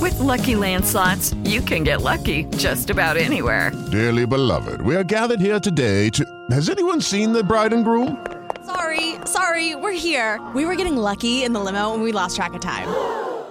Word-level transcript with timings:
With 0.00 0.18
Lucky 0.18 0.56
Land 0.56 0.84
slots, 0.84 1.34
you 1.44 1.60
can 1.60 1.82
get 1.82 2.02
lucky 2.02 2.44
just 2.56 2.90
about 2.90 3.16
anywhere. 3.16 3.72
Dearly 3.90 4.26
beloved, 4.26 4.82
we 4.82 4.94
are 4.96 5.04
gathered 5.04 5.40
here 5.40 5.60
today 5.60 6.10
to... 6.10 6.24
Has 6.50 6.68
anyone 6.68 7.00
seen 7.00 7.32
the 7.32 7.42
bride 7.42 7.72
and 7.72 7.84
groom? 7.84 8.26
Sorry, 8.64 9.14
sorry, 9.24 9.74
we're 9.74 9.92
here. 9.92 10.40
We 10.54 10.64
were 10.64 10.74
getting 10.74 10.96
lucky 10.96 11.44
in 11.44 11.52
the 11.52 11.60
limo 11.60 11.94
and 11.94 12.02
we 12.02 12.12
lost 12.12 12.36
track 12.36 12.54
of 12.54 12.60
time. 12.60 12.88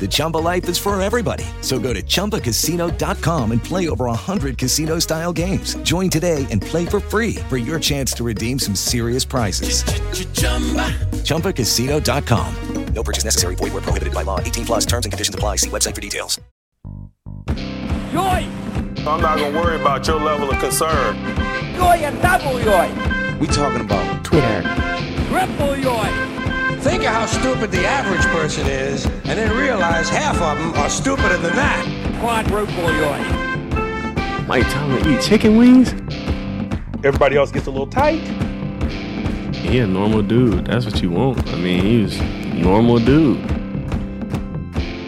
The 0.00 0.08
Chumba 0.08 0.38
life 0.38 0.68
is 0.68 0.76
for 0.76 1.00
everybody. 1.00 1.44
So 1.60 1.78
go 1.78 1.94
to 1.94 2.02
ChumbaCasino.com 2.02 3.52
and 3.52 3.62
play 3.62 3.88
over 3.88 4.06
100 4.06 4.58
casino 4.58 4.98
style 4.98 5.32
games. 5.32 5.76
Join 5.76 6.10
today 6.10 6.46
and 6.50 6.60
play 6.60 6.84
for 6.84 7.00
free 7.00 7.36
for 7.48 7.56
your 7.56 7.80
chance 7.80 8.12
to 8.14 8.24
redeem 8.24 8.58
some 8.58 8.74
serious 8.74 9.24
prizes. 9.24 9.84
ChumbaCasino.com. 11.24 12.54
No 12.92 13.02
purchase 13.02 13.24
necessary. 13.24 13.56
Void 13.56 13.72
where 13.72 13.82
prohibited 13.82 14.14
by 14.14 14.22
law. 14.22 14.38
18 14.38 14.66
plus 14.66 14.86
terms 14.86 15.04
and 15.06 15.12
conditions 15.12 15.34
apply. 15.34 15.56
See 15.56 15.70
website 15.70 15.94
for 15.94 16.00
details. 16.00 16.40
Yoy! 18.12 18.48
I'm 19.06 19.20
not 19.20 19.38
going 19.38 19.52
to 19.52 19.58
worry 19.58 19.80
about 19.80 20.06
your 20.06 20.20
level 20.20 20.50
of 20.50 20.58
concern. 20.60 21.16
Yoy 21.74 22.04
and 22.04 22.22
double 22.22 22.60
yoy! 22.60 23.38
We 23.38 23.48
talking 23.48 23.80
about 23.80 24.24
Twitter. 24.24 24.62
Triple 25.28 25.76
yoy! 25.76 26.33
Think 26.84 27.02
of 27.04 27.14
how 27.14 27.24
stupid 27.24 27.70
the 27.70 27.86
average 27.86 28.26
person 28.26 28.66
is, 28.66 29.06
and 29.06 29.38
then 29.38 29.56
realize 29.56 30.10
half 30.10 30.34
of 30.34 30.58
them 30.58 30.74
are 30.74 30.90
stupider 30.90 31.38
than 31.38 31.56
that. 31.56 31.82
Quadruple 32.20 32.92
yoy! 32.92 34.46
Mike 34.46 34.64
time 34.64 35.02
to 35.02 35.14
eat 35.14 35.22
chicken 35.22 35.56
wings? 35.56 35.92
Everybody 37.02 37.38
else 37.38 37.50
gets 37.50 37.68
a 37.68 37.70
little 37.70 37.86
tight. 37.86 38.20
He 39.54 39.78
a 39.78 39.86
normal 39.86 40.20
dude. 40.20 40.66
That's 40.66 40.84
what 40.84 41.00
you 41.00 41.08
want. 41.08 41.48
I 41.48 41.56
mean, 41.56 41.82
he 41.82 42.02
was 42.02 42.20
normal 42.52 42.98
dude. 42.98 43.40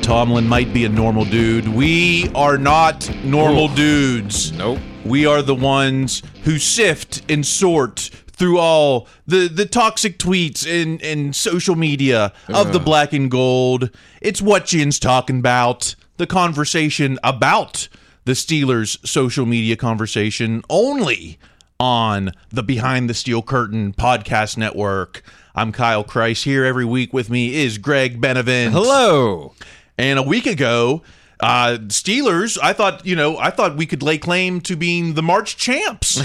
Tomlin 0.03 0.49
might 0.49 0.73
be 0.73 0.87
a 0.87 0.89
normal 0.89 1.27
dude. 1.27 1.69
We 1.69 2.31
are 2.35 2.57
not 2.57 3.15
normal 3.23 3.71
Ooh. 3.71 3.77
dudes. 3.77 4.51
Nope. 4.53 4.79
We 5.05 5.27
are 5.27 5.43
the 5.43 5.55
ones 5.55 6.23
who 6.45 6.59
sift 6.59 7.31
and 7.31 7.45
sort 7.45 8.09
through 8.37 8.59
all 8.59 9.09
the, 9.27 9.49
the 9.49 9.67
toxic 9.67 10.19
tweets 10.19 10.67
and, 10.67 11.03
and 11.03 11.35
social 11.35 11.75
media 11.75 12.33
of 12.49 12.73
the 12.73 12.79
black 12.79 13.13
and 13.13 13.31
gold. 13.31 13.91
It's 14.21 14.41
what 14.41 14.67
Yinz 14.67 15.01
talking 15.01 15.39
about. 15.39 15.95
The 16.19 16.27
conversation 16.27 17.19
about 17.25 17.89
the 18.25 18.33
Steelers' 18.33 19.05
social 19.07 19.45
media 19.45 19.77
conversation 19.77 20.63
only 20.71 21.39
on 21.79 22.33
the 22.51 22.63
Behind 22.63 23.11
the 23.11 23.15
Steel 23.15 23.43
Curtain 23.43 23.93
podcast 23.93 24.57
network. 24.57 25.23
I'm 25.55 25.73
Kyle 25.73 26.05
Chrise 26.05 26.45
here 26.45 26.65
every 26.65 26.85
week. 26.85 27.13
With 27.13 27.31
me 27.31 27.55
is 27.55 27.79
Greg 27.79 28.21
Benevent. 28.21 28.73
Hello. 28.73 29.55
And 29.99 30.19
a 30.19 30.23
week 30.23 30.47
ago, 30.47 31.03
uh, 31.41 31.79
Steelers, 31.89 32.59
I 32.63 32.73
thought, 32.73 33.05
you 33.05 33.15
know, 33.15 33.37
I 33.37 33.51
thought 33.51 33.77
we 33.77 33.87
could 33.87 34.03
lay 34.03 34.19
claim 34.19 34.61
to 34.63 34.77
being 34.77 35.15
the 35.15 35.23
March 35.23 35.57
champs. 35.57 36.23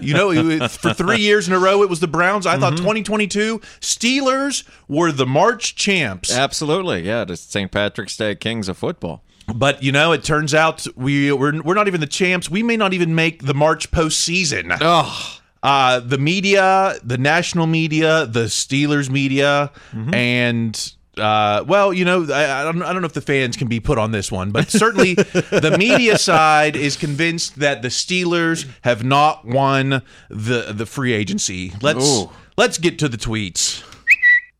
you 0.00 0.14
know, 0.14 0.68
for 0.68 0.92
three 0.92 1.20
years 1.20 1.48
in 1.48 1.54
a 1.54 1.58
row, 1.58 1.82
it 1.82 1.88
was 1.88 2.00
the 2.00 2.06
Browns. 2.06 2.46
I 2.46 2.52
mm-hmm. 2.52 2.62
thought 2.62 2.76
2022 2.76 3.60
Steelers 3.80 4.64
were 4.88 5.10
the 5.12 5.26
March 5.26 5.74
champs. 5.74 6.34
Absolutely, 6.34 7.02
yeah. 7.02 7.24
The 7.24 7.36
St. 7.36 7.70
Patrick's 7.70 8.16
Day 8.16 8.34
Kings 8.34 8.68
of 8.68 8.76
football. 8.76 9.22
But 9.54 9.82
you 9.82 9.92
know, 9.92 10.12
it 10.12 10.24
turns 10.24 10.54
out 10.54 10.86
we 10.96 11.32
we're, 11.32 11.62
we're 11.62 11.74
not 11.74 11.86
even 11.86 12.00
the 12.00 12.06
champs. 12.06 12.50
We 12.50 12.62
may 12.62 12.76
not 12.76 12.92
even 12.92 13.14
make 13.14 13.44
the 13.44 13.54
March 13.54 13.90
postseason. 13.90 14.76
Oh. 14.80 15.40
Uh, 15.62 16.00
the 16.00 16.18
media, 16.18 16.96
the 17.02 17.18
national 17.18 17.66
media, 17.66 18.26
the 18.26 18.44
Steelers 18.44 19.10
media, 19.10 19.72
mm-hmm. 19.92 20.14
and 20.14 20.92
uh, 21.18 21.64
well, 21.66 21.92
you 21.92 22.04
know, 22.04 22.26
I, 22.30 22.60
I, 22.60 22.64
don't, 22.64 22.82
I 22.82 22.92
don't 22.92 23.02
know 23.02 23.06
if 23.06 23.12
the 23.12 23.20
fans 23.20 23.56
can 23.56 23.68
be 23.68 23.80
put 23.80 23.98
on 23.98 24.10
this 24.10 24.30
one, 24.30 24.50
but 24.50 24.70
certainly 24.70 25.14
the 25.14 25.76
media 25.78 26.18
side 26.18 26.76
is 26.76 26.96
convinced 26.96 27.58
that 27.58 27.82
the 27.82 27.88
Steelers 27.88 28.68
have 28.82 29.04
not 29.04 29.44
won 29.44 30.02
the 30.28 30.72
the 30.72 30.86
free 30.86 31.12
agency. 31.12 31.72
Let's 31.80 32.22
Ooh. 32.22 32.30
let's 32.56 32.78
get 32.78 32.98
to 33.00 33.08
the 33.08 33.16
tweets. 33.16 33.82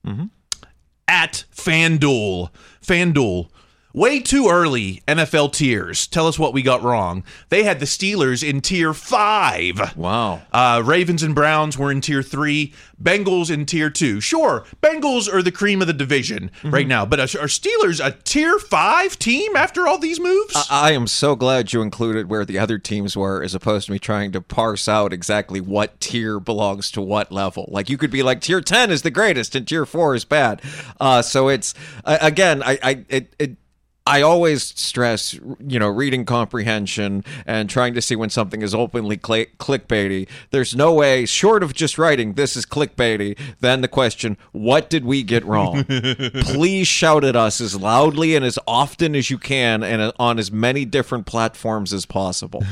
Mm-hmm. 0.06 0.26
At 1.08 1.44
FanDuel, 1.54 2.50
FanDuel 2.84 3.48
Way 3.96 4.20
too 4.20 4.48
early, 4.50 5.02
NFL 5.08 5.54
tiers. 5.54 6.06
Tell 6.06 6.28
us 6.28 6.38
what 6.38 6.52
we 6.52 6.60
got 6.60 6.82
wrong. 6.82 7.24
They 7.48 7.62
had 7.62 7.80
the 7.80 7.86
Steelers 7.86 8.46
in 8.46 8.60
tier 8.60 8.92
five. 8.92 9.96
Wow. 9.96 10.42
Uh, 10.52 10.82
Ravens 10.84 11.22
and 11.22 11.34
Browns 11.34 11.78
were 11.78 11.90
in 11.90 12.02
tier 12.02 12.22
three. 12.22 12.74
Bengals 13.02 13.50
in 13.50 13.64
tier 13.64 13.88
two. 13.88 14.20
Sure, 14.20 14.66
Bengals 14.82 15.32
are 15.32 15.42
the 15.42 15.50
cream 15.50 15.80
of 15.80 15.86
the 15.86 15.94
division 15.94 16.50
mm-hmm. 16.58 16.74
right 16.74 16.86
now, 16.86 17.06
but 17.06 17.20
are 17.20 17.48
Steelers 17.48 18.04
a 18.04 18.12
tier 18.24 18.58
five 18.58 19.18
team 19.18 19.56
after 19.56 19.88
all 19.88 19.96
these 19.96 20.20
moves? 20.20 20.54
I-, 20.54 20.90
I 20.90 20.92
am 20.92 21.06
so 21.06 21.34
glad 21.34 21.72
you 21.72 21.80
included 21.80 22.28
where 22.28 22.44
the 22.44 22.58
other 22.58 22.76
teams 22.76 23.16
were 23.16 23.42
as 23.42 23.54
opposed 23.54 23.86
to 23.86 23.92
me 23.92 23.98
trying 23.98 24.30
to 24.32 24.42
parse 24.42 24.88
out 24.88 25.14
exactly 25.14 25.62
what 25.62 25.98
tier 26.02 26.38
belongs 26.38 26.90
to 26.90 27.00
what 27.00 27.32
level. 27.32 27.64
Like 27.72 27.88
you 27.88 27.96
could 27.96 28.10
be 28.10 28.22
like 28.22 28.42
tier 28.42 28.60
10 28.60 28.90
is 28.90 29.00
the 29.00 29.10
greatest 29.10 29.54
and 29.54 29.66
tier 29.66 29.86
four 29.86 30.14
is 30.14 30.26
bad. 30.26 30.60
Uh, 31.00 31.22
so 31.22 31.48
it's, 31.48 31.72
uh, 32.04 32.18
again, 32.20 32.62
I, 32.62 32.78
I, 32.82 33.04
it, 33.08 33.34
it 33.38 33.56
I 34.06 34.22
always 34.22 34.62
stress, 34.62 35.34
you 35.34 35.80
know, 35.80 35.88
reading 35.88 36.24
comprehension 36.24 37.24
and 37.44 37.68
trying 37.68 37.94
to 37.94 38.00
see 38.00 38.14
when 38.14 38.30
something 38.30 38.62
is 38.62 38.72
openly 38.72 39.18
cl- 39.24 39.46
clickbaity. 39.58 40.28
There's 40.50 40.76
no 40.76 40.94
way, 40.94 41.26
short 41.26 41.64
of 41.64 41.74
just 41.74 41.98
writing, 41.98 42.34
this 42.34 42.56
is 42.56 42.64
clickbaity, 42.64 43.36
then 43.60 43.80
the 43.80 43.88
question, 43.88 44.38
what 44.52 44.88
did 44.88 45.04
we 45.04 45.24
get 45.24 45.44
wrong? 45.44 45.84
Please 46.40 46.86
shout 46.86 47.24
at 47.24 47.34
us 47.34 47.60
as 47.60 47.74
loudly 47.74 48.36
and 48.36 48.44
as 48.44 48.60
often 48.68 49.16
as 49.16 49.28
you 49.28 49.38
can 49.38 49.82
and 49.82 50.12
on 50.20 50.38
as 50.38 50.52
many 50.52 50.84
different 50.84 51.26
platforms 51.26 51.92
as 51.92 52.06
possible. 52.06 52.62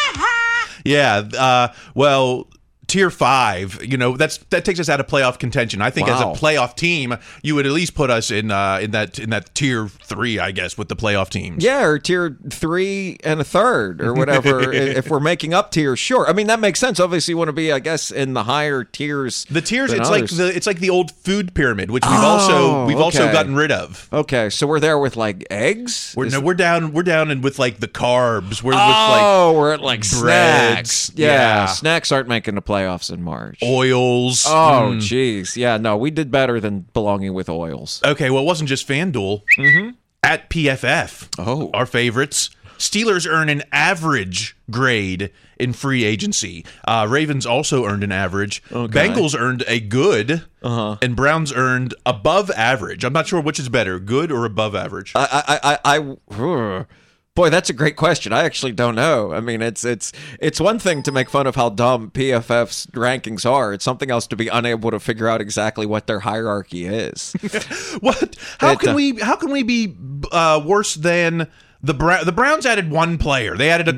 yeah. 0.84 1.22
Uh, 1.38 1.68
well, 1.94 2.48
tier 2.88 3.10
five, 3.10 3.78
you 3.84 3.96
know, 3.96 4.16
that's 4.16 4.38
that 4.50 4.64
takes 4.64 4.80
us 4.80 4.88
out 4.88 4.98
of 4.98 5.06
playoff 5.06 5.38
contention. 5.38 5.80
I 5.80 5.90
think 5.90 6.08
Wow. 6.08 6.32
as 6.32 6.38
a 6.38 6.40
playoff 6.42 6.74
team, 6.74 7.14
you 7.42 7.54
would 7.54 7.66
at 7.66 7.72
least 7.72 7.94
put 7.94 8.10
us 8.10 8.30
in 8.30 8.50
uh, 8.50 8.78
in 8.82 8.90
that 8.92 9.18
in 9.18 9.30
that 9.30 9.54
tier 9.54 9.86
three, 9.88 10.38
I 10.38 10.50
guess, 10.50 10.76
with 10.76 10.88
the 10.88 10.96
playoff 10.96 11.28
teams. 11.28 11.62
Yeah, 11.62 11.84
or 11.84 11.98
tier 11.98 12.36
three 12.50 13.18
and 13.22 13.40
a 13.40 13.44
third, 13.44 14.00
or 14.00 14.14
whatever. 14.14 14.72
if 14.72 15.08
we're 15.10 15.20
making 15.20 15.54
up 15.54 15.70
tiers, 15.70 15.98
sure. 15.98 16.28
I 16.28 16.32
mean, 16.32 16.46
that 16.48 16.60
makes 16.60 16.80
sense. 16.80 16.98
Obviously, 16.98 17.32
you 17.32 17.38
want 17.38 17.48
to 17.48 17.52
be, 17.52 17.70
I 17.70 17.78
guess, 17.78 18.10
in 18.10 18.32
the 18.32 18.44
higher 18.44 18.84
tiers. 18.84 19.44
The 19.50 19.60
tiers, 19.60 19.92
it's 19.92 20.10
like 20.10 20.26
the 20.28 20.50
it's 20.54 20.66
like 20.66 20.80
the 20.80 20.90
old 20.90 21.10
food 21.12 21.54
pyramid, 21.54 21.90
which 21.90 22.04
we've 22.04 22.18
Oh, 22.18 22.26
also 22.26 22.86
we've 22.86 22.98
also 23.00 23.30
gotten 23.30 23.54
rid 23.54 23.70
of. 23.70 24.08
Okay, 24.12 24.48
so 24.50 24.66
we're 24.66 24.80
there 24.80 24.98
with 24.98 25.16
like 25.16 25.46
eggs. 25.50 26.14
We're 26.16 26.26
Is- 26.26 26.32
no, 26.32 26.40
we're 26.40 26.54
down 26.54 26.92
we're 26.92 27.02
down 27.02 27.30
and 27.30 27.44
with 27.44 27.58
like 27.58 27.80
the 27.80 27.88
carbs. 27.88 28.62
We're 28.62 28.72
oh, 28.74 29.50
with 29.52 29.58
we're 29.58 29.72
at 29.74 29.80
like 29.82 30.00
breads, 30.08 30.90
snacks. 30.90 31.12
Yeah, 31.14 31.26
yeah. 31.26 31.66
snacks 31.66 32.10
aren't 32.10 32.28
making 32.28 32.54
the 32.54 32.62
playoffs 32.86 33.12
in 33.12 33.22
March. 33.22 33.58
oils. 33.62 34.44
Oh, 34.46 34.90
Mm. 34.92 34.98
jeez. 34.98 35.56
Yeah, 35.56 35.76
no, 35.76 35.96
we 35.96 36.10
did 36.10 36.30
better 36.30 36.60
than 36.60 36.86
belonging 36.92 37.34
with 37.34 37.48
oils. 37.48 38.00
Okay, 38.04 38.30
well, 38.30 38.42
it 38.42 38.46
wasn't 38.46 38.68
just 38.68 38.86
FanDuel. 38.88 39.42
Mm-hmm. 39.58 39.90
At 40.22 40.50
PFF, 40.50 41.28
oh, 41.38 41.70
our 41.72 41.86
favorites, 41.86 42.50
Steelers 42.76 43.26
earn 43.28 43.48
an 43.48 43.62
average 43.72 44.56
grade 44.70 45.30
in 45.58 45.72
free 45.72 46.04
agency. 46.04 46.64
Uh, 46.86 47.06
Ravens 47.08 47.44
also 47.46 47.84
earned 47.84 48.04
an 48.04 48.12
average. 48.12 48.62
Okay. 48.70 49.08
Bengals 49.08 49.36
earned 49.38 49.64
a 49.66 49.80
good, 49.80 50.44
Uh-huh. 50.62 50.96
and 51.02 51.16
Browns 51.16 51.52
earned 51.52 51.94
above 52.06 52.50
average. 52.52 53.02
I'm 53.04 53.12
not 53.12 53.26
sure 53.26 53.40
which 53.40 53.58
is 53.58 53.68
better, 53.68 53.98
good 53.98 54.30
or 54.30 54.44
above 54.44 54.74
average. 54.76 55.12
I, 55.16 55.42
I, 55.48 55.78
I, 55.84 55.98
I, 55.98 56.16
boy, 57.38 57.50
that's 57.50 57.70
a 57.70 57.72
great 57.72 57.94
question. 57.94 58.32
I 58.32 58.42
actually 58.42 58.72
don't 58.72 58.96
know. 58.96 59.32
I 59.32 59.38
mean, 59.38 59.62
it's 59.62 59.84
it's 59.84 60.12
it's 60.40 60.60
one 60.60 60.80
thing 60.80 61.04
to 61.04 61.12
make 61.12 61.30
fun 61.30 61.46
of 61.46 61.54
how 61.54 61.68
dumb 61.68 62.10
PFF's 62.10 62.86
rankings 62.88 63.48
are. 63.48 63.72
It's 63.72 63.84
something 63.84 64.10
else 64.10 64.26
to 64.26 64.36
be 64.36 64.48
unable 64.48 64.90
to 64.90 64.98
figure 64.98 65.28
out 65.28 65.40
exactly 65.40 65.86
what 65.86 66.08
their 66.08 66.20
hierarchy 66.20 66.86
is. 66.86 67.32
what? 68.00 68.34
How 68.58 68.72
It, 68.72 68.80
can 68.80 68.88
uh, 68.88 68.94
we? 68.94 69.20
How 69.20 69.36
can 69.36 69.52
we 69.52 69.62
be 69.62 69.96
uh, 70.32 70.60
worse 70.66 70.96
than 70.96 71.46
the 71.80 71.94
Brown? 71.94 72.26
The 72.26 72.32
Browns 72.32 72.66
added 72.66 72.90
one 72.90 73.18
player. 73.18 73.56
They 73.56 73.70
added 73.70 73.88
a 73.88 73.92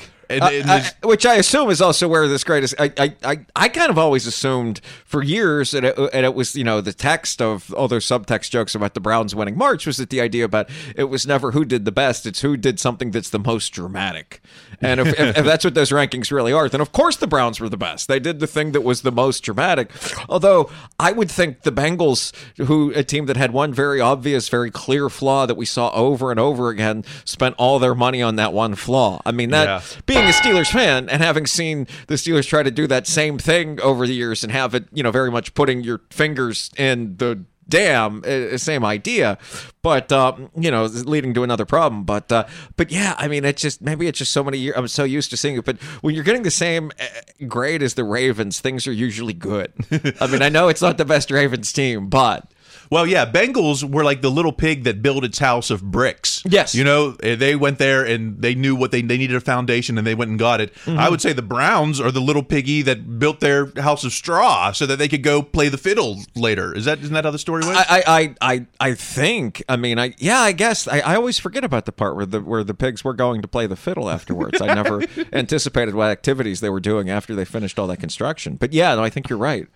Right. 0.00 0.10
Quarterback. 0.40 0.52
And, 0.62 0.70
Uh, 0.70 0.74
I- 1.02 1.06
which 1.06 1.26
I 1.26 1.34
assume 1.34 1.70
is 1.70 1.80
also 1.82 2.08
where 2.08 2.26
this 2.28 2.44
greatest. 2.44 2.74
I, 2.78 2.92
I, 2.98 3.14
I, 3.24 3.46
I 3.56 3.68
kind 3.68 3.90
of 3.90 3.98
always 3.98 4.26
assumed 4.26 4.80
for 5.04 5.22
years, 5.22 5.74
and 5.74 5.86
it, 5.86 5.98
and 6.12 6.24
it 6.24 6.34
was 6.34 6.54
you 6.54 6.64
know 6.64 6.80
the 6.80 6.92
text 6.92 7.40
of 7.42 7.72
all 7.74 7.88
those 7.88 8.06
subtext 8.06 8.50
jokes 8.50 8.74
about 8.74 8.94
the 8.94 9.00
Browns 9.00 9.34
winning 9.34 9.56
March 9.58 9.86
was 9.86 9.96
that 9.98 10.10
the 10.10 10.20
idea 10.20 10.44
about 10.44 10.68
it 10.96 11.04
was 11.04 11.26
never 11.26 11.52
who 11.52 11.64
did 11.64 11.84
the 11.84 11.92
best, 11.92 12.26
it's 12.26 12.40
who 12.40 12.56
did 12.56 12.78
something 12.80 13.10
that's 13.10 13.30
the 13.30 13.38
most 13.38 13.70
dramatic. 13.70 14.40
And 14.80 14.98
if, 15.00 15.08
if, 15.18 15.38
if 15.38 15.44
that's 15.44 15.64
what 15.64 15.74
those 15.74 15.90
rankings 15.90 16.32
really 16.32 16.52
are, 16.52 16.68
then 16.68 16.80
of 16.80 16.90
course 16.92 17.16
the 17.16 17.28
Browns 17.28 17.60
were 17.60 17.68
the 17.68 17.76
best. 17.76 18.08
They 18.08 18.18
did 18.18 18.40
the 18.40 18.46
thing 18.48 18.72
that 18.72 18.80
was 18.82 19.02
the 19.02 19.12
most 19.12 19.40
dramatic. 19.44 19.90
Although 20.28 20.70
I 20.98 21.12
would 21.12 21.30
think 21.30 21.62
the 21.62 21.70
Bengals, 21.70 22.32
who 22.56 22.92
a 22.96 23.04
team 23.04 23.26
that 23.26 23.36
had 23.36 23.52
one 23.52 23.72
very 23.72 24.00
obvious, 24.00 24.48
very 24.48 24.70
clear 24.72 25.08
flaw 25.08 25.46
that 25.46 25.56
we 25.56 25.66
saw 25.66 25.90
over 25.92 26.30
and 26.32 26.40
over 26.40 26.68
again, 26.68 27.04
spent 27.24 27.54
all 27.58 27.78
their 27.78 27.94
money 27.94 28.22
on 28.22 28.36
that 28.36 28.52
one 28.52 28.74
flaw. 28.74 29.20
I 29.24 29.30
mean 29.30 29.50
that 29.50 29.66
Yeah. 29.66 29.80
being 30.06 30.21
a 30.26 30.32
Steelers 30.32 30.70
fan 30.70 31.08
and 31.08 31.22
having 31.22 31.46
seen 31.46 31.86
the 32.06 32.14
Steelers 32.14 32.46
try 32.46 32.62
to 32.62 32.70
do 32.70 32.86
that 32.86 33.06
same 33.06 33.38
thing 33.38 33.80
over 33.80 34.06
the 34.06 34.14
years 34.14 34.42
and 34.42 34.52
have 34.52 34.74
it, 34.74 34.84
you 34.92 35.02
know, 35.02 35.10
very 35.10 35.30
much 35.30 35.54
putting 35.54 35.82
your 35.82 36.00
fingers 36.10 36.70
in 36.76 37.16
the 37.16 37.44
dam, 37.68 38.22
uh, 38.26 38.56
same 38.58 38.84
idea, 38.84 39.38
but 39.82 40.12
um, 40.12 40.50
you 40.56 40.70
know, 40.70 40.84
leading 40.84 41.34
to 41.34 41.42
another 41.42 41.64
problem. 41.64 42.04
But 42.04 42.30
uh, 42.30 42.46
but 42.76 42.90
yeah, 42.90 43.14
I 43.18 43.28
mean, 43.28 43.44
it's 43.44 43.62
just 43.62 43.80
maybe 43.80 44.06
it's 44.06 44.18
just 44.18 44.32
so 44.32 44.44
many 44.44 44.58
years. 44.58 44.74
I'm 44.76 44.88
so 44.88 45.04
used 45.04 45.30
to 45.30 45.36
seeing 45.36 45.56
it, 45.56 45.64
but 45.64 45.80
when 46.02 46.14
you're 46.14 46.24
getting 46.24 46.42
the 46.42 46.50
same 46.50 46.92
uh, 47.00 47.46
grade 47.46 47.82
as 47.82 47.94
the 47.94 48.04
Ravens, 48.04 48.60
things 48.60 48.86
are 48.86 48.92
usually 48.92 49.32
good. 49.32 49.72
I 50.20 50.26
mean, 50.26 50.42
I 50.42 50.48
know 50.48 50.68
it's 50.68 50.82
not 50.82 50.98
the 50.98 51.04
best 51.04 51.30
Ravens 51.30 51.72
team, 51.72 52.08
but. 52.08 52.51
Well, 52.92 53.06
yeah, 53.06 53.24
Bengals 53.24 53.82
were 53.82 54.04
like 54.04 54.20
the 54.20 54.30
little 54.30 54.52
pig 54.52 54.84
that 54.84 55.00
built 55.00 55.24
its 55.24 55.38
house 55.38 55.70
of 55.70 55.82
bricks. 55.82 56.42
Yes. 56.44 56.74
You 56.74 56.84
know, 56.84 57.16
eh, 57.22 57.36
they 57.36 57.56
went 57.56 57.78
there 57.78 58.04
and 58.04 58.42
they 58.42 58.54
knew 58.54 58.76
what 58.76 58.90
they 58.90 59.00
they 59.00 59.16
needed 59.16 59.34
a 59.34 59.40
foundation 59.40 59.96
and 59.96 60.06
they 60.06 60.14
went 60.14 60.30
and 60.30 60.38
got 60.38 60.60
it. 60.60 60.74
Mm-hmm. 60.74 60.98
I 60.98 61.08
would 61.08 61.22
say 61.22 61.32
the 61.32 61.40
Browns 61.40 62.02
are 62.02 62.10
the 62.10 62.20
little 62.20 62.42
piggy 62.42 62.82
that 62.82 63.18
built 63.18 63.40
their 63.40 63.72
house 63.80 64.04
of 64.04 64.12
straw 64.12 64.72
so 64.72 64.84
that 64.84 64.98
they 64.98 65.08
could 65.08 65.22
go 65.22 65.40
play 65.40 65.70
the 65.70 65.78
fiddle 65.78 66.18
later. 66.34 66.74
Is 66.74 66.84
that 66.84 66.98
isn't 66.98 67.14
that 67.14 67.24
how 67.24 67.30
the 67.30 67.38
story 67.38 67.64
went? 67.64 67.78
I, 67.78 68.02
I, 68.06 68.34
I, 68.42 68.66
I 68.78 68.94
think. 68.94 69.62
I 69.70 69.76
mean, 69.76 69.98
I 69.98 70.12
yeah. 70.18 70.40
I 70.40 70.52
guess 70.52 70.86
I, 70.86 70.98
I 70.98 71.14
always 71.16 71.38
forget 71.38 71.64
about 71.64 71.86
the 71.86 71.92
part 71.92 72.14
where 72.14 72.26
the 72.26 72.42
where 72.42 72.62
the 72.62 72.74
pigs 72.74 73.02
were 73.02 73.14
going 73.14 73.40
to 73.40 73.48
play 73.48 73.66
the 73.66 73.74
fiddle 73.74 74.10
afterwards. 74.10 74.60
I 74.60 74.74
never 74.74 75.02
anticipated 75.32 75.94
what 75.94 76.10
activities 76.10 76.60
they 76.60 76.68
were 76.68 76.78
doing 76.78 77.08
after 77.08 77.34
they 77.34 77.46
finished 77.46 77.78
all 77.78 77.86
that 77.86 78.00
construction. 78.00 78.56
But 78.56 78.74
yeah, 78.74 78.94
no, 78.94 79.02
I 79.02 79.08
think 79.08 79.30
you're 79.30 79.38
right. 79.38 79.66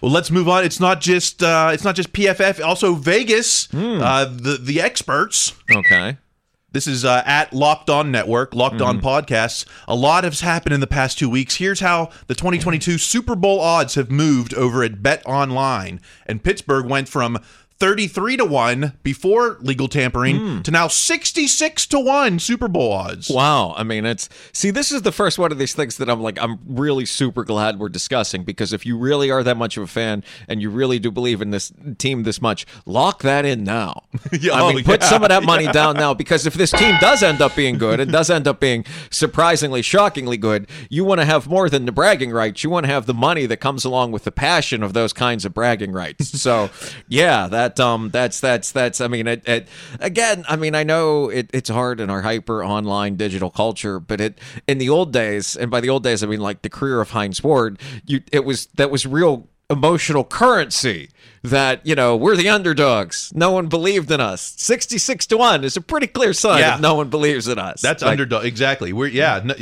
Well, 0.00 0.10
let's 0.12 0.30
move 0.30 0.48
on. 0.48 0.64
It's 0.64 0.80
not 0.80 1.00
just 1.00 1.42
uh, 1.42 1.70
it's 1.72 1.84
not 1.84 1.94
just 1.96 2.12
PFF, 2.12 2.64
also 2.64 2.94
Vegas, 2.94 3.66
Hmm. 3.66 4.00
uh, 4.02 4.24
the 4.24 4.58
the 4.60 4.80
experts. 4.80 5.52
Okay. 5.74 6.18
This 6.72 6.86
is 6.86 7.06
uh, 7.06 7.22
at 7.24 7.54
Locked 7.54 7.88
On 7.88 8.10
Network, 8.10 8.54
Locked 8.54 8.82
On 8.82 8.98
Mm-hmm. 8.98 9.06
Podcasts. 9.06 9.64
A 9.88 9.94
lot 9.94 10.24
has 10.24 10.40
happened 10.42 10.74
in 10.74 10.80
the 10.80 10.86
past 10.86 11.18
two 11.18 11.30
weeks. 11.30 11.56
Here's 11.56 11.80
how 11.80 12.10
the 12.26 12.34
2022 12.34 12.98
Super 12.98 13.34
Bowl 13.34 13.60
odds 13.60 13.94
have 13.94 14.10
moved 14.10 14.52
over 14.52 14.82
at 14.82 15.02
Bet 15.02 15.22
Online. 15.24 16.00
And 16.26 16.42
Pittsburgh 16.42 16.84
went 16.84 17.08
from 17.08 17.38
33 17.78 18.38
to 18.38 18.44
1 18.44 18.92
before 19.02 19.58
legal 19.60 19.86
tampering 19.88 20.36
Hmm. 20.38 20.62
to 20.62 20.70
now 20.70 20.88
66 20.88 21.86
to 21.88 21.98
1 22.00 22.38
Super 22.38 22.68
Bowl 22.68 22.92
odds. 22.92 23.28
Wow. 23.28 23.74
I 23.76 23.82
mean, 23.82 24.06
it's 24.06 24.28
see, 24.52 24.70
this 24.70 24.90
is 24.90 25.02
the 25.02 25.12
first 25.12 25.38
one 25.38 25.52
of 25.52 25.58
these 25.58 25.74
things 25.74 25.98
that 25.98 26.08
I'm 26.08 26.22
like, 26.22 26.38
I'm 26.40 26.58
really 26.66 27.04
super 27.04 27.44
glad 27.44 27.78
we're 27.78 27.88
discussing 27.90 28.44
because 28.44 28.72
if 28.72 28.86
you 28.86 28.96
really 28.96 29.30
are 29.30 29.42
that 29.42 29.56
much 29.56 29.76
of 29.76 29.82
a 29.82 29.86
fan 29.86 30.24
and 30.48 30.62
you 30.62 30.70
really 30.70 30.98
do 30.98 31.10
believe 31.10 31.42
in 31.42 31.50
this 31.50 31.72
team 31.98 32.22
this 32.22 32.40
much, 32.40 32.66
lock 32.86 33.22
that 33.22 33.44
in 33.44 33.62
now. 33.64 34.04
Yeah, 34.32 34.52
I 34.62 34.72
mean, 34.72 34.80
oh, 34.80 34.82
put 34.84 35.02
yeah, 35.02 35.08
some 35.08 35.22
of 35.22 35.28
that 35.28 35.42
money 35.44 35.64
yeah. 35.64 35.72
down 35.72 35.96
now 36.04 36.14
because 36.14 36.46
if 36.46 36.54
this 36.54 36.70
team 36.70 36.96
does 37.00 37.22
end 37.22 37.42
up 37.42 37.54
being 37.54 37.76
good, 37.76 38.00
it 38.00 38.06
does 38.10 38.30
end 38.30 38.48
up 38.48 38.58
being 38.60 38.84
surprisingly, 39.10 39.82
shockingly 39.82 40.36
good. 40.36 40.66
You 40.88 41.04
want 41.04 41.20
to 41.20 41.24
have 41.26 41.46
more 41.48 41.68
than 41.68 41.84
the 41.84 41.92
bragging 41.92 42.30
rights. 42.30 42.64
You 42.64 42.70
want 42.70 42.86
to 42.86 42.92
have 42.92 43.06
the 43.06 43.14
money 43.14 43.44
that 43.46 43.58
comes 43.58 43.84
along 43.84 44.12
with 44.12 44.24
the 44.24 44.32
passion 44.32 44.82
of 44.82 44.92
those 44.92 45.12
kinds 45.12 45.44
of 45.44 45.52
bragging 45.52 45.92
rights. 45.92 46.40
So, 46.40 46.70
yeah, 47.08 47.48
that 47.48 47.65
um, 47.80 48.10
that's 48.10 48.40
that's 48.40 48.72
that's. 48.72 49.00
I 49.00 49.08
mean, 49.08 49.26
it, 49.26 49.46
it 49.48 49.68
again. 50.00 50.44
I 50.48 50.56
mean, 50.56 50.74
I 50.74 50.82
know 50.82 51.28
it, 51.28 51.50
it's 51.52 51.70
hard 51.70 52.00
in 52.00 52.10
our 52.10 52.22
hyper 52.22 52.64
online 52.64 53.16
digital 53.16 53.50
culture, 53.50 54.00
but 54.00 54.20
it 54.20 54.38
in 54.66 54.78
the 54.78 54.88
old 54.88 55.12
days, 55.12 55.56
and 55.56 55.70
by 55.70 55.80
the 55.80 55.88
old 55.88 56.02
days, 56.02 56.22
I 56.22 56.26
mean 56.26 56.40
like 56.40 56.62
the 56.62 56.70
career 56.70 57.00
of 57.00 57.10
Hines 57.10 57.42
Ward. 57.42 57.78
You, 58.06 58.22
it 58.32 58.44
was 58.44 58.66
that 58.76 58.90
was 58.90 59.06
real 59.06 59.48
emotional 59.68 60.24
currency 60.24 61.10
that 61.50 61.84
you 61.86 61.94
know 61.94 62.16
we're 62.16 62.36
the 62.36 62.48
underdogs 62.48 63.32
no 63.34 63.50
one 63.52 63.66
believed 63.68 64.10
in 64.10 64.20
us 64.20 64.54
66 64.58 65.26
to 65.26 65.36
1 65.36 65.64
is 65.64 65.76
a 65.76 65.80
pretty 65.80 66.06
clear 66.06 66.32
sign 66.32 66.58
Yeah. 66.60 66.74
if 66.76 66.80
no 66.80 66.94
one 66.94 67.08
believes 67.10 67.48
in 67.48 67.58
us 67.58 67.80
That's 67.80 68.02
Like, 68.02 68.12
underdog 68.12 68.44
exactly. 68.44 68.92
We're 68.92 69.06
yeah, 69.08 69.40
no, 69.44 69.54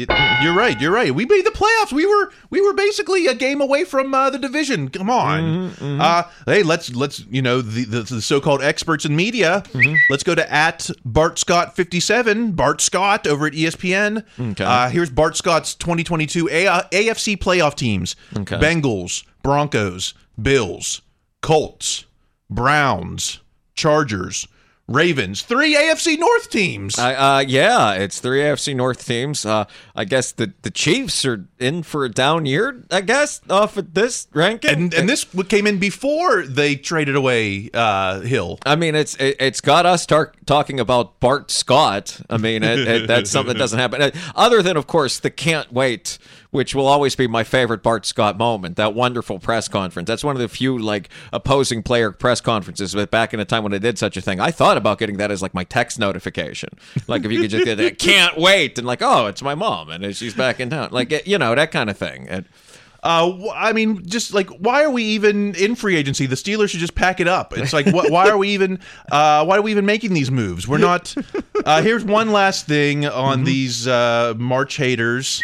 you're 0.42 0.54
right. 0.54 0.80
You're 0.80 0.92
right. 0.92 1.14
We 1.14 1.24
made 1.26 1.44
the 1.44 1.50
playoffs. 1.50 1.92
We 1.92 2.06
were 2.06 2.32
we 2.50 2.60
were 2.60 2.72
basically 2.74 3.26
a 3.26 3.34
game 3.34 3.60
away 3.60 3.84
from 3.84 4.12
uh, 4.14 4.30
the 4.30 4.38
division. 4.38 4.88
Come 4.88 5.10
on. 5.10 5.70
Mm-hmm, 5.70 6.00
Uh, 6.00 6.22
hey, 6.46 6.62
let's 6.62 6.94
let's 6.94 7.24
you 7.30 7.42
know 7.42 7.60
the 7.60 7.84
the, 7.84 8.02
the 8.02 8.22
so-called 8.22 8.62
experts 8.62 9.04
in 9.04 9.14
media. 9.16 9.62
Mm-hmm. 9.72 9.94
Let's 10.10 10.22
go 10.22 10.34
to 10.34 10.52
at 10.52 10.90
Bart 11.04 11.38
Scott 11.38 11.74
57. 11.76 12.52
Bart 12.52 12.80
Scott 12.80 13.26
over 13.26 13.46
at 13.46 13.52
ESPN. 13.52 14.24
Okay. 14.38 14.64
Uh, 14.64 14.88
here's 14.90 15.10
Bart 15.10 15.36
Scott's 15.36 15.74
2022 15.74 16.50
uh, 16.50 16.82
AFC 16.90 17.36
playoff 17.36 17.74
teams. 17.74 18.16
Okay. 18.36 18.56
Bengals, 18.56 19.24
Broncos, 19.42 20.14
Bills, 20.40 21.00
Colts, 21.44 22.06
Browns, 22.48 23.40
Chargers, 23.74 24.48
Ravens. 24.88 25.42
Three 25.42 25.74
AFC 25.76 26.18
North 26.18 26.48
teams. 26.48 26.98
I, 26.98 27.14
uh, 27.14 27.40
yeah, 27.40 27.92
it's 27.92 28.18
three 28.18 28.40
AFC 28.40 28.74
North 28.74 29.04
teams. 29.04 29.44
Uh, 29.44 29.66
I 29.96 30.04
guess 30.04 30.32
the, 30.32 30.52
the 30.62 30.70
Chiefs 30.70 31.24
are 31.24 31.46
in 31.60 31.84
for 31.84 32.04
a 32.04 32.08
down 32.08 32.46
year. 32.46 32.84
I 32.90 33.00
guess 33.00 33.40
off 33.48 33.78
at 33.78 33.94
this 33.94 34.26
ranking, 34.32 34.70
and 34.70 34.94
and 34.94 35.08
this 35.08 35.24
came 35.48 35.66
in 35.66 35.78
before 35.78 36.42
they 36.42 36.74
traded 36.74 37.14
away 37.14 37.70
uh, 37.72 38.20
Hill. 38.20 38.58
I 38.66 38.74
mean, 38.76 38.94
it's 38.94 39.14
it, 39.16 39.36
it's 39.38 39.60
got 39.60 39.86
us 39.86 40.04
tar- 40.04 40.32
talking 40.46 40.80
about 40.80 41.20
Bart 41.20 41.50
Scott. 41.50 42.20
I 42.28 42.38
mean, 42.38 42.62
it, 42.62 42.78
it, 42.80 43.06
that's 43.08 43.30
something 43.30 43.52
that 43.52 43.58
doesn't 43.58 43.78
happen. 43.78 44.02
Uh, 44.02 44.10
Other 44.34 44.62
than, 44.62 44.76
of 44.76 44.86
course, 44.86 45.20
the 45.20 45.30
can't 45.30 45.72
wait, 45.72 46.18
which 46.50 46.74
will 46.74 46.86
always 46.86 47.16
be 47.16 47.26
my 47.26 47.44
favorite 47.44 47.82
Bart 47.82 48.06
Scott 48.06 48.36
moment. 48.38 48.76
That 48.76 48.94
wonderful 48.94 49.38
press 49.38 49.68
conference. 49.68 50.06
That's 50.06 50.24
one 50.24 50.36
of 50.36 50.42
the 50.42 50.48
few 50.48 50.78
like 50.78 51.08
opposing 51.32 51.82
player 51.82 52.10
press 52.10 52.40
conferences. 52.40 52.94
But 52.94 53.10
back 53.10 53.34
in 53.34 53.40
a 53.40 53.44
time 53.44 53.62
when 53.62 53.74
I 53.74 53.78
did 53.78 53.98
such 53.98 54.16
a 54.16 54.20
thing, 54.20 54.40
I 54.40 54.50
thought 54.50 54.76
about 54.76 54.98
getting 54.98 55.16
that 55.18 55.30
as 55.30 55.42
like 55.42 55.54
my 55.54 55.64
text 55.64 55.98
notification. 55.98 56.70
Like 57.06 57.24
if 57.24 57.32
you 57.32 57.40
could 57.40 57.50
just 57.50 57.64
get 57.64 57.76
that, 57.76 57.98
can't 57.98 58.38
wait, 58.38 58.78
and 58.78 58.86
like, 58.86 59.02
oh, 59.02 59.26
it's 59.26 59.42
my 59.42 59.54
mom, 59.54 59.83
and 59.90 60.14
she's 60.16 60.34
back 60.34 60.60
in 60.60 60.70
town. 60.70 60.88
Like 60.92 61.26
you 61.26 61.38
know 61.38 61.54
that 61.54 61.70
kind 61.72 61.88
of 61.90 61.96
thing. 61.98 62.26
It, 62.28 62.46
Uh, 63.02 63.50
I 63.54 63.74
mean, 63.74 64.02
just 64.06 64.32
like, 64.32 64.48
why 64.48 64.82
are 64.82 64.90
we 64.90 65.02
even 65.02 65.54
in 65.56 65.74
free 65.74 65.94
agency? 65.94 66.24
The 66.24 66.36
Steelers 66.36 66.70
should 66.70 66.80
just 66.80 66.94
pack 66.94 67.20
it 67.20 67.28
up. 67.28 67.52
It's 67.54 67.74
like, 67.74 67.86
wh- 67.86 68.10
why 68.10 68.30
are 68.30 68.38
we 68.38 68.48
even? 68.50 68.78
Uh, 69.12 69.44
why 69.44 69.58
are 69.58 69.62
we 69.62 69.70
even 69.72 69.84
making 69.84 70.14
these 70.14 70.30
moves? 70.30 70.66
We're 70.66 70.78
not. 70.78 71.14
Uh, 71.66 71.80
here's 71.82 72.04
one 72.04 72.30
last 72.32 72.66
thing 72.66 73.06
on 73.06 73.44
these 73.44 73.86
uh, 73.88 74.34
March 74.36 74.76
haters 74.76 75.40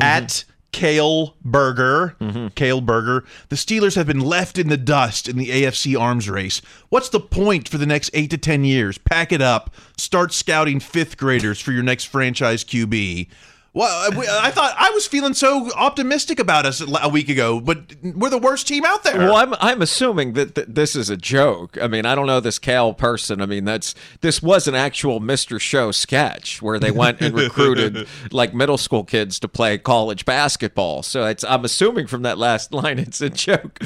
at 0.00 0.44
Kale 0.72 1.36
Burger. 1.44 2.16
Kale 2.56 2.80
Burger. 2.80 3.24
The 3.48 3.54
Steelers 3.56 3.94
have 3.94 4.06
been 4.08 4.20
left 4.20 4.58
in 4.58 4.68
the 4.68 4.76
dust 4.76 5.28
in 5.28 5.36
the 5.36 5.50
AFC 5.50 5.96
arms 6.00 6.28
race. 6.28 6.62
What's 6.88 7.10
the 7.10 7.20
point 7.20 7.68
for 7.68 7.78
the 7.78 7.86
next 7.86 8.10
eight 8.14 8.30
to 8.30 8.38
10 8.38 8.64
years? 8.64 8.98
Pack 8.98 9.30
it 9.30 9.42
up. 9.42 9.72
Start 9.96 10.32
scouting 10.32 10.80
fifth 10.80 11.16
graders 11.16 11.60
for 11.60 11.70
your 11.72 11.82
next 11.84 12.04
franchise 12.06 12.64
QB. 12.64 13.28
Well, 13.74 14.10
I 14.42 14.50
thought 14.50 14.74
I 14.76 14.90
was 14.90 15.06
feeling 15.06 15.32
so 15.32 15.72
optimistic 15.72 16.38
about 16.38 16.66
us 16.66 16.82
a 16.82 17.08
week 17.08 17.30
ago, 17.30 17.58
but 17.58 17.94
we're 18.02 18.28
the 18.28 18.36
worst 18.36 18.68
team 18.68 18.84
out 18.84 19.02
there. 19.02 19.16
Well, 19.16 19.34
I'm 19.34 19.54
I'm 19.60 19.80
assuming 19.80 20.34
that 20.34 20.54
th- 20.54 20.66
this 20.68 20.94
is 20.94 21.08
a 21.08 21.16
joke. 21.16 21.78
I 21.80 21.86
mean, 21.86 22.04
I 22.04 22.14
don't 22.14 22.26
know 22.26 22.38
this 22.38 22.58
Cal 22.58 22.92
person. 22.92 23.40
I 23.40 23.46
mean, 23.46 23.64
that's 23.64 23.94
this 24.20 24.42
was 24.42 24.68
an 24.68 24.74
actual 24.74 25.22
Mr. 25.22 25.58
Show 25.58 25.90
sketch 25.90 26.60
where 26.60 26.78
they 26.78 26.90
went 26.90 27.22
and 27.22 27.34
recruited 27.34 28.06
like 28.30 28.52
middle 28.52 28.76
school 28.76 29.04
kids 29.04 29.40
to 29.40 29.48
play 29.48 29.78
college 29.78 30.26
basketball. 30.26 31.02
So 31.02 31.24
it's 31.24 31.42
I'm 31.42 31.64
assuming 31.64 32.08
from 32.08 32.20
that 32.22 32.36
last 32.36 32.72
line 32.74 32.98
it's 32.98 33.22
a 33.22 33.30
joke. 33.30 33.78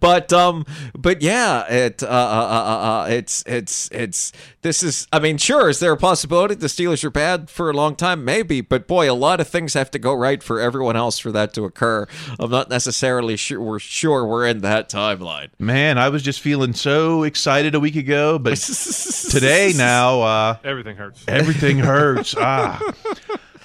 But 0.00 0.32
um, 0.32 0.64
but 0.96 1.20
yeah, 1.20 1.70
it 1.70 2.02
uh, 2.02 2.06
uh, 2.06 2.08
uh, 2.08 3.04
uh 3.04 3.06
it's 3.10 3.44
it's 3.46 3.90
it's 3.92 4.32
this 4.62 4.82
is. 4.82 5.06
I 5.12 5.18
mean, 5.18 5.36
sure, 5.36 5.68
is 5.68 5.80
there 5.80 5.92
a 5.92 5.98
possibility 5.98 6.54
the 6.54 6.68
Steelers 6.68 7.04
are 7.04 7.10
bad 7.10 7.50
for 7.50 7.68
a 7.68 7.74
long 7.74 7.94
time? 7.94 8.24
Maybe, 8.24 8.62
but 8.62 8.86
boy, 8.86 9.10
a 9.10 9.12
lot 9.12 9.33
of 9.40 9.48
things 9.48 9.74
have 9.74 9.90
to 9.92 9.98
go 9.98 10.14
right 10.14 10.42
for 10.42 10.60
everyone 10.60 10.96
else 10.96 11.18
for 11.18 11.32
that 11.32 11.54
to 11.54 11.64
occur. 11.64 12.06
I'm 12.38 12.50
not 12.50 12.70
necessarily 12.70 13.36
sure 13.36 13.60
we're 13.60 13.78
sure 13.78 14.26
we're 14.26 14.46
in 14.46 14.60
that 14.60 14.88
timeline. 14.88 15.48
Man, 15.58 15.98
I 15.98 16.08
was 16.08 16.22
just 16.22 16.40
feeling 16.40 16.72
so 16.74 17.22
excited 17.22 17.74
a 17.74 17.80
week 17.80 17.96
ago, 17.96 18.38
but 18.38 18.56
today 19.30 19.72
now 19.76 20.22
uh, 20.22 20.56
everything 20.64 20.96
hurts. 20.96 21.24
Everything 21.28 21.78
hurts. 21.78 22.34
ah. 22.38 22.80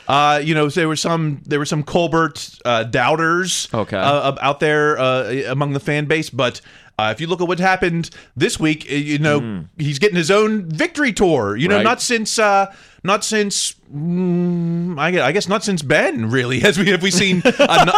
Uh, 0.08 0.42
you 0.44 0.56
know, 0.56 0.68
there 0.70 0.88
were 0.88 0.96
some 0.96 1.40
there 1.46 1.60
were 1.60 1.68
some 1.68 1.84
Colbert 1.84 2.58
uh, 2.66 2.84
doubters 2.84 3.70
okay. 3.72 3.96
uh, 3.96 4.36
out 4.42 4.60
there 4.60 4.98
uh, 4.98 5.44
among 5.48 5.74
the 5.74 5.80
fan 5.80 6.06
base, 6.06 6.32
but 6.32 6.62
uh, 7.00 7.12
if 7.12 7.22
you 7.22 7.28
look 7.28 7.42
at 7.42 7.48
what 7.48 7.60
happened 7.60 8.10
this 8.36 8.60
week, 8.60 8.88
uh, 8.90 8.96
you 8.96 9.20
know 9.20 9.40
mm. 9.40 9.66
he's 9.78 10.00
getting 10.00 10.18
his 10.18 10.30
own 10.30 10.70
victory 10.70 11.14
tour. 11.14 11.56
You 11.56 11.68
know, 11.68 11.78
right. 11.78 11.84
not 11.84 12.02
since 12.02 12.38
uh, 12.38 12.74
not 13.04 13.24
since 13.24 13.76
mm, 13.94 15.00
I, 15.00 15.32
guess 15.32 15.48
not 15.48 15.64
since 15.64 15.82
Ben 15.82 16.30
really 16.30 16.60
has 16.66 16.78
we 16.78 16.90
have 16.90 17.02
we 17.02 17.12
seen 17.12 17.42
an, 17.60 17.90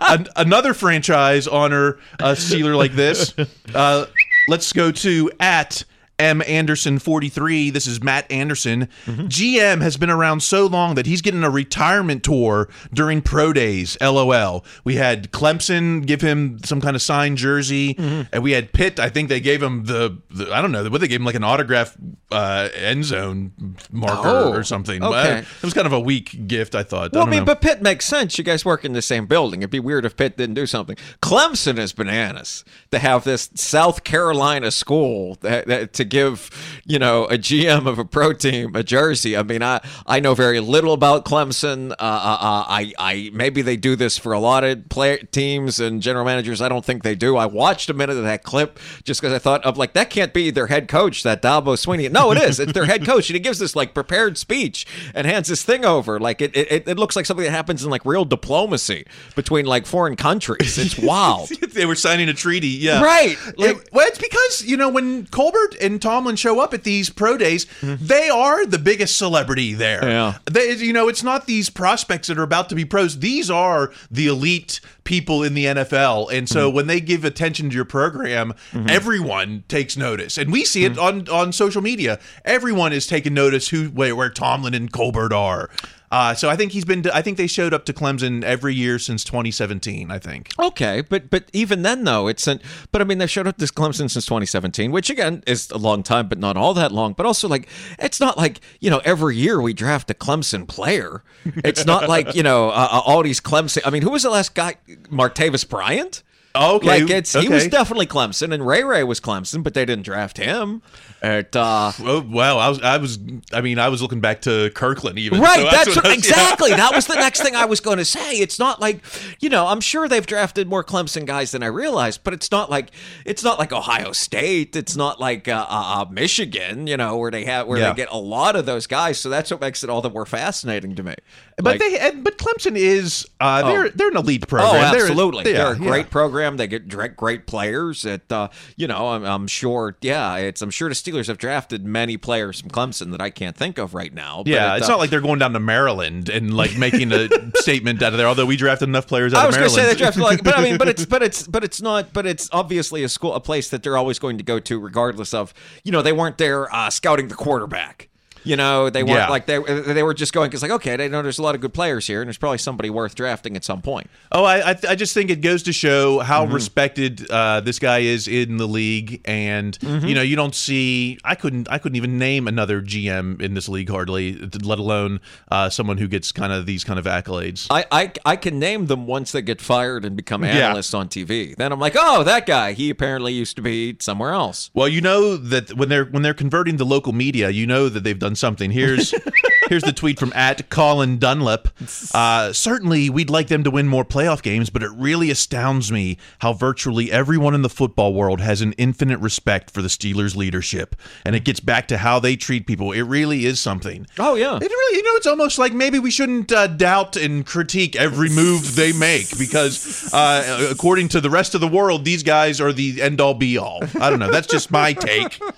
an, 0.00 0.28
another 0.36 0.74
franchise 0.74 1.48
honor 1.48 1.98
a 2.20 2.32
Steeler 2.32 2.76
like 2.76 2.92
this. 2.92 3.34
Uh, 3.74 4.06
let's 4.48 4.72
go 4.72 4.90
to 4.90 5.30
at 5.38 5.84
M. 6.18 6.42
Anderson 6.46 6.98
43. 6.98 7.70
This 7.70 7.86
is 7.86 8.02
Matt 8.02 8.30
Anderson. 8.30 8.88
Mm-hmm. 9.06 9.26
GM 9.26 9.82
has 9.82 9.96
been 9.96 10.10
around 10.10 10.40
so 10.40 10.66
long 10.66 10.96
that 10.96 11.06
he's 11.06 11.22
getting 11.22 11.44
a 11.44 11.50
retirement 11.50 12.24
tour 12.24 12.68
during 12.92 13.22
pro 13.22 13.52
days. 13.52 13.96
LOL. 14.00 14.64
We 14.82 14.96
had 14.96 15.30
Clemson 15.30 16.04
give 16.04 16.20
him 16.20 16.58
some 16.64 16.80
kind 16.80 16.96
of 16.96 17.02
signed 17.02 17.36
jersey, 17.36 17.94
mm-hmm. 17.94 18.22
and 18.32 18.42
we 18.42 18.52
had 18.52 18.72
Pitt. 18.72 18.98
I 18.98 19.08
think 19.08 19.28
they 19.28 19.40
gave 19.40 19.62
him 19.62 19.84
the, 19.84 20.18
the 20.30 20.52
I 20.52 20.60
don't 20.60 20.72
know 20.72 20.88
what 20.88 21.00
they 21.00 21.08
gave 21.08 21.20
him 21.20 21.26
like 21.26 21.36
an 21.36 21.44
autograph 21.44 21.96
uh, 22.32 22.68
end 22.74 23.04
zone 23.04 23.76
marker 23.92 24.28
oh, 24.28 24.52
or 24.52 24.64
something. 24.64 25.02
Okay. 25.02 25.38
it 25.38 25.62
was 25.62 25.74
kind 25.74 25.86
of 25.86 25.92
a 25.92 26.00
weak 26.00 26.48
gift, 26.48 26.74
I 26.74 26.82
thought. 26.82 27.12
Well, 27.12 27.24
I, 27.24 27.26
I 27.26 27.30
mean, 27.30 27.40
know. 27.40 27.46
but 27.46 27.60
Pitt 27.60 27.80
makes 27.80 28.06
sense. 28.06 28.36
You 28.38 28.44
guys 28.44 28.64
work 28.64 28.84
in 28.84 28.92
the 28.92 29.02
same 29.02 29.26
building. 29.26 29.60
It'd 29.60 29.70
be 29.70 29.80
weird 29.80 30.04
if 30.04 30.16
Pitt 30.16 30.36
didn't 30.36 30.54
do 30.54 30.66
something. 30.66 30.96
Clemson 31.22 31.78
is 31.78 31.92
bananas 31.92 32.64
to 32.90 32.98
have 32.98 33.22
this 33.22 33.50
South 33.54 34.02
Carolina 34.02 34.72
school 34.72 35.36
that, 35.42 35.66
that 35.68 35.92
to 35.94 36.07
give 36.08 36.50
you 36.84 36.98
know 36.98 37.24
a 37.26 37.38
GM 37.38 37.86
of 37.86 37.98
a 37.98 38.04
pro 38.04 38.32
team 38.32 38.74
a 38.74 38.82
jersey. 38.82 39.36
I 39.36 39.42
mean, 39.42 39.62
I 39.62 39.80
I 40.06 40.20
know 40.20 40.34
very 40.34 40.60
little 40.60 40.92
about 40.92 41.24
Clemson. 41.24 41.92
Uh, 41.92 41.94
uh, 41.94 42.64
I 42.68 42.92
I 42.98 43.30
maybe 43.32 43.62
they 43.62 43.76
do 43.76 43.96
this 43.96 44.18
for 44.18 44.32
a 44.32 44.38
lot 44.38 44.64
of 44.64 44.88
play 44.88 45.18
teams 45.30 45.80
and 45.80 46.02
general 46.02 46.24
managers. 46.24 46.60
I 46.60 46.68
don't 46.68 46.84
think 46.84 47.02
they 47.02 47.14
do. 47.14 47.36
I 47.36 47.46
watched 47.46 47.90
a 47.90 47.94
minute 47.94 48.16
of 48.16 48.24
that 48.24 48.42
clip 48.42 48.78
just 49.04 49.20
because 49.20 49.34
I 49.34 49.38
thought 49.38 49.64
of 49.64 49.76
like 49.76 49.92
that 49.92 50.10
can't 50.10 50.32
be 50.32 50.50
their 50.50 50.66
head 50.66 50.88
coach, 50.88 51.22
that 51.22 51.42
Dabo 51.42 51.76
Swinney. 51.76 52.10
No, 52.10 52.30
it 52.32 52.38
is. 52.38 52.60
It's 52.60 52.72
their 52.72 52.86
head 52.86 53.04
coach, 53.04 53.28
and 53.28 53.34
he 53.34 53.40
gives 53.40 53.58
this 53.58 53.76
like 53.76 53.94
prepared 53.94 54.38
speech 54.38 54.86
and 55.14 55.26
hands 55.26 55.48
this 55.48 55.62
thing 55.62 55.84
over. 55.84 56.18
Like 56.18 56.40
it 56.40 56.56
it, 56.56 56.88
it 56.88 56.98
looks 56.98 57.16
like 57.16 57.26
something 57.26 57.44
that 57.44 57.50
happens 57.50 57.84
in 57.84 57.90
like 57.90 58.04
real 58.04 58.24
diplomacy 58.24 59.06
between 59.34 59.66
like 59.66 59.86
foreign 59.86 60.16
countries. 60.16 60.78
It's 60.78 60.98
wild. 61.02 61.48
they 61.48 61.86
were 61.86 61.94
signing 61.94 62.28
a 62.28 62.34
treaty, 62.34 62.68
yeah, 62.68 63.02
right. 63.02 63.36
Like, 63.56 63.76
it, 63.76 63.88
well, 63.92 64.06
it's 64.06 64.18
because 64.18 64.64
you 64.64 64.76
know 64.76 64.88
when 64.88 65.26
Colbert 65.26 65.76
and 65.80 65.97
Tomlin 65.98 66.36
show 66.36 66.60
up 66.60 66.74
at 66.74 66.84
these 66.84 67.10
pro 67.10 67.36
days, 67.36 67.66
mm-hmm. 67.80 68.04
they 68.04 68.28
are 68.28 68.66
the 68.66 68.78
biggest 68.78 69.16
celebrity 69.16 69.74
there. 69.74 70.02
Yeah, 70.04 70.38
they, 70.50 70.72
you 70.72 70.92
know, 70.92 71.08
it's 71.08 71.22
not 71.22 71.46
these 71.46 71.70
prospects 71.70 72.28
that 72.28 72.38
are 72.38 72.42
about 72.42 72.68
to 72.70 72.74
be 72.74 72.84
pros. 72.84 73.18
These 73.18 73.50
are 73.50 73.92
the 74.10 74.26
elite 74.26 74.80
people 75.04 75.42
in 75.42 75.54
the 75.54 75.66
NFL, 75.66 76.32
and 76.32 76.48
so 76.48 76.68
mm-hmm. 76.68 76.76
when 76.76 76.86
they 76.86 77.00
give 77.00 77.24
attention 77.24 77.70
to 77.70 77.74
your 77.74 77.84
program, 77.84 78.54
mm-hmm. 78.72 78.88
everyone 78.88 79.64
takes 79.68 79.96
notice, 79.96 80.38
and 80.38 80.52
we 80.52 80.64
see 80.64 80.84
it 80.84 80.98
on 80.98 81.28
on 81.28 81.52
social 81.52 81.82
media. 81.82 82.18
Everyone 82.44 82.92
is 82.92 83.06
taking 83.06 83.34
notice 83.34 83.68
who 83.68 83.86
where, 83.86 84.14
where 84.14 84.30
Tomlin 84.30 84.74
and 84.74 84.92
Colbert 84.92 85.32
are. 85.32 85.70
Uh, 86.10 86.34
so 86.34 86.48
I 86.48 86.56
think 86.56 86.72
he's 86.72 86.84
been. 86.84 87.04
I 87.10 87.22
think 87.22 87.36
they 87.36 87.46
showed 87.46 87.74
up 87.74 87.84
to 87.86 87.92
Clemson 87.92 88.42
every 88.42 88.74
year 88.74 88.98
since 88.98 89.24
2017. 89.24 90.10
I 90.10 90.18
think. 90.18 90.50
Okay, 90.58 91.02
but 91.02 91.30
but 91.30 91.50
even 91.52 91.82
then 91.82 92.04
though, 92.04 92.28
it's 92.28 92.46
an. 92.46 92.60
But 92.92 93.00
I 93.00 93.04
mean, 93.04 93.18
they 93.18 93.26
showed 93.26 93.46
up 93.46 93.58
to 93.58 93.64
Clemson 93.66 94.10
since 94.10 94.24
2017, 94.24 94.90
which 94.90 95.10
again 95.10 95.42
is 95.46 95.70
a 95.70 95.78
long 95.78 96.02
time, 96.02 96.28
but 96.28 96.38
not 96.38 96.56
all 96.56 96.72
that 96.74 96.92
long. 96.92 97.12
But 97.12 97.26
also 97.26 97.48
like, 97.48 97.68
it's 97.98 98.20
not 98.20 98.38
like 98.38 98.60
you 98.80 98.90
know 98.90 99.00
every 99.04 99.36
year 99.36 99.60
we 99.60 99.72
draft 99.74 100.10
a 100.10 100.14
Clemson 100.14 100.66
player. 100.66 101.22
It's 101.64 101.84
not 101.84 102.08
like 102.08 102.34
you 102.34 102.42
know 102.42 102.70
uh, 102.70 103.02
all 103.04 103.22
these 103.22 103.40
Clemson. 103.40 103.82
I 103.84 103.90
mean, 103.90 104.02
who 104.02 104.10
was 104.10 104.22
the 104.22 104.30
last 104.30 104.54
guy? 104.54 104.76
Martavis 105.10 105.68
Bryant. 105.68 106.22
Okay, 106.56 106.86
like 106.86 107.10
it's 107.10 107.36
okay. 107.36 107.46
he 107.46 107.52
was 107.52 107.68
definitely 107.68 108.06
Clemson, 108.06 108.52
and 108.52 108.66
Ray 108.66 108.82
Ray 108.82 109.04
was 109.04 109.20
Clemson, 109.20 109.62
but 109.62 109.74
they 109.74 109.84
didn't 109.84 110.04
draft 110.04 110.38
him. 110.38 110.82
At, 111.20 111.54
uh, 111.56 111.92
well, 112.00 112.24
well, 112.28 112.58
I 112.58 112.68
was, 112.68 112.80
I 112.80 112.96
was, 112.96 113.18
I 113.52 113.60
mean, 113.60 113.78
I 113.78 113.88
was 113.88 114.00
looking 114.00 114.20
back 114.20 114.42
to 114.42 114.70
Kirkland, 114.74 115.18
even 115.18 115.40
right. 115.40 115.56
So 115.56 115.64
that's, 115.64 115.94
that's 115.94 116.06
was, 116.06 116.14
exactly 116.16 116.70
yeah. 116.70 116.76
that 116.76 116.94
was 116.94 117.06
the 117.06 117.14
next 117.16 117.42
thing 117.42 117.56
I 117.56 117.64
was 117.64 117.80
going 117.80 117.98
to 117.98 118.04
say. 118.04 118.36
It's 118.36 118.58
not 118.58 118.80
like, 118.80 119.00
you 119.40 119.48
know, 119.48 119.66
I'm 119.66 119.80
sure 119.80 120.08
they've 120.08 120.24
drafted 120.26 120.68
more 120.68 120.84
Clemson 120.84 121.26
guys 121.26 121.50
than 121.50 121.62
I 121.62 121.66
realized, 121.66 122.22
but 122.22 122.34
it's 122.34 122.50
not 122.50 122.70
like 122.70 122.92
it's 123.24 123.42
not 123.42 123.58
like 123.58 123.72
Ohio 123.72 124.12
State. 124.12 124.76
It's 124.76 124.96
not 124.96 125.20
like 125.20 125.48
uh, 125.48 125.66
uh, 125.68 126.02
uh, 126.02 126.10
Michigan, 126.10 126.86
you 126.86 126.96
know, 126.96 127.16
where 127.16 127.32
they 127.32 127.44
have 127.44 127.66
where 127.66 127.78
Yeah. 127.78 127.90
they 127.90 127.96
get 127.96 128.08
a 128.10 128.18
lot 128.18 128.54
of 128.56 128.64
those 128.64 128.86
guys. 128.86 129.18
So 129.18 129.28
that's 129.28 129.50
what 129.50 129.60
makes 129.60 129.82
it 129.82 129.90
all 129.90 130.00
the 130.00 130.10
more 130.10 130.26
fascinating 130.26 130.94
to 130.94 131.02
me. 131.02 131.14
But 131.60 131.64
Like- 131.64 131.80
they, 131.80 131.98
and, 131.98 132.22
but 132.22 132.38
Clemson 132.38 132.76
is, 132.76 133.26
uh, 133.40 133.62
they're, 133.70 133.86
Oh. 133.86 133.90
they're 133.94 134.08
an 134.10 134.16
elite 134.16 134.46
program. 134.46 134.70
Oh, 134.70 134.92
They're- 134.92 135.02
absolutely. 135.06 135.44
They're 135.44 135.72
a 135.72 135.78
yeah. 135.78 135.84
great 135.88 136.08
program. 136.10 136.56
They 136.56 136.68
get 136.68 136.88
direct, 136.88 137.16
great 137.16 137.46
players. 137.48 138.02
That 138.02 138.30
uh, 138.30 138.48
you 138.76 138.86
know, 138.86 139.08
I'm, 139.08 139.24
I'm 139.24 139.46
sure. 139.48 139.96
Yeah, 140.00 140.36
it's. 140.36 140.62
I'm 140.62 140.70
sure 140.70 140.88
the 140.88 140.94
Steelers 140.94 141.26
have 141.26 141.36
drafted 141.38 141.84
many 141.84 142.16
players 142.16 142.60
from 142.60 142.70
Clemson 142.70 143.10
that 143.10 143.20
I 143.20 143.30
can't 143.30 143.56
think 143.56 143.78
of 143.78 143.92
right 143.94 144.14
now. 144.14 144.38
but 144.44 144.52
Yeah, 144.52 144.74
it, 144.74 144.78
it's 144.78 144.86
uh, 144.88 144.92
not 144.92 144.98
like 145.00 145.10
they're 145.10 145.20
going 145.20 145.40
down 145.40 145.52
to 145.54 145.60
Maryland 145.60 146.28
and 146.28 146.54
like 146.54 146.76
making 146.78 147.10
a 147.12 147.28
statement 147.56 148.00
out 148.02 148.12
of 148.12 148.18
there. 148.18 148.28
Although 148.28 148.46
we 148.46 148.56
drafted 148.56 148.88
enough 148.88 149.08
players 149.08 149.34
out 149.34 149.42
I 149.42 149.46
was 149.46 149.56
going 149.56 149.68
to 149.68 149.74
say 149.74 149.84
they 149.86 149.94
drafted 149.96 150.22
like, 150.22 150.44
but 150.44 150.56
I 150.56 150.62
mean, 150.62 150.78
but 150.78 150.88
it's 150.88 151.04
but 151.06 151.22
it's 151.24 151.46
but 151.46 151.64
it's 151.64 151.82
not, 151.82 152.12
but 152.12 152.24
it's 152.24 152.48
obviously 152.52 153.02
a 153.02 153.08
school, 153.08 153.34
a 153.34 153.40
place 153.40 153.68
that 153.70 153.82
they're 153.82 153.96
always 153.96 154.18
going 154.20 154.38
to 154.38 154.44
go 154.44 154.60
to, 154.60 154.78
regardless 154.78 155.34
of 155.34 155.52
you 155.82 155.90
know 155.90 156.02
they 156.02 156.12
weren't 156.12 156.38
there 156.38 156.72
uh, 156.74 156.88
scouting 156.90 157.26
the 157.28 157.34
quarterback. 157.34 158.08
You 158.44 158.56
know, 158.56 158.90
they 158.90 159.02
weren't 159.02 159.16
Yeah. 159.18 159.28
like 159.28 159.46
they 159.46 159.58
they 159.58 160.02
were 160.02 160.14
just 160.14 160.32
going 160.32 160.48
because 160.50 160.62
like 160.62 160.70
okay, 160.70 160.96
they 160.96 161.08
know 161.08 161.22
there's 161.22 161.38
a 161.38 161.42
lot 161.42 161.54
of 161.54 161.60
good 161.60 161.74
players 161.74 162.06
here, 162.06 162.20
and 162.20 162.28
there's 162.28 162.38
probably 162.38 162.58
somebody 162.58 162.90
worth 162.90 163.14
drafting 163.14 163.56
at 163.56 163.64
some 163.64 163.82
point. 163.82 164.08
Oh, 164.32 164.44
I, 164.44 164.70
I 164.72 164.76
I 164.90 164.94
just 164.94 165.14
think 165.14 165.30
it 165.30 165.40
goes 165.40 165.62
to 165.64 165.72
show 165.72 166.20
how 166.20 166.44
Mm-hmm. 166.44 166.54
respected 166.54 167.30
uh, 167.30 167.60
this 167.60 167.78
guy 167.78 167.98
is 167.98 168.28
in 168.28 168.56
the 168.58 168.66
league, 168.66 169.20
and 169.24 169.78
Mm-hmm. 169.80 170.06
you 170.06 170.14
know 170.14 170.22
you 170.22 170.36
don't 170.36 170.54
see. 170.54 171.18
I 171.24 171.34
couldn't 171.34 171.68
I 171.70 171.78
couldn't 171.78 171.96
even 171.96 172.18
name 172.18 172.46
another 172.48 172.80
GM 172.80 173.40
in 173.42 173.54
this 173.54 173.68
league 173.68 173.88
hardly, 173.90 174.34
let 174.62 174.78
alone 174.78 175.20
uh, 175.50 175.68
someone 175.70 175.98
who 175.98 176.08
gets 176.08 176.32
kind 176.32 176.52
of 176.52 176.66
these 176.66 176.84
kind 176.84 176.98
of 176.98 177.04
accolades. 177.06 177.66
I, 177.70 177.84
I 177.90 178.12
I 178.24 178.36
can 178.36 178.58
name 178.58 178.86
them 178.86 179.06
once 179.06 179.32
they 179.32 179.42
get 179.42 179.60
fired 179.60 180.04
and 180.04 180.16
become 180.16 180.44
Yeah. 180.44 180.68
analysts 180.68 180.94
on 180.94 181.08
TV. 181.08 181.56
Then 181.56 181.72
I'm 181.72 181.80
like, 181.80 181.96
oh, 181.98 182.22
that 182.24 182.46
guy. 182.46 182.72
He 182.72 182.90
apparently 182.90 183.32
used 183.32 183.56
to 183.56 183.62
be 183.62 183.96
somewhere 184.00 184.32
else. 184.32 184.70
Well, 184.74 184.88
you 184.88 185.00
know 185.00 185.36
that 185.36 185.74
when 185.74 185.88
they're 185.88 186.04
when 186.04 186.22
they're 186.22 186.34
converting 186.34 186.76
the 186.76 186.84
local 186.86 187.12
media, 187.12 187.50
you 187.50 187.66
know 187.66 187.88
that 187.88 188.04
they've 188.04 188.18
done 188.18 188.27
something. 188.34 188.70
Here's 188.70 189.14
here's 189.68 189.82
the 189.82 189.92
tweet 189.92 190.18
from 190.18 190.32
at 190.34 190.68
Colin 190.70 191.18
Dunlap. 191.18 191.68
Uh, 192.14 192.52
certainly, 192.52 193.10
we'd 193.10 193.30
like 193.30 193.48
them 193.48 193.64
to 193.64 193.70
win 193.70 193.88
more 193.88 194.04
playoff 194.04 194.42
games, 194.42 194.70
but 194.70 194.82
it 194.82 194.90
really 194.90 195.30
astounds 195.30 195.92
me 195.92 196.18
how 196.40 196.52
virtually 196.52 197.12
everyone 197.12 197.54
in 197.54 197.62
the 197.62 197.68
football 197.68 198.14
world 198.14 198.40
has 198.40 198.60
an 198.60 198.72
infinite 198.74 199.18
respect 199.18 199.70
for 199.70 199.82
the 199.82 199.88
Steelers' 199.88 200.36
leadership, 200.36 200.96
and 201.24 201.36
it 201.36 201.44
gets 201.44 201.60
back 201.60 201.88
to 201.88 201.98
how 201.98 202.18
they 202.18 202.36
treat 202.36 202.66
people. 202.66 202.92
It 202.92 203.02
really 203.02 203.44
is 203.44 203.60
something. 203.60 204.06
Oh 204.18 204.34
yeah. 204.34 204.56
It 204.56 204.62
really, 204.62 204.96
you 204.96 205.02
know, 205.02 205.16
it's 205.16 205.26
almost 205.26 205.58
like 205.58 205.72
maybe 205.72 205.98
we 205.98 206.10
shouldn't 206.10 206.50
uh, 206.52 206.66
doubt 206.66 207.16
and 207.16 207.44
critique 207.44 207.96
every 207.96 208.28
move 208.28 208.74
they 208.76 208.92
make 208.92 209.38
because, 209.38 210.12
uh, 210.12 210.68
according 210.70 211.08
to 211.08 211.20
the 211.20 211.30
rest 211.30 211.54
of 211.54 211.60
the 211.60 211.68
world, 211.68 212.04
these 212.04 212.22
guys 212.22 212.60
are 212.60 212.72
the 212.72 213.00
end 213.00 213.20
all 213.20 213.34
be 213.34 213.58
all. 213.58 213.80
I 214.00 214.10
don't 214.10 214.18
know. 214.18 214.30
That's 214.30 214.46
just 214.46 214.70
my 214.70 214.92
take. 214.92 215.40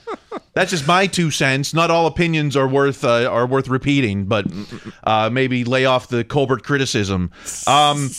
That's 0.53 0.71
just 0.71 0.87
my 0.87 1.07
two 1.07 1.31
cents. 1.31 1.73
Not 1.73 1.91
all 1.91 2.07
opinions 2.07 2.57
are 2.57 2.69
worth 2.69 3.05
uh, 3.05 3.27
are 3.27 3.47
worth 3.47 3.69
repeating, 3.69 4.25
but 4.25 4.47
uh, 5.05 5.31
maybe 5.31 5.65
lay 5.65 5.85
off 5.85 6.09
the 6.09 6.25
Colbert 6.25 6.65
criticism. 6.65 7.31
Um, 7.67 8.11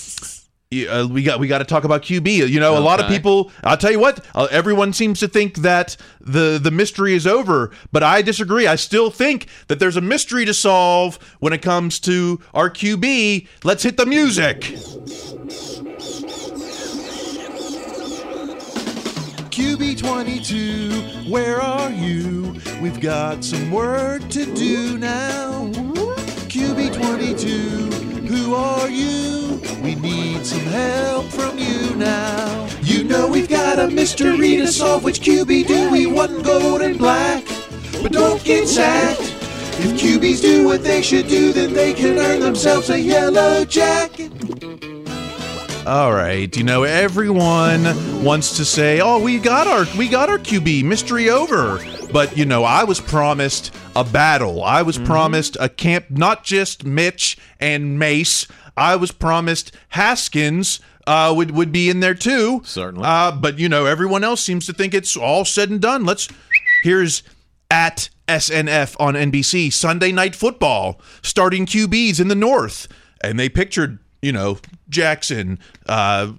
uh, 0.89 1.05
we 1.11 1.21
got 1.23 1.39
we 1.39 1.47
got 1.47 1.57
to 1.57 1.65
talk 1.65 1.83
about 1.83 2.01
QB. 2.01 2.47
You 2.49 2.59
know, 2.59 2.77
a 2.77 2.79
lot 2.79 3.01
of 3.01 3.07
people. 3.07 3.51
I'll 3.63 3.75
tell 3.77 3.91
you 3.91 3.99
what. 3.99 4.25
Uh, 4.33 4.47
everyone 4.51 4.93
seems 4.93 5.19
to 5.19 5.27
think 5.27 5.57
that 5.57 5.97
the 6.21 6.59
the 6.61 6.71
mystery 6.71 7.13
is 7.13 7.27
over, 7.27 7.71
but 7.91 8.03
I 8.03 8.21
disagree. 8.21 8.67
I 8.67 8.75
still 8.77 9.11
think 9.11 9.47
that 9.67 9.79
there's 9.79 9.97
a 9.97 10.01
mystery 10.01 10.45
to 10.45 10.53
solve 10.53 11.19
when 11.39 11.51
it 11.51 11.61
comes 11.61 11.99
to 12.01 12.39
our 12.53 12.69
QB. 12.69 13.47
Let's 13.65 13.83
hit 13.83 13.97
the 13.97 14.05
music. 14.05 14.77
QB22, 19.61 21.29
where 21.29 21.61
are 21.61 21.91
you? 21.91 22.55
We've 22.81 22.99
got 22.99 23.43
some 23.43 23.69
work 23.69 24.27
to 24.29 24.51
do 24.55 24.97
now. 24.97 25.69
QB22, 26.49 28.27
who 28.27 28.55
are 28.55 28.89
you? 28.89 29.61
We 29.83 29.93
need 29.93 30.47
some 30.47 30.61
help 30.61 31.27
from 31.27 31.59
you 31.59 31.93
now. 31.95 32.67
You 32.81 33.03
know 33.03 33.27
we've 33.27 33.47
got 33.47 33.77
a 33.77 33.87
mystery 33.87 34.57
to 34.57 34.65
solve. 34.65 35.03
Which 35.03 35.19
QB 35.21 35.67
do 35.67 35.91
we 35.91 36.07
want 36.07 36.43
gold 36.43 36.81
and 36.81 36.97
black? 36.97 37.45
But 38.01 38.13
don't 38.13 38.43
get 38.43 38.67
sacked. 38.67 39.21
If 39.21 39.91
QBs 40.01 40.41
do 40.41 40.65
what 40.65 40.83
they 40.83 41.03
should 41.03 41.27
do, 41.27 41.53
then 41.53 41.73
they 41.73 41.93
can 41.93 42.17
earn 42.17 42.39
themselves 42.39 42.89
a 42.89 42.99
yellow 42.99 43.63
jacket. 43.63 44.31
All 45.85 46.13
right, 46.13 46.55
you 46.55 46.63
know 46.63 46.83
everyone 46.83 47.83
wants 48.23 48.55
to 48.57 48.65
say, 48.65 49.01
"Oh, 49.01 49.19
we 49.19 49.39
got 49.39 49.65
our 49.65 49.87
we 49.97 50.07
got 50.07 50.29
our 50.29 50.37
QB 50.37 50.83
mystery 50.83 51.31
over." 51.31 51.83
But 52.13 52.37
you 52.37 52.45
know, 52.45 52.63
I 52.63 52.83
was 52.83 52.99
promised 52.99 53.73
a 53.95 54.03
battle. 54.03 54.63
I 54.63 54.83
was 54.83 54.99
promised 54.99 55.57
a 55.59 55.69
camp 55.69 56.05
not 56.11 56.43
just 56.43 56.85
Mitch 56.85 57.35
and 57.59 57.97
Mace. 57.97 58.47
I 58.77 58.95
was 58.95 59.11
promised 59.11 59.75
Haskins 59.89 60.81
uh, 61.07 61.33
would 61.35 61.49
would 61.49 61.71
be 61.71 61.89
in 61.89 61.99
there 61.99 62.13
too. 62.13 62.61
Certainly. 62.63 63.03
Uh, 63.03 63.31
but 63.31 63.57
you 63.57 63.67
know, 63.67 63.87
everyone 63.87 64.23
else 64.23 64.43
seems 64.43 64.67
to 64.67 64.73
think 64.73 64.93
it's 64.93 65.17
all 65.17 65.45
said 65.45 65.71
and 65.71 65.81
done. 65.81 66.05
Let's 66.05 66.27
here's 66.83 67.23
at 67.71 68.09
SNF 68.27 68.95
on 68.99 69.15
NBC 69.15 69.73
Sunday 69.73 70.11
Night 70.11 70.35
Football 70.35 71.01
starting 71.23 71.65
QBs 71.65 72.21
in 72.21 72.27
the 72.27 72.35
North, 72.35 72.87
and 73.23 73.39
they 73.39 73.49
pictured 73.49 73.97
you 74.21 74.31
know 74.31 74.57
Jackson. 74.89 75.59
Uh, 75.87 76.33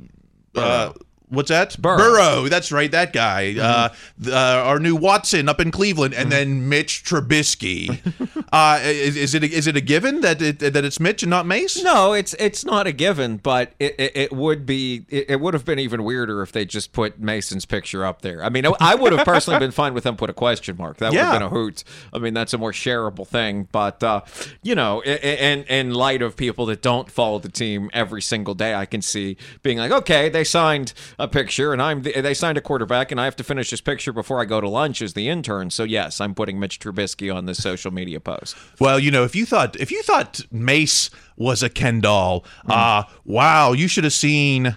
uh, 0.54 0.92
what's 1.32 1.48
that? 1.48 1.80
Burrow. 1.80 1.96
Burrow. 1.98 2.48
That's 2.48 2.70
right, 2.70 2.90
that 2.92 3.12
guy. 3.12 3.56
Uh, 3.58 3.88
th- 4.22 4.32
uh, 4.34 4.62
our 4.64 4.78
new 4.78 4.94
Watson 4.96 5.48
up 5.48 5.60
in 5.60 5.70
Cleveland, 5.70 6.14
and 6.14 6.30
then 6.30 6.68
Mitch 6.68 7.02
Trubisky. 7.04 7.98
uh, 8.52 8.80
is, 8.82 9.16
is 9.16 9.34
it 9.34 9.42
a, 9.42 9.50
is 9.50 9.66
it 9.66 9.76
a 9.76 9.80
given 9.80 10.20
that 10.20 10.40
it, 10.42 10.58
that 10.60 10.84
it's 10.84 11.00
Mitch 11.00 11.22
and 11.22 11.30
not 11.30 11.46
Mace? 11.46 11.82
No, 11.82 12.12
it's 12.12 12.34
it's 12.34 12.64
not 12.64 12.86
a 12.86 12.92
given, 12.92 13.38
but 13.38 13.72
it, 13.80 13.94
it, 13.98 14.12
it 14.14 14.32
would 14.32 14.66
be 14.66 15.04
it, 15.08 15.30
it 15.30 15.40
would 15.40 15.54
have 15.54 15.64
been 15.64 15.78
even 15.78 16.04
weirder 16.04 16.42
if 16.42 16.52
they 16.52 16.64
just 16.64 16.92
put 16.92 17.18
Mason's 17.18 17.64
picture 17.64 18.04
up 18.04 18.22
there. 18.22 18.42
I 18.44 18.48
mean, 18.48 18.64
I 18.80 18.94
would 18.94 19.12
have 19.12 19.24
personally 19.24 19.58
been 19.58 19.70
fine 19.70 19.94
with 19.94 20.04
them 20.04 20.16
put 20.16 20.30
a 20.30 20.34
question 20.34 20.76
mark. 20.76 20.98
That 20.98 21.10
would 21.10 21.16
Yeah. 21.16 21.26
have 21.32 21.34
been 21.34 21.42
a 21.42 21.48
hoot. 21.48 21.84
I 22.12 22.18
mean, 22.18 22.34
that's 22.34 22.52
a 22.52 22.58
more 22.58 22.72
shareable 22.72 23.26
thing. 23.26 23.68
But 23.72 24.02
uh, 24.02 24.20
you 24.62 24.74
know, 24.74 25.00
in 25.02 25.64
in 25.64 25.94
light 25.94 26.22
of 26.22 26.36
people 26.36 26.66
that 26.66 26.82
don't 26.82 27.10
follow 27.10 27.38
the 27.38 27.48
team 27.48 27.90
every 27.92 28.22
single 28.22 28.54
day, 28.54 28.74
I 28.74 28.86
can 28.86 29.02
see 29.02 29.36
being 29.62 29.78
like, 29.78 29.90
okay, 29.92 30.28
they 30.28 30.44
signed 30.44 30.92
a 31.23 31.29
picture, 31.29 31.73
and 31.73 31.81
I'm 31.81 32.02
the, 32.02 32.21
they 32.21 32.35
signed 32.35 32.59
a 32.59 32.61
quarterback, 32.61 33.12
and 33.12 33.21
I 33.21 33.25
have 33.25 33.37
to 33.37 33.45
finish 33.45 33.71
this 33.71 33.81
picture 33.81 34.12
before 34.12 34.41
I 34.41 34.45
go 34.45 34.61
to 34.61 34.69
lunch 34.69 35.00
as 35.00 35.14
the 35.14 35.29
intern. 35.29 35.71
So 35.71 35.85
yes, 35.85 36.21
I'm 36.21 36.35
putting 36.35 36.59
Mitch 36.59 36.81
Trubisky 36.81 37.33
on 37.33 37.47
this 37.47 37.62
social 37.62 37.93
media 37.93 38.19
post. 38.19 38.57
Well, 38.81 38.99
you 38.99 39.12
know, 39.12 39.23
if 39.23 39.37
you 39.37 39.47
thought 39.47 39.76
if 39.79 39.93
you 39.93 40.02
thought 40.02 40.41
Mace 40.50 41.11
was 41.37 41.62
a 41.62 41.71
Ken 41.71 42.00
doll, 42.00 42.45
uh, 42.67 43.05
wow, 43.25 43.73
you 43.73 43.87
should 43.87 44.02
have 44.02 44.12
seen 44.12 44.76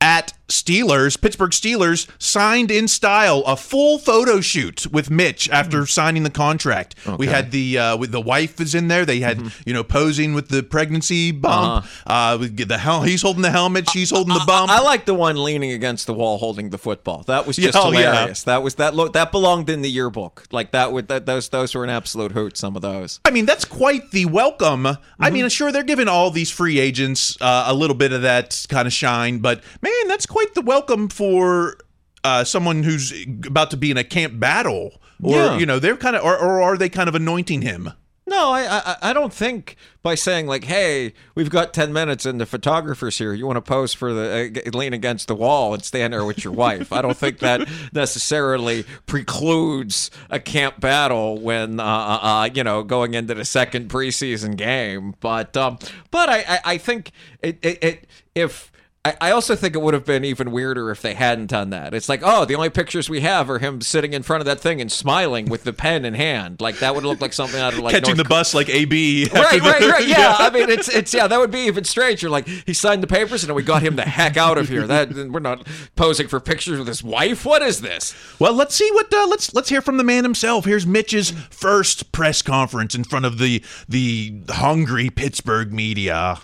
at 0.00 0.32
Steelers, 0.60 1.20
Pittsburgh 1.20 1.50
Steelers 1.52 2.06
signed 2.18 2.70
in 2.70 2.86
style 2.88 3.42
a 3.46 3.56
full 3.56 3.98
photo 3.98 4.40
shoot 4.40 4.86
with 4.92 5.10
Mitch 5.10 5.48
after 5.50 5.86
signing 5.86 6.22
the 6.22 6.30
contract. 6.30 6.94
We 7.18 7.26
had 7.26 7.50
the 7.50 7.78
uh, 7.78 7.96
with 7.96 8.12
the 8.12 8.20
wife 8.20 8.60
is 8.60 8.74
in 8.74 8.88
there. 8.88 9.04
They 9.06 9.20
had 9.20 9.40
you 9.64 9.72
know 9.72 9.82
posing 9.84 10.34
with 10.34 10.48
the 10.48 10.62
pregnancy 10.62 11.32
bump. 11.32 11.86
uh 12.06 12.36
we 12.40 12.48
get 12.48 12.68
the 12.68 12.78
hell 12.78 13.02
he's 13.02 13.22
holding 13.22 13.42
the 13.42 13.50
helmet, 13.50 13.88
she's 13.90 14.10
holding 14.10 14.34
the 14.34 14.44
bump. 14.46 14.70
I 14.70 14.80
like 14.80 15.06
the 15.06 15.14
one 15.14 15.42
leaning 15.42 15.72
against 15.72 16.06
the 16.06 16.14
wall 16.14 16.38
holding 16.38 16.70
the 16.70 16.78
football. 16.78 17.22
That 17.26 17.46
was 17.46 17.56
just 17.56 17.74
Yeah, 17.74 17.82
oh, 17.82 17.92
yeah. 17.92 17.98
hilarious. 18.12 18.42
That 18.44 18.62
was 18.62 18.74
that 18.76 18.94
look 18.94 19.12
that 19.14 19.32
belonged 19.32 19.70
in 19.70 19.82
the 19.82 19.90
yearbook. 19.90 20.44
Like 20.52 20.72
that 20.72 20.92
would 20.92 21.08
that 21.08 21.26
those 21.26 21.48
those 21.48 21.74
were 21.74 21.84
an 21.84 21.90
absolute 21.90 22.32
hoot. 22.32 22.56
Some 22.56 22.76
of 22.76 22.82
those. 22.82 23.20
I 23.24 23.30
mean, 23.30 23.46
that's 23.46 23.64
quite 23.64 24.10
the 24.10 24.26
welcome. 24.26 24.86
I 25.18 25.30
mean, 25.30 25.48
sure, 25.48 25.72
they're 25.72 25.82
giving 25.82 26.08
all 26.08 26.30
these 26.30 26.50
free 26.50 26.78
agents 26.78 27.36
uh, 27.40 27.64
a 27.66 27.74
little 27.74 27.96
bit 27.96 28.12
of 28.12 28.22
that 28.22 28.66
kind 28.68 28.86
of 28.86 28.92
shine, 28.92 29.38
but 29.38 29.62
man, 29.82 30.08
that's 30.08 30.26
quite 30.26 30.49
the 30.54 30.62
welcome 30.62 31.08
for 31.08 31.76
uh, 32.24 32.44
someone 32.44 32.82
who's 32.82 33.12
about 33.46 33.70
to 33.70 33.76
be 33.76 33.90
in 33.90 33.96
a 33.96 34.04
camp 34.04 34.38
battle. 34.40 35.00
Or, 35.22 35.34
Yeah. 35.36 35.58
you 35.58 35.66
know, 35.66 35.78
they're 35.78 35.96
kind 35.96 36.16
of, 36.16 36.24
or, 36.24 36.36
or 36.36 36.60
are 36.62 36.76
they 36.76 36.88
kind 36.88 37.08
of 37.08 37.14
anointing 37.14 37.62
him? 37.62 37.92
No, 38.26 38.50
I, 38.50 38.62
I 38.70 38.96
I 39.10 39.12
don't 39.12 39.32
think 39.32 39.74
by 40.04 40.14
saying 40.14 40.46
like, 40.46 40.62
"Hey, 40.62 41.14
we've 41.34 41.50
got 41.50 41.74
ten 41.74 41.92
minutes 41.92 42.24
and 42.24 42.40
the 42.40 42.46
photographer's 42.46 43.18
here. 43.18 43.32
You 43.32 43.44
want 43.44 43.56
to 43.56 43.60
pose 43.60 43.92
for 43.92 44.12
the 44.14 44.62
uh, 44.64 44.70
lean 44.78 44.92
against 44.92 45.26
the 45.26 45.34
wall 45.34 45.74
and 45.74 45.84
stand 45.84 46.12
there 46.12 46.24
with 46.24 46.44
your 46.44 46.52
wife." 46.52 46.92
I 46.92 47.02
don't 47.02 47.16
think 47.16 47.40
that 47.40 47.68
necessarily 47.92 48.84
precludes 49.06 50.10
a 50.30 50.38
camp 50.38 50.78
battle 50.80 51.38
when 51.38 51.80
uh, 51.80 51.84
uh, 51.84 52.18
uh, 52.22 52.48
you 52.54 52.62
know 52.62 52.82
going 52.84 53.14
into 53.14 53.34
the 53.34 53.44
second 53.44 53.88
preseason 53.90 54.56
game. 54.56 55.14
But 55.18 55.56
um, 55.56 55.78
but 56.12 56.28
I 56.28 56.38
I, 56.48 56.60
I 56.64 56.78
think 56.78 57.10
it, 57.42 57.58
it, 57.62 57.82
it 57.82 58.06
if. 58.34 58.69
I 59.04 59.16
I 59.20 59.30
also 59.30 59.56
think 59.56 59.74
it 59.74 59.80
would 59.80 59.94
have 59.94 60.04
been 60.04 60.24
even 60.24 60.50
weirder 60.50 60.90
if 60.90 61.00
they 61.00 61.14
hadn't 61.14 61.46
done 61.46 61.70
that. 61.70 61.94
It's 61.94 62.08
like, 62.08 62.20
oh, 62.22 62.44
the 62.44 62.54
only 62.54 62.68
pictures 62.68 63.08
we 63.08 63.20
have 63.20 63.48
are 63.48 63.58
him 63.58 63.80
sitting 63.80 64.12
in 64.12 64.22
front 64.22 64.42
of 64.42 64.46
that 64.46 64.60
thing 64.60 64.80
and 64.80 64.92
smiling 64.92 65.46
with 65.46 65.64
the 65.64 65.72
pen 65.72 66.04
in 66.04 66.14
hand. 66.14 66.60
Like 66.60 66.80
that 66.80 66.94
would 66.94 67.04
look 67.04 67.20
like 67.20 67.32
something 67.32 67.58
out 67.58 67.72
of 67.72 67.78
like 67.78 67.94
Catching 67.94 68.16
North 68.16 68.18
the 68.18 68.24
bus 68.28 68.54
like 68.54 68.68
AB. 68.68 69.28
right, 69.32 69.60
right, 69.60 69.80
right. 69.80 70.06
Yeah. 70.10 70.36
I 70.38 70.50
mean, 70.50 70.68
it's 70.68 70.88
it's 70.88 71.14
yeah. 71.14 71.26
That 71.26 71.38
would 71.38 71.50
be 71.50 71.60
even 71.60 71.84
stranger. 71.84 72.28
Like 72.28 72.46
he 72.46 72.74
signed 72.74 73.02
the 73.02 73.06
papers 73.06 73.42
and 73.42 73.54
we 73.54 73.62
got 73.62 73.82
him 73.82 73.96
the 73.96 74.02
heck 74.02 74.36
out 74.36 74.58
of 74.58 74.68
here. 74.68 74.86
That 74.86 75.14
we're 75.14 75.40
not 75.40 75.66
posing 75.96 76.28
for 76.28 76.40
pictures 76.40 76.78
with 76.78 76.88
his 76.88 77.02
wife. 77.02 77.46
What 77.46 77.62
is 77.62 77.80
this? 77.80 78.14
Well, 78.38 78.52
let's 78.52 78.74
see 78.74 78.90
what 78.92 79.12
uh, 79.14 79.26
let's 79.28 79.54
let's 79.54 79.70
hear 79.70 79.80
from 79.80 79.96
the 79.96 80.04
man 80.04 80.24
himself. 80.24 80.66
Here's 80.66 80.86
Mitch's 80.86 81.30
first 81.50 82.12
press 82.12 82.42
conference 82.42 82.94
in 82.94 83.04
front 83.04 83.24
of 83.24 83.38
the 83.38 83.64
the 83.88 84.42
hungry 84.50 85.08
Pittsburgh 85.08 85.72
media. 85.72 86.40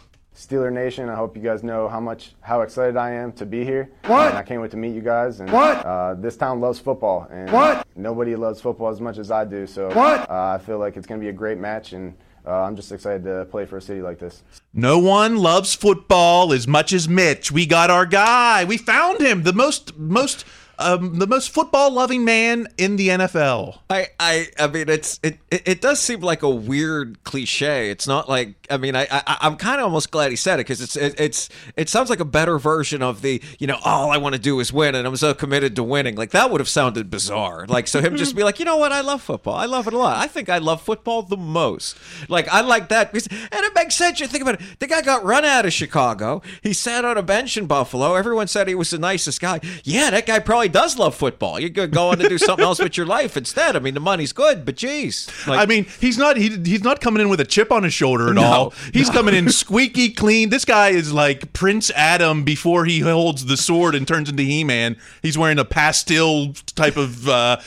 Steeler 0.47 0.73
Nation, 0.73 1.09
I 1.09 1.17
hope 1.17 1.37
you 1.37 1.43
guys 1.43 1.65
know 1.65 1.89
how 1.89 1.99
much 1.99 2.35
how 2.41 2.61
excited 2.61 2.97
I 2.97 3.11
am 3.11 3.33
to 3.33 3.45
be 3.47 3.65
here. 3.65 3.91
What? 4.07 4.29
And 4.29 4.39
I 4.39 4.43
can't 4.43 4.63
wait 4.63 4.71
to 4.73 4.77
meet 4.77 4.95
you 4.95 5.01
guys. 5.01 5.41
And, 5.41 5.51
What? 5.51 5.85
Uh, 5.85 6.15
this 6.15 6.37
town 6.37 6.61
loves 6.61 6.79
football, 6.79 7.27
and 7.33 7.51
What? 7.51 7.85
nobody 7.97 8.37
loves 8.37 8.61
football 8.61 8.89
as 8.91 9.01
much 9.01 9.19
as 9.19 9.31
I 9.33 9.45
do. 9.45 9.67
So 9.67 9.89
What? 9.89 10.31
Uh, 10.31 10.57
I 10.57 10.59
feel 10.59 10.79
like 10.79 10.97
it's 10.97 11.07
going 11.07 11.21
to 11.21 11.25
be 11.25 11.31
a 11.31 11.33
great 11.33 11.59
match, 11.59 11.93
and 11.95 12.15
uh, 12.47 12.63
I'm 12.63 12.77
just 12.77 12.93
excited 12.93 13.25
to 13.25 13.47
play 13.47 13.67
for 13.67 13.79
a 13.79 13.83
city 13.83 14.03
like 14.03 14.21
this. 14.21 14.45
No 14.73 15.01
one 15.01 15.37
loves 15.37 15.75
football 15.75 16.53
as 16.53 16.69
much 16.69 16.93
as 16.93 17.09
Mitch. 17.09 17.51
We 17.51 17.67
got 17.67 17.91
our 17.91 18.07
guy. 18.07 18.65
We 18.65 18.77
found 18.77 19.21
him. 19.21 19.43
The 19.43 19.53
most 19.53 19.97
most 19.99 20.45
um, 20.79 21.19
the 21.19 21.27
most 21.27 21.51
football 21.51 21.91
loving 21.91 22.25
man 22.25 22.69
in 22.77 22.97
the 22.97 23.09
NFL. 23.09 23.79
I, 23.89 24.09
I, 24.21 24.49
I 24.59 24.67
mean, 24.67 24.89
it's 24.89 25.19
it, 25.23 25.39
it, 25.51 25.81
does 25.81 26.01
seem 26.01 26.21
like 26.21 26.43
a 26.43 26.51
weird 26.51 27.23
cliche. 27.25 27.91
It's 27.91 28.07
not 28.07 28.29
like 28.29 28.55
I 28.71 28.77
mean, 28.77 28.95
I, 28.95 29.07
I 29.11 29.39
I'm 29.41 29.57
kind 29.57 29.81
of 29.81 29.85
almost 29.85 30.11
glad 30.11 30.31
he 30.31 30.37
said 30.37 30.55
it 30.55 30.65
because 30.67 30.81
it's 30.81 30.97
it, 30.97 31.19
it's 31.19 31.49
it 31.77 31.89
sounds 31.89 32.11
like 32.11 32.21
a 32.21 32.25
better 32.25 32.59
version 32.59 33.03
of 33.03 33.23
the 33.23 33.43
you 33.59 33.67
know 33.67 33.79
all 33.85 34.11
I 34.11 34.19
want 34.19 34.35
to 34.35 34.41
do 34.41 34.61
is 34.61 34.73
win 34.73 34.95
and 34.95 35.07
I'm 35.07 35.17
so 35.17 35.33
committed 35.35 35.77
to 35.77 35.83
winning. 35.83 36.17
Like 36.17 36.31
that 36.31 36.51
would 36.51 36.61
have 36.61 36.69
sounded 36.69 37.11
bizarre. 37.11 37.67
Like 37.67 37.89
so 37.89 38.01
him 38.01 38.17
just 38.17 38.37
be 38.37 38.43
like, 38.43 38.59
you 38.59 38.65
know 38.65 38.77
what, 38.77 38.93
I 38.93 39.01
love 39.01 39.23
football. 39.23 39.55
I 39.55 39.67
love 39.67 39.87
it 39.87 39.95
a 39.95 39.99
lot. 39.99 40.19
I 40.19 40.27
think 40.27 40.49
I 40.49 40.59
love 40.59 40.83
football 40.83 41.23
the 41.23 41.37
most. 41.37 41.97
Like 42.29 42.49
I 42.49 42.61
like 42.61 42.89
that 42.91 43.13
because 43.13 43.29
and 43.29 43.65
it 43.65 43.75
makes 43.75 43.95
sense. 43.95 44.21
You 44.21 44.27
think 44.27 44.43
about 44.43 44.61
it. 44.61 44.79
The 44.79 44.87
guy 44.87 45.03
got 45.03 45.25
run 45.25 45.45
out 45.45 45.65
of 45.65 45.73
Chicago. 45.73 46.43
He 46.63 46.73
sat 46.73 47.05
on 47.05 47.17
a 47.17 47.23
bench 47.23 47.57
in 47.57 47.67
Buffalo. 47.67 48.15
Everyone 48.15 48.47
said 48.47 48.69
he 48.69 48.75
was 48.75 48.91
the 48.91 48.99
nicest 48.99 49.41
guy. 49.41 49.61
Yeah, 49.85 50.11
that 50.11 50.27
guy 50.27 50.39
probably 50.39 50.66
does 50.69 50.99
love 50.99 51.15
football. 51.15 51.59
You 51.61 51.71
could 51.71 51.91
go 51.93 52.11
on 52.11 52.19
to 52.19 52.29
do 52.29 52.39
something 52.39 52.65
else 52.65 52.79
with 52.79 52.97
your 52.97 53.07
life 53.07 53.37
instead. 53.37 53.77
I 53.77 53.79
mean, 53.79 53.95
the 53.95 54.01
money's 54.01 54.33
good, 54.33 54.65
but 54.65 54.77
geez. 54.77 55.29
Like, 55.47 55.61
I 55.61 55.67
mean, 55.67 55.87
he's 56.01 56.19
not 56.19 56.37
he, 56.37 56.51
he's 56.65 56.83
not 56.83 57.01
coming 57.01 57.21
in 57.23 57.29
with 57.29 57.41
a 57.41 57.45
chip 57.45 57.71
on 57.73 57.83
his 57.83 57.95
shoulder 57.95 58.29
at 58.29 58.35
No, 58.35 58.43
all. 58.43 58.75
He's 58.93 59.11
coming 59.11 59.35
in 59.35 59.49
squeaky 59.51 60.11
clean. 60.11 60.51
This 60.51 60.65
guy 60.65 60.91
is 60.91 61.13
like 61.13 61.53
Prince 61.53 61.91
Adam 61.91 62.45
before 62.45 62.85
he 62.85 63.01
holds 63.01 63.47
the 63.47 63.57
sword 63.57 63.95
and 63.95 64.07
turns 64.07 64.29
into 64.29 64.43
He-Man. 64.43 64.97
He's 65.23 65.37
wearing 65.39 65.59
a 65.59 65.65
pastel 65.65 66.53
type 66.75 66.97
of 66.97 67.29
uh, 67.29 67.59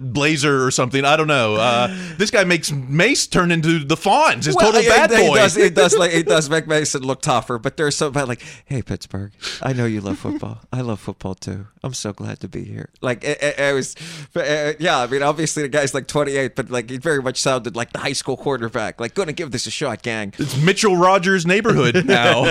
blazer 0.00 0.64
or 0.64 0.70
something. 0.70 1.04
I 1.04 1.16
don't 1.16 1.26
know. 1.26 1.56
Uh, 1.56 1.88
this 2.16 2.30
guy 2.30 2.44
makes 2.44 2.70
Mace 2.72 3.26
turn 3.26 3.50
into 3.52 3.84
the 3.84 3.96
Fonz, 3.96 4.44
his 4.44 4.54
Well, 4.56 4.72
total 4.72 4.88
bad 4.88 5.10
it, 5.12 5.26
boy. 5.28 5.36
does, 5.36 5.56
it 5.56 5.74
does 5.74 5.96
like 5.96 6.12
it 6.12 6.26
does 6.26 6.48
make 6.50 6.66
Mason 6.66 7.02
look 7.02 7.22
tougher, 7.22 7.58
but 7.58 7.76
there's 7.76 7.96
something 7.96 8.18
about 8.20 8.28
like, 8.28 8.42
hey 8.64 8.82
Pittsburgh, 8.82 9.32
I 9.62 9.72
know 9.72 9.86
you 9.86 10.00
love 10.00 10.18
football. 10.18 10.60
I 10.72 10.80
love 10.80 11.00
football 11.00 11.34
too. 11.34 11.66
I'm 11.82 11.94
so 11.94 12.12
glad 12.12 12.29
glad 12.30 12.40
to 12.40 12.48
be 12.48 12.64
here. 12.64 12.90
Like 13.00 13.24
it 13.24 13.74
was, 13.74 13.96
uh, 14.36 14.72
yeah. 14.78 15.00
I 15.00 15.06
mean, 15.06 15.22
obviously 15.22 15.62
the 15.62 15.68
guy's 15.68 15.94
like 15.94 16.06
28, 16.06 16.54
but 16.54 16.70
like 16.70 16.90
he 16.90 16.98
very 16.98 17.22
much 17.22 17.40
sounded 17.40 17.74
like 17.74 17.92
the 17.92 17.98
high 17.98 18.12
school 18.12 18.36
quarterback. 18.36 19.00
Like, 19.00 19.14
gonna 19.14 19.32
give 19.32 19.50
this 19.50 19.66
a 19.66 19.70
shot, 19.70 20.02
gang. 20.02 20.32
It's 20.38 20.56
Mitchell 20.62 20.96
Rogers' 20.96 21.46
neighborhood 21.46 22.04
now. 22.06 22.42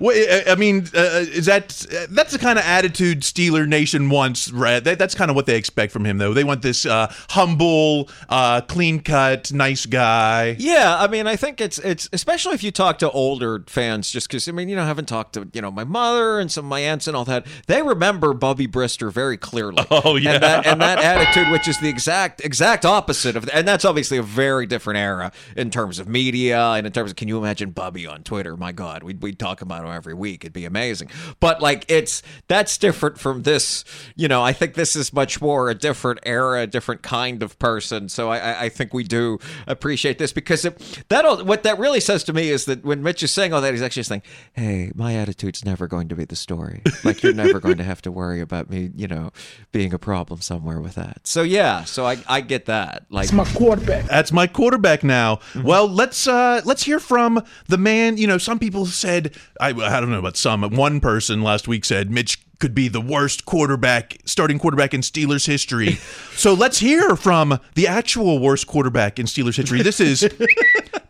Wait, 0.00 0.48
I 0.48 0.54
mean, 0.56 0.86
uh, 0.94 1.24
is 1.30 1.46
that 1.46 1.68
that's 2.10 2.32
the 2.32 2.38
kind 2.38 2.58
of 2.58 2.64
attitude 2.64 3.20
Steeler 3.20 3.68
Nation 3.68 4.10
wants? 4.10 4.50
Right? 4.50 4.82
That, 4.82 4.98
that's 4.98 5.14
kind 5.14 5.30
of 5.30 5.36
what 5.36 5.46
they 5.46 5.56
expect 5.56 5.92
from 5.92 6.04
him, 6.04 6.18
though. 6.18 6.34
They 6.34 6.44
want 6.44 6.62
this 6.62 6.86
uh, 6.86 7.12
humble, 7.30 8.08
uh, 8.28 8.62
clean 8.62 9.00
cut, 9.00 9.52
nice 9.52 9.86
guy. 9.86 10.56
Yeah, 10.58 10.96
I 10.98 11.06
mean, 11.06 11.26
I 11.26 11.36
think 11.36 11.60
it's 11.60 11.78
it's 11.78 12.08
especially 12.12 12.54
if 12.54 12.62
you 12.62 12.72
talk 12.72 12.98
to 12.98 13.10
older 13.10 13.64
fans, 13.68 14.10
just 14.10 14.28
because 14.28 14.48
I 14.48 14.52
mean, 14.52 14.68
you 14.68 14.76
know, 14.76 14.82
I 14.82 14.86
haven't 14.86 15.08
talked 15.08 15.34
to 15.34 15.48
you 15.52 15.62
know 15.62 15.70
my 15.70 15.84
mother 15.84 16.40
and 16.40 16.50
some 16.50 16.64
of 16.64 16.68
my 16.68 16.80
aunts 16.80 17.06
and 17.06 17.16
all 17.16 17.24
that. 17.26 17.46
They 17.66 17.82
remember 17.82 18.34
Bubby 18.40 18.66
Brister 18.66 19.12
very 19.12 19.36
clearly. 19.36 19.84
Oh 20.02 20.16
yeah, 20.16 20.34
and 20.34 20.42
that, 20.42 20.66
and 20.66 20.80
that 20.80 20.98
attitude, 20.98 21.50
which 21.50 21.68
is 21.68 21.78
the 21.78 21.88
exact 21.88 22.40
exact 22.44 22.86
opposite 22.86 23.36
of, 23.36 23.48
and 23.52 23.66
that's 23.66 23.84
obviously 23.84 24.18
a 24.18 24.22
very 24.22 24.64
different 24.64 24.98
era 24.98 25.32
in 25.56 25.70
terms 25.70 25.98
of 25.98 26.08
media 26.08 26.58
and 26.72 26.86
in 26.86 26.92
terms 26.92 27.10
of. 27.10 27.16
Can 27.16 27.28
you 27.28 27.36
imagine 27.36 27.70
Bubby 27.70 28.06
on 28.06 28.22
Twitter? 28.22 28.56
My 28.56 28.72
God, 28.72 29.02
we'd 29.02 29.20
we'd 29.20 29.38
talk 29.38 29.60
about 29.60 29.84
him 29.84 29.90
every 29.90 30.14
week. 30.14 30.44
It'd 30.44 30.52
be 30.52 30.64
amazing. 30.64 31.10
But 31.40 31.60
like, 31.60 31.84
it's 31.88 32.22
that's 32.48 32.78
different 32.78 33.18
from 33.18 33.42
this. 33.42 33.84
You 34.16 34.28
know, 34.28 34.42
I 34.42 34.52
think 34.52 34.74
this 34.74 34.96
is 34.96 35.12
much 35.12 35.40
more 35.40 35.68
a 35.68 35.74
different 35.74 36.20
era, 36.24 36.62
a 36.62 36.66
different 36.66 37.02
kind 37.02 37.42
of 37.42 37.58
person. 37.58 38.08
So 38.08 38.30
I 38.30 38.62
I 38.64 38.68
think 38.68 38.94
we 38.94 39.04
do 39.04 39.38
appreciate 39.66 40.18
this 40.18 40.32
because 40.32 40.64
it, 40.64 41.04
that 41.08 41.44
what 41.44 41.64
that 41.64 41.78
really 41.78 42.00
says 42.00 42.24
to 42.24 42.32
me 42.32 42.48
is 42.50 42.64
that 42.66 42.84
when 42.84 43.02
Mitch 43.02 43.22
is 43.22 43.32
saying 43.32 43.52
all 43.52 43.60
that, 43.60 43.72
he's 43.72 43.82
actually 43.82 44.04
saying, 44.04 44.22
"Hey, 44.52 44.92
my 44.94 45.14
attitude's 45.14 45.64
never 45.64 45.86
going 45.88 46.08
to 46.08 46.14
be 46.14 46.24
the 46.24 46.36
story. 46.36 46.82
Like 47.04 47.22
you're 47.22 47.34
never 47.34 47.60
going 47.60 47.78
to 47.78 47.84
have 47.84 48.00
to 48.02 48.12
worry 48.12 48.29
about 48.38 48.70
me, 48.70 48.90
you 48.94 49.08
know, 49.08 49.32
being 49.72 49.92
a 49.92 49.98
problem 49.98 50.40
somewhere 50.40 50.80
with 50.80 50.94
that." 50.94 51.26
So 51.26 51.42
yeah, 51.42 51.84
so 51.84 52.06
I 52.06 52.18
I 52.28 52.42
get 52.42 52.66
that. 52.66 53.06
Like 53.10 53.24
it's 53.24 53.32
my 53.32 53.44
quarterback. 53.44 54.04
That's 54.04 54.30
my 54.30 54.46
quarterback 54.46 55.02
now. 55.02 55.36
Mm-hmm. 55.36 55.62
Well, 55.62 55.88
let's 55.88 56.28
uh 56.28 56.60
let's 56.64 56.84
hear 56.84 57.00
from 57.00 57.42
the 57.66 57.78
man. 57.78 58.18
You 58.18 58.26
know, 58.26 58.38
some 58.38 58.58
people 58.58 58.86
said 58.86 59.34
I 59.58 59.68
I 59.70 60.00
don't 60.00 60.10
know 60.10 60.18
about 60.18 60.36
some. 60.36 60.62
One 60.62 61.00
person 61.00 61.42
last 61.42 61.66
week 61.66 61.84
said 61.84 62.10
Mitch 62.10 62.38
could 62.60 62.74
be 62.74 62.88
the 62.88 63.00
worst 63.00 63.46
quarterback, 63.46 64.18
starting 64.26 64.58
quarterback 64.58 64.94
in 64.94 65.00
Steelers 65.00 65.46
history. 65.46 65.94
so 66.36 66.54
let's 66.54 66.78
hear 66.78 67.16
from 67.16 67.58
the 67.74 67.88
actual 67.88 68.38
worst 68.38 68.66
quarterback 68.66 69.18
in 69.18 69.26
Steelers 69.26 69.56
history. 69.56 69.82
This 69.82 69.98
is 69.98 70.22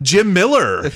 Jim 0.01 0.33
Miller 0.33 0.91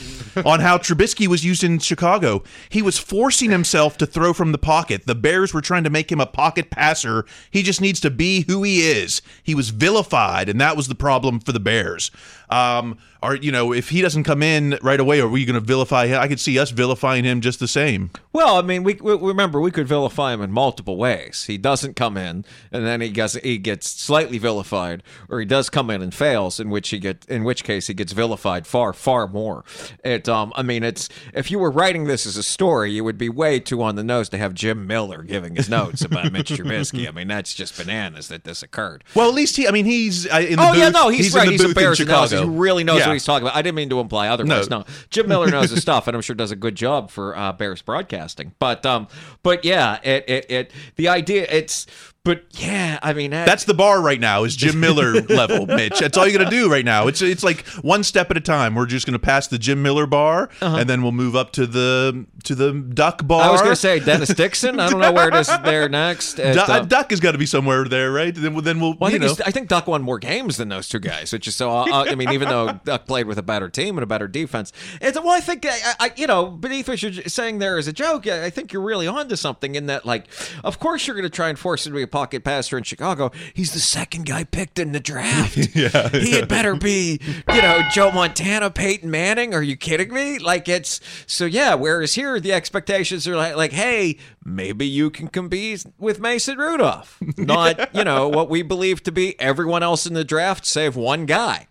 on 0.46 0.60
how 0.60 0.78
Trubisky 0.78 1.28
was 1.28 1.46
used 1.46 1.64
in 1.64 1.80
Chicago. 1.80 2.44
He 2.70 2.82
was 2.82 2.98
forcing 2.98 3.52
himself 3.52 3.98
to 3.98 4.06
throw 4.06 4.34
from 4.34 4.52
the 4.52 4.58
pocket. 4.58 5.06
The 5.06 5.16
Bears 5.16 5.54
were 5.54 5.62
trying 5.62 5.84
to 5.84 5.90
make 5.90 6.12
him 6.12 6.20
a 6.20 6.26
pocket 6.26 6.70
passer. 6.70 7.26
He 7.52 7.64
just 7.64 7.82
needs 7.82 8.00
to 8.02 8.10
be 8.10 8.46
who 8.48 8.64
he 8.64 8.82
is. 8.82 9.22
He 9.44 9.56
was 9.56 9.70
vilified, 9.70 10.50
and 10.50 10.60
that 10.60 10.76
was 10.76 10.88
the 10.88 10.96
problem 10.96 11.40
for 11.40 11.52
the 11.52 11.60
Bears. 11.60 12.12
Um, 12.50 12.98
are 13.26 13.36
you 13.36 13.52
know 13.52 13.74
if 13.74 13.90
he 13.90 14.02
doesn't 14.02 14.24
come 14.24 14.44
in 14.44 14.78
right 14.82 15.00
away, 15.00 15.20
are 15.20 15.28
we 15.28 15.46
going 15.46 15.56
to 15.56 15.60
vilify 15.60 16.08
him? 16.08 16.22
I 16.22 16.28
could 16.28 16.40
see 16.40 16.60
us 16.60 16.70
vilifying 16.70 17.24
him 17.24 17.42
just 17.42 17.60
the 17.60 17.68
same. 17.68 18.12
Well, 18.34 18.58
I 18.58 18.62
mean, 18.62 18.84
we, 18.84 18.94
we 18.96 19.16
remember 19.16 19.60
we 19.60 19.72
could 19.72 19.88
vilify 19.88 20.34
him 20.34 20.42
in 20.42 20.52
multiple 20.52 20.98
ways. 20.98 21.46
He 21.46 21.58
doesn't 21.58 21.96
come 21.96 22.18
in, 22.18 22.46
and 22.72 22.86
then 22.86 23.02
he 23.02 23.10
gets 23.10 23.34
he 23.36 23.58
gets 23.58 23.90
slightly 23.90 24.38
vilified, 24.38 25.02
or 25.28 25.40
he 25.40 25.46
does 25.46 25.70
come 25.70 25.90
in 25.90 26.02
and 26.02 26.14
fails, 26.14 26.60
in 26.60 26.70
which 26.70 26.90
he 26.90 27.00
get 27.00 27.26
in 27.26 27.44
which 27.44 27.64
case 27.64 27.88
he 27.88 27.94
gets 27.94 28.14
vilified 28.14 28.68
far 28.68 28.94
far 28.94 29.28
more. 29.28 29.64
It 30.04 30.30
um, 30.30 30.54
I 30.56 30.62
mean, 30.62 30.84
it's 30.84 31.10
if 31.34 31.50
you 31.50 31.58
were 31.58 31.72
writing 31.72 32.06
this 32.06 32.28
as 32.28 32.38
a 32.38 32.44
story, 32.44 32.98
it 32.98 33.02
would 33.02 33.18
be 33.18 33.30
way 33.30 33.60
too 33.60 33.82
on 33.82 33.96
the 33.96 34.04
nose 34.04 34.30
to 34.30 34.38
have 34.38 34.54
Jim 34.54 34.86
Miller 34.86 35.24
giving 35.24 35.56
his 35.56 35.68
notes 35.70 36.04
about 36.04 36.32
Mitch 36.32 36.50
Trubisky. 36.52 37.08
I 37.08 37.12
mean, 37.12 37.28
that's 37.28 37.54
just 37.56 37.78
bananas 37.78 38.28
that 38.28 38.44
this 38.44 38.62
occurred. 38.62 39.04
Well, 39.16 39.30
at 39.30 39.34
least 39.34 39.56
he, 39.56 39.68
I 39.68 39.72
mean, 39.72 39.86
he's 39.86 40.32
uh, 40.32 40.38
in 40.38 40.58
the 40.58 40.64
oh 40.64 40.72
booth. 40.72 40.78
yeah, 40.78 40.90
no, 40.90 41.10
he's, 41.10 41.26
he's 41.26 41.36
right. 41.36 41.44
In 41.44 41.48
the 41.48 41.52
he's 41.54 41.62
booth 41.64 41.72
a 41.72 41.76
Bears 41.76 42.00
in 42.00 42.06
Chicago. 42.06 42.35
Who 42.44 42.52
really 42.52 42.84
knows 42.84 43.00
Yeah. 43.00 43.08
what 43.08 43.14
he's 43.14 43.26
talking 43.26 43.48
about. 43.48 43.56
I 43.58 43.62
didn't 43.62 43.76
mean 43.76 43.90
to 43.90 44.00
imply 44.00 44.28
otherwise. 44.28 44.70
No, 44.70 44.84
Jim 45.10 45.28
Miller 45.28 45.50
knows 45.50 45.70
his 45.72 45.82
stuff, 45.84 46.08
and 46.08 46.16
I'm 46.16 46.22
sure 46.22 46.36
does 46.36 46.52
a 46.52 46.56
good 46.56 46.76
job 46.76 47.10
for 47.12 47.36
uh, 47.38 47.54
Bears 47.54 47.82
broadcasting. 47.82 48.54
But 48.60 48.86
um, 48.86 49.08
but 49.44 49.64
yeah, 49.66 50.00
it 50.04 50.26
it, 50.28 50.52
it 50.52 50.72
the 50.96 51.08
idea 51.10 51.46
it's. 51.50 51.86
But 52.26 52.44
yeah, 52.60 52.98
I 53.04 53.14
mean 53.14 53.32
that, 53.32 53.46
That's 53.46 53.66
the 53.66 53.76
bar 53.76 54.02
right 54.02 54.20
now. 54.20 54.44
Is 54.46 54.56
Jim 54.56 54.80
Miller 54.80 55.14
level, 55.30 55.68
Mitch? 55.68 56.00
That's 56.00 56.18
all 56.18 56.28
you 56.28 56.36
got 56.36 56.44
to 56.44 56.50
do 56.50 56.72
right 56.72 56.84
now. 56.84 57.06
It's 57.08 57.22
it's 57.22 57.44
like 57.44 57.66
one 57.84 58.04
step 58.04 58.32
at 58.32 58.36
a 58.38 58.42
time. 58.42 58.74
We're 58.74 58.88
just 58.88 59.06
going 59.06 59.14
to 59.14 59.20
pass 59.20 59.48
the 59.48 59.60
Jim 59.60 59.84
Miller 59.84 60.08
bar, 60.08 60.50
and 60.60 60.90
then 60.90 61.04
we'll 61.04 61.12
move 61.12 61.36
up 61.36 61.52
to 61.52 61.68
the 61.68 62.26
to 62.46 62.56
the 62.56 62.74
Duck 62.74 63.26
bar. 63.28 63.42
Uh-huh. 63.42 63.50
I 63.50 63.52
was 63.52 63.62
going 63.62 63.74
to 63.74 63.80
say 63.80 64.00
Dennis 64.00 64.30
Dixon. 64.34 64.80
I 64.80 64.90
don't 64.90 65.00
know 65.00 65.12
where 65.12 65.28
it 65.28 65.36
is 65.36 65.48
there 65.64 65.88
next. 65.88 66.40
It, 66.40 66.56
Du- 66.56 66.74
um, 66.82 66.88
Duck 66.88 67.12
has 67.12 67.20
got 67.20 67.34
to 67.34 67.38
be 67.38 67.46
somewhere 67.46 67.86
there, 67.86 68.12
right? 68.12 68.34
Then 68.34 68.54
we'll 68.54 68.64
then 68.64 68.80
we'll 68.80 68.96
Well, 68.96 69.12
I 69.12 69.14
you 69.14 69.20
think, 69.20 69.40
know. 69.40 69.46
I 69.46 69.52
think 69.52 69.70
Duck 69.70 69.86
won 69.86 70.02
more 70.02 70.18
games 70.18 70.58
than 70.58 70.70
those 70.70 70.90
two 70.90 71.00
guys, 71.00 71.32
which 71.32 71.48
is 71.48 71.56
so. 71.56 71.70
Uh, 71.70 72.06
I 72.10 72.16
mean, 72.16 72.32
even 72.32 72.50
though 72.50 72.80
Duck 72.86 73.06
played 73.06 73.28
with 73.28 73.38
a 73.38 73.44
better 73.44 73.70
team 73.70 73.98
and 73.98 74.04
a 74.04 74.08
better 74.08 74.28
defense, 74.28 74.74
it's 75.00 75.16
well. 75.20 75.30
I 75.30 75.42
think 75.42 75.64
I, 75.68 75.78
I 76.00 76.12
you 76.16 76.26
know, 76.26 76.48
beneath 76.48 76.88
what 76.88 77.04
you're 77.04 77.14
saying 77.28 77.60
there 77.60 77.78
is 77.78 77.88
a 77.88 77.94
joke, 77.94 78.26
I 78.26 78.46
I 78.46 78.50
think 78.50 78.74
you're 78.74 78.82
really 78.82 79.06
onto 79.06 79.36
something 79.36 79.76
in 79.76 79.86
that. 79.86 80.08
Like, 80.08 80.26
of 80.64 80.80
course, 80.80 81.06
you're 81.06 81.16
going 81.16 81.30
to 81.30 81.36
try 81.36 81.50
and 81.50 81.60
force 81.60 81.86
him 81.86 81.94
to 81.94 81.98
be 81.98 82.02
a 82.04 82.08
pocket 82.16 82.46
passer 82.46 82.78
in 82.78 82.84
Chicago. 82.86 83.30
He's 83.54 83.74
the 83.74 83.82
second 83.82 84.26
guy 84.26 84.46
picked 84.46 84.80
in 84.80 84.94
the 84.94 85.02
draft. 85.02 85.58
yeah, 85.76 86.08
he 86.08 86.32
had 86.32 86.48
better 86.48 86.74
be, 86.74 87.20
you 87.54 87.62
know, 87.62 87.82
Joe 87.92 88.10
Montana, 88.10 88.72
Peyton 88.72 89.12
Manning. 89.12 89.54
Are 89.54 89.62
you 89.62 89.76
kidding 89.76 90.14
me? 90.14 90.40
Like 90.40 90.70
it's 90.70 91.02
so 91.28 91.44
yeah. 91.44 91.74
Whereas 91.74 92.14
here, 92.14 92.40
the 92.40 92.54
expectations 92.54 93.28
are 93.28 93.36
like, 93.36 93.58
like, 93.58 93.74
hey, 93.74 94.18
maybe 94.46 94.88
you 94.88 95.10
can 95.10 95.28
compete 95.28 95.86
with 95.98 96.22
Mason 96.22 96.58
Rudolph, 96.58 97.18
not 97.38 97.94
you 97.94 98.06
know 98.06 98.30
what 98.30 98.50
we 98.50 98.62
believe 98.62 99.04
to 99.04 99.12
be 99.12 99.38
everyone 99.38 99.84
else 99.84 100.06
in 100.06 100.14
the 100.14 100.24
draft, 100.24 100.66
save 100.66 100.96
one 100.96 101.26
guy. 101.26 101.68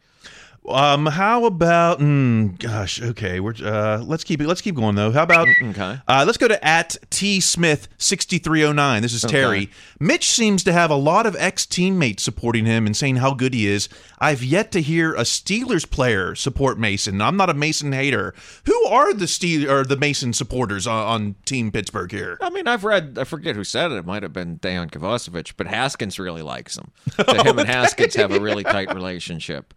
Um, 0.66 1.04
how 1.04 1.44
about? 1.44 1.98
Mm, 2.00 2.58
gosh, 2.58 3.02
okay. 3.02 3.38
We're 3.38 3.52
uh, 3.62 3.98
let's 3.98 4.24
keep 4.24 4.40
it. 4.40 4.46
Let's 4.46 4.62
keep 4.62 4.74
going 4.76 4.94
though. 4.94 5.10
How 5.12 5.22
about? 5.22 5.48
Okay. 5.64 5.98
Uh, 6.06 6.24
let's 6.26 6.38
go 6.38 6.46
to 6.48 6.62
at 6.64 6.96
T 7.10 7.40
Smith 7.40 7.88
sixty 7.98 8.38
three 8.38 8.64
oh 8.64 8.72
nine. 8.72 9.02
This 9.02 9.12
is 9.12 9.24
Okay. 9.24 9.32
Terry. 9.32 9.70
Mitch 9.98 10.28
seems 10.30 10.62
to 10.64 10.72
have 10.72 10.90
a 10.90 10.94
lot 10.96 11.26
of 11.26 11.34
ex 11.38 11.66
teammates 11.66 12.22
supporting 12.22 12.64
him 12.66 12.86
and 12.86 12.96
saying 12.96 13.16
how 13.16 13.34
good 13.34 13.52
he 13.54 13.66
is. 13.66 13.88
I've 14.18 14.42
yet 14.42 14.72
to 14.72 14.80
hear 14.82 15.14
a 15.14 15.20
Steelers 15.22 15.88
player 15.88 16.34
support 16.34 16.78
Mason. 16.78 17.20
I'm 17.20 17.36
not 17.36 17.50
a 17.50 17.54
Mason 17.54 17.92
hater. 17.92 18.34
Who 18.66 18.84
are 18.86 19.12
the 19.12 19.26
Steel 19.26 19.70
or 19.70 19.84
the 19.84 19.96
Mason 19.96 20.32
supporters 20.32 20.86
on, 20.86 21.06
on 21.06 21.34
Team 21.44 21.70
Pittsburgh 21.72 22.10
here? 22.10 22.38
I 22.40 22.48
mean, 22.50 22.66
I've 22.66 22.84
read, 22.84 23.18
I 23.18 23.24
forget 23.24 23.54
who 23.56 23.64
said 23.64 23.90
it. 23.92 23.96
It 23.96 24.06
might 24.06 24.22
have 24.22 24.32
been 24.32 24.58
Dejan 24.60 24.90
Kovacevic, 24.90 25.54
but 25.56 25.66
Haskins 25.66 26.18
really 26.18 26.42
likes 26.42 26.76
him. 26.78 26.90
So 27.24 27.42
him 27.42 27.58
and 27.58 27.68
Haskins 27.68 28.14
have 28.16 28.32
a 28.32 28.40
really 28.40 28.64
tight 28.64 28.94
relationship. 28.94 29.72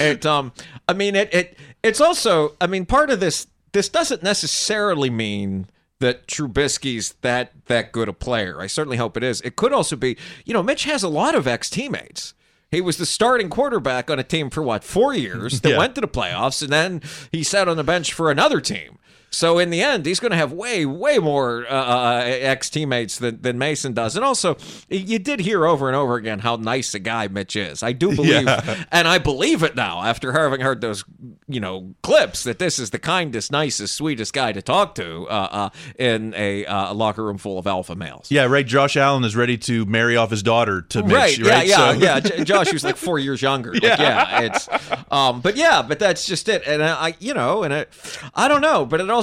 It, 0.00 0.24
um, 0.30 0.52
I 0.88 0.92
mean, 0.94 1.14
it, 1.16 1.32
it, 1.34 1.56
it's 1.82 2.00
also, 2.00 2.54
I 2.60 2.66
mean, 2.66 2.86
part 2.86 3.10
of 3.10 3.20
this, 3.20 3.46
this 3.72 3.88
doesn't 3.88 4.22
necessarily 4.22 5.10
mean 5.10 5.66
that 5.98 6.26
Trubisky's 6.26 7.12
that 7.20 7.52
that 7.66 7.92
good 7.92 8.08
a 8.08 8.12
player. 8.14 8.60
I 8.60 8.66
certainly 8.68 8.96
hope 8.96 9.16
it 9.18 9.22
is. 9.22 9.40
It 9.42 9.56
could 9.56 9.72
also 9.72 9.96
be, 9.96 10.16
you 10.46 10.54
know, 10.54 10.62
Mitch 10.62 10.84
has 10.84 11.02
a 11.02 11.08
lot 11.08 11.34
of 11.34 11.46
ex 11.46 11.68
teammates. 11.68 12.32
He 12.70 12.80
was 12.80 12.96
the 12.98 13.04
starting 13.06 13.50
quarterback 13.50 14.08
on 14.10 14.18
a 14.20 14.22
team 14.22 14.48
for 14.48 14.62
what 14.62 14.84
four 14.84 15.12
years 15.12 15.60
that 15.60 15.68
Yeah. 15.72 15.78
went 15.78 15.96
to 15.96 16.00
the 16.00 16.08
playoffs, 16.08 16.62
and 16.62 16.72
then 16.72 17.02
he 17.32 17.42
sat 17.42 17.68
on 17.68 17.76
the 17.76 17.84
bench 17.84 18.12
for 18.14 18.30
another 18.30 18.60
team. 18.60 18.96
So 19.30 19.58
in 19.58 19.70
the 19.70 19.80
end, 19.80 20.06
he's 20.06 20.18
going 20.20 20.32
to 20.32 20.36
have 20.36 20.52
way, 20.52 20.84
way 20.84 21.18
more 21.18 21.64
uh, 21.68 21.72
uh, 21.74 22.22
ex 22.24 22.68
teammates 22.68 23.18
than, 23.18 23.40
than 23.42 23.58
Mason 23.58 23.92
does. 23.92 24.16
And 24.16 24.24
also, 24.24 24.56
you 24.88 25.18
did 25.20 25.38
hear 25.40 25.64
over 25.66 25.86
and 25.88 25.96
over 25.96 26.16
again 26.16 26.40
how 26.40 26.56
nice 26.56 26.94
a 26.94 26.98
guy 26.98 27.28
Mitch 27.28 27.54
is. 27.54 27.82
I 27.82 27.92
do 27.92 28.08
believe, 28.16 28.42
Yeah. 28.44 28.84
and 28.90 29.06
I 29.06 29.18
believe 29.18 29.62
it 29.62 29.76
now 29.76 30.02
after 30.02 30.32
having 30.32 30.60
heard 30.60 30.80
those, 30.80 31.04
you 31.46 31.60
know, 31.60 31.94
clips 32.02 32.42
that 32.42 32.58
this 32.58 32.78
is 32.80 32.90
the 32.90 32.98
kindest, 32.98 33.52
nicest, 33.52 33.94
sweetest 33.94 34.32
guy 34.32 34.50
to 34.52 34.60
talk 34.62 34.96
to 34.96 35.28
uh, 35.28 35.48
uh, 35.50 35.70
in 35.96 36.34
a 36.36 36.66
uh, 36.66 36.92
locker 36.92 37.24
room 37.24 37.38
full 37.38 37.56
of 37.58 37.68
alpha 37.68 37.94
males. 37.94 38.30
Yeah, 38.32 38.46
right. 38.46 38.66
Josh 38.66 38.96
Allen 38.96 39.22
is 39.22 39.36
ready 39.36 39.56
to 39.58 39.84
marry 39.86 40.16
off 40.16 40.30
his 40.30 40.42
daughter 40.42 40.82
to 40.82 41.02
Mitch. 41.04 41.12
Right, 41.12 41.38
Right, 41.38 41.66
yeah, 41.68 41.92
yeah, 41.92 42.20
So- 42.20 42.34
yeah. 42.34 42.44
Josh 42.50 42.72
was 42.72 42.82
like 42.82 42.96
four 42.96 43.18
years 43.20 43.40
younger. 43.40 43.72
Like, 43.74 43.82
yeah. 43.84 44.40
it's, 44.40 44.68
um, 45.10 45.40
but 45.40 45.56
yeah, 45.56 45.82
but 45.82 46.00
that's 46.00 46.26
just 46.26 46.48
it. 46.48 46.62
And 46.66 46.82
I, 46.82 47.14
you 47.20 47.32
know, 47.32 47.62
and 47.62 47.72
it, 47.72 47.88
I 48.34 48.48
don't 48.48 48.60
know, 48.60 48.84
but 48.84 49.00
it 49.00 49.08
also, 49.08 49.19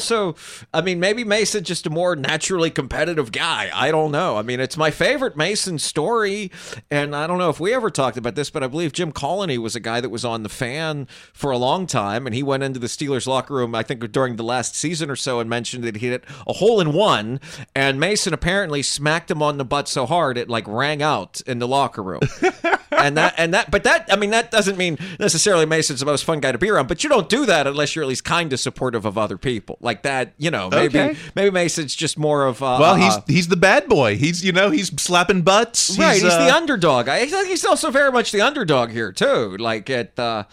I 0.73 0.81
mean, 0.81 0.99
maybe 0.99 1.23
Mason 1.23 1.63
just 1.63 1.86
a 1.86 1.89
more 1.89 2.15
naturally 2.15 2.69
competitive 2.69 3.31
guy. 3.31 3.69
I 3.73 3.91
don't 3.91 4.12
know. 4.12 4.38
I 4.38 4.41
mean, 4.41 4.60
it's 4.60 4.77
my 4.77 4.91
favorite 4.91 5.38
Mason 5.38 5.79
story, 5.79 6.51
and 6.89 7.15
I 7.15 7.27
don't 7.27 7.38
know 7.38 7.49
if 7.49 7.60
we 7.60 7.73
ever 7.73 7.89
talked 7.89 8.17
about 8.17 8.36
this, 8.36 8.49
but 8.49 8.63
I 8.63 8.67
believe 8.67 8.93
Jim 8.93 9.12
Colony 9.12 9.57
was 9.57 9.75
a 9.75 9.79
guy 9.79 10.01
that 10.01 10.10
was 10.10 10.25
on 10.25 10.43
the 10.43 10.49
fan 10.49 11.07
for 11.33 11.51
a 11.51 11.57
long 11.57 11.88
time, 11.88 12.25
and 12.25 12.36
he 12.36 12.43
went 12.43 12.63
into 12.63 12.79
the 12.79 12.88
Steelers 12.88 13.27
locker 13.27 13.55
room, 13.55 13.75
I 13.75 13.83
think 13.83 14.12
during 14.12 14.36
the 14.36 14.43
last 14.43 14.75
season 14.75 15.10
or 15.10 15.15
so, 15.15 15.39
and 15.39 15.49
mentioned 15.49 15.83
that 15.83 15.97
he 15.97 16.07
hit 16.07 16.23
a 16.47 16.53
hole 16.53 16.79
in 16.79 16.93
one, 16.93 17.39
and 17.75 17.99
Mason 17.99 18.33
apparently 18.33 18.81
smacked 18.81 19.31
him 19.31 19.41
on 19.41 19.57
the 19.57 19.65
butt 19.65 19.88
so 19.88 20.05
hard 20.05 20.38
it 20.38 20.49
like 20.49 20.67
rang 20.67 21.01
out 21.01 21.41
in 21.45 21.60
the 21.60 21.67
locker 21.67 22.03
room. 22.03 22.21
and 22.91 23.17
that 23.17 23.33
and 23.38 23.53
that 23.53 23.69
but 23.69 23.83
that 23.83 24.07
I 24.12 24.15
mean 24.15 24.31
that 24.31 24.51
doesn't 24.51 24.77
mean 24.77 24.97
necessarily 25.19 25.65
Mason's 25.65 25.99
the 25.99 26.05
most 26.05 26.23
fun 26.23 26.39
guy 26.39 26.51
to 26.51 26.57
be 26.57 26.69
around, 26.69 26.88
but 26.88 27.03
you 27.03 27.10
don't 27.10 27.29
do 27.29 27.45
that 27.45 27.67
unless 27.67 27.95
you're 27.95 28.03
at 28.03 28.10
least 28.10 28.23
kind 28.23 28.51
of 28.53 28.60
supportive 28.60 29.05
of 29.05 29.17
other 29.17 29.38
people. 29.38 29.77
Like 29.88 30.04
that, 30.04 30.34
you 30.38 30.52
know, 30.52 30.69
maybe 30.69 31.00
Okay. 31.00 31.17
maybe 31.34 31.50
Mason's 31.50 31.95
just 31.95 32.17
more 32.19 32.45
of 32.45 32.62
uh, 32.62 32.78
Well, 32.80 32.95
he's 32.95 33.13
uh, 33.15 33.21
he's 33.26 33.47
the 33.47 33.56
bad 33.56 33.88
boy. 33.88 34.17
He's 34.17 34.43
you 34.43 34.52
know 34.52 34.69
he's 34.69 34.89
slapping 35.02 35.43
butts. 35.43 35.97
right. 35.97 36.15
He's, 36.21 36.26
uh, 36.26 36.45
the 36.45 36.54
underdog. 36.54 37.08
I 37.08 37.26
think 37.26 37.47
he's 37.47 37.63
also 37.65 37.89
very 37.89 38.12
much 38.12 38.32
the 38.34 38.41
underdog 38.41 38.91
here 38.91 39.12
too. 39.13 39.56
Like 39.58 39.89
at, 39.89 40.19
uh, 40.19 40.43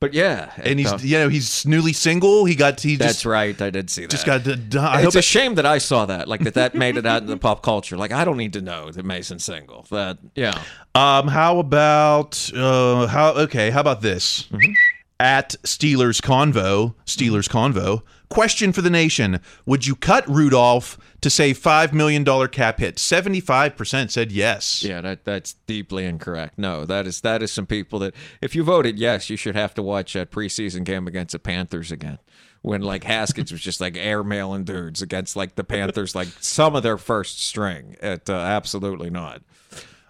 but 0.00 0.12
yeah, 0.14 0.52
and 0.58 0.78
he's 0.78 0.92
uh, 0.92 0.98
you 1.00 1.18
know 1.18 1.28
he's 1.28 1.66
newly 1.66 1.92
single. 1.92 2.44
He 2.44 2.54
got 2.54 2.80
he 2.80 2.96
that's 2.96 3.14
just 3.14 3.24
right. 3.26 3.60
I 3.60 3.70
did 3.70 3.90
see 3.90 4.02
that. 4.02 4.10
just 4.10 4.26
got. 4.26 4.44
To, 4.44 4.58
I 4.80 5.02
it's 5.02 5.14
a 5.16 5.18
it- 5.18 5.24
shame 5.24 5.54
that 5.56 5.66
I 5.66 5.78
saw 5.78 6.06
that, 6.06 6.28
like 6.28 6.42
that 6.44 6.54
that 6.54 6.74
made 6.74 6.96
it 6.96 7.06
out 7.06 7.22
in 7.22 7.28
the 7.28 7.36
pop 7.36 7.62
culture. 7.62 7.96
Like 7.96 8.12
I 8.12 8.24
don't 8.24 8.36
need 8.36 8.52
to 8.52 8.60
know 8.60 8.90
that 8.90 9.04
Mason's 9.04 9.44
single. 9.44 9.86
That 9.90 10.18
yeah. 10.36 10.62
Um, 10.94 11.28
how 11.28 11.58
about 11.58 12.50
uh, 12.54 13.06
how? 13.06 13.32
Okay, 13.44 13.70
how 13.70 13.80
about 13.80 14.02
this? 14.02 14.44
Mm-hmm. 14.52 14.72
At 15.20 15.54
Steelers 15.62 16.20
Convo, 16.20 16.94
Steelers 17.06 17.48
Convo. 17.48 18.02
Question 18.30 18.72
for 18.72 18.82
the 18.82 18.90
nation: 18.90 19.40
Would 19.66 19.86
you 19.86 19.94
cut 19.94 20.28
Rudolph 20.28 20.98
to 21.20 21.30
save 21.30 21.58
five 21.58 21.92
million 21.92 22.24
dollar 22.24 22.48
cap 22.48 22.78
hit? 22.78 22.98
Seventy 22.98 23.40
five 23.40 23.76
percent 23.76 24.10
said 24.10 24.32
yes. 24.32 24.82
Yeah, 24.82 25.00
that 25.02 25.24
that's 25.24 25.54
deeply 25.66 26.04
incorrect. 26.06 26.58
No, 26.58 26.84
that 26.84 27.06
is 27.06 27.20
that 27.20 27.42
is 27.42 27.52
some 27.52 27.66
people 27.66 27.98
that 28.00 28.14
if 28.40 28.54
you 28.54 28.64
voted 28.64 28.98
yes, 28.98 29.28
you 29.30 29.36
should 29.36 29.54
have 29.54 29.74
to 29.74 29.82
watch 29.82 30.14
that 30.14 30.30
preseason 30.30 30.84
game 30.84 31.06
against 31.06 31.32
the 31.32 31.38
Panthers 31.38 31.92
again. 31.92 32.18
When 32.62 32.80
like 32.80 33.04
Haskins 33.04 33.52
was 33.52 33.60
just 33.60 33.80
like 33.80 33.92
airmailing 33.94 34.64
dudes 34.64 35.02
against 35.02 35.36
like 35.36 35.54
the 35.54 35.64
Panthers, 35.64 36.14
like 36.14 36.28
some 36.40 36.74
of 36.74 36.82
their 36.82 36.96
first 36.96 37.44
string. 37.44 37.96
It 38.02 38.30
uh, 38.30 38.34
absolutely 38.34 39.10
not. 39.10 39.42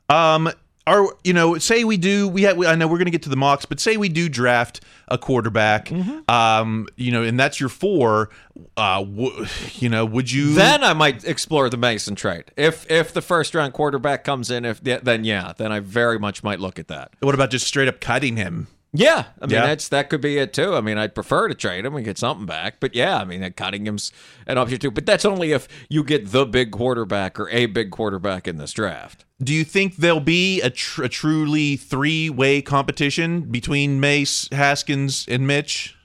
Um, 0.08 0.50
are 0.86 1.06
you 1.24 1.32
know? 1.32 1.56
Say 1.58 1.84
we 1.84 1.96
do. 1.96 2.28
We 2.28 2.42
have. 2.42 2.60
I 2.62 2.74
know 2.74 2.86
we're 2.86 2.98
going 2.98 3.06
to 3.06 3.10
get 3.10 3.22
to 3.22 3.30
the 3.30 3.36
mocks, 3.36 3.64
but 3.64 3.80
say 3.80 3.96
we 3.96 4.08
do 4.08 4.28
draft 4.28 4.80
a 5.08 5.16
quarterback. 5.16 5.86
Mm-hmm. 5.86 6.30
Um, 6.30 6.86
you 6.96 7.10
know, 7.10 7.22
and 7.22 7.38
that's 7.38 7.58
your 7.58 7.68
four. 7.68 8.30
Uh, 8.76 9.02
w- 9.04 9.46
you 9.74 9.88
know, 9.88 10.04
would 10.04 10.30
you 10.30 10.54
Then 10.54 10.84
I 10.84 10.92
might 10.92 11.24
explore 11.24 11.70
the 11.70 11.76
Mason 11.76 12.14
trade. 12.14 12.44
If 12.56 12.90
if 12.90 13.12
the 13.12 13.22
first 13.22 13.54
round 13.54 13.72
quarterback 13.72 14.24
comes 14.24 14.50
in, 14.50 14.64
if 14.64 14.82
then 14.82 15.24
yeah, 15.24 15.52
then 15.56 15.72
I 15.72 15.80
very 15.80 16.18
much 16.18 16.42
might 16.42 16.60
look 16.60 16.78
at 16.78 16.88
that. 16.88 17.12
What 17.20 17.34
about 17.34 17.50
just 17.50 17.66
straight 17.66 17.88
up 17.88 18.00
cutting 18.00 18.36
him? 18.36 18.68
Yeah, 18.96 19.24
I 19.42 19.46
mean 19.46 19.56
Yeah. 19.56 19.66
that's 19.66 19.88
that 19.88 20.08
could 20.08 20.20
be 20.20 20.38
it 20.38 20.52
too. 20.52 20.74
I 20.74 20.80
mean, 20.80 20.98
I'd 20.98 21.16
prefer 21.16 21.48
to 21.48 21.54
trade 21.54 21.84
him 21.84 21.96
and 21.96 22.04
get 22.04 22.16
something 22.16 22.46
back, 22.46 22.76
but 22.78 22.94
yeah, 22.94 23.18
I 23.18 23.24
mean, 23.24 23.52
cutting 23.54 23.86
him's 23.86 24.12
an 24.46 24.56
option 24.56 24.78
too. 24.78 24.92
But 24.92 25.04
that's 25.04 25.24
only 25.24 25.50
if 25.50 25.66
you 25.88 26.04
get 26.04 26.30
the 26.30 26.46
big 26.46 26.70
quarterback 26.70 27.40
or 27.40 27.48
a 27.50 27.66
big 27.66 27.90
quarterback 27.90 28.46
in 28.46 28.56
this 28.56 28.72
draft. 28.72 29.24
Do 29.42 29.52
you 29.52 29.64
think 29.64 29.96
there'll 29.96 30.20
be 30.20 30.60
a, 30.60 30.70
tr- 30.70 31.02
a 31.02 31.08
truly 31.08 31.76
three 31.76 32.30
way 32.30 32.62
competition 32.62 33.40
between 33.50 33.98
Mace, 33.98 34.48
Haskins, 34.52 35.26
and 35.28 35.44
Mitch? 35.44 35.96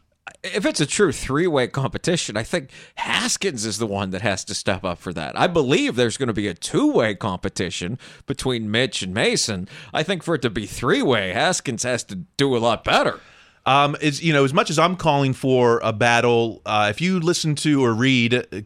If 0.41 0.65
it's 0.65 0.79
a 0.79 0.85
true 0.85 1.11
three-way 1.11 1.67
competition, 1.67 2.37
I 2.37 2.43
think 2.43 2.69
Haskins 2.95 3.65
is 3.65 3.77
the 3.77 3.85
one 3.85 4.11
that 4.11 4.21
has 4.21 4.45
to 4.45 4.55
step 4.55 4.85
up 4.85 4.97
for 4.97 5.11
that. 5.13 5.37
I 5.37 5.47
believe 5.47 5.95
there's 5.95 6.15
going 6.15 6.27
to 6.27 6.33
be 6.33 6.47
a 6.47 6.53
two-way 6.53 7.15
competition 7.15 7.99
between 8.25 8.71
Mitch 8.71 9.01
and 9.01 9.13
Mason. 9.13 9.67
I 9.93 10.03
think 10.03 10.23
for 10.23 10.35
it 10.35 10.41
to 10.43 10.49
be 10.49 10.65
three-way, 10.65 11.33
Haskins 11.33 11.83
has 11.83 12.05
to 12.05 12.15
do 12.15 12.55
a 12.55 12.59
lot 12.59 12.85
better. 12.85 13.19
Um, 13.65 13.97
is 14.01 14.23
you 14.23 14.31
know 14.31 14.45
as 14.45 14.53
much 14.53 14.69
as 14.69 14.79
I'm 14.79 14.95
calling 14.95 15.33
for 15.33 15.81
a 15.83 15.91
battle, 15.91 16.61
uh, 16.65 16.87
if 16.89 17.01
you 17.01 17.19
listen 17.19 17.55
to 17.55 17.83
or 17.83 17.93
read 17.93 18.65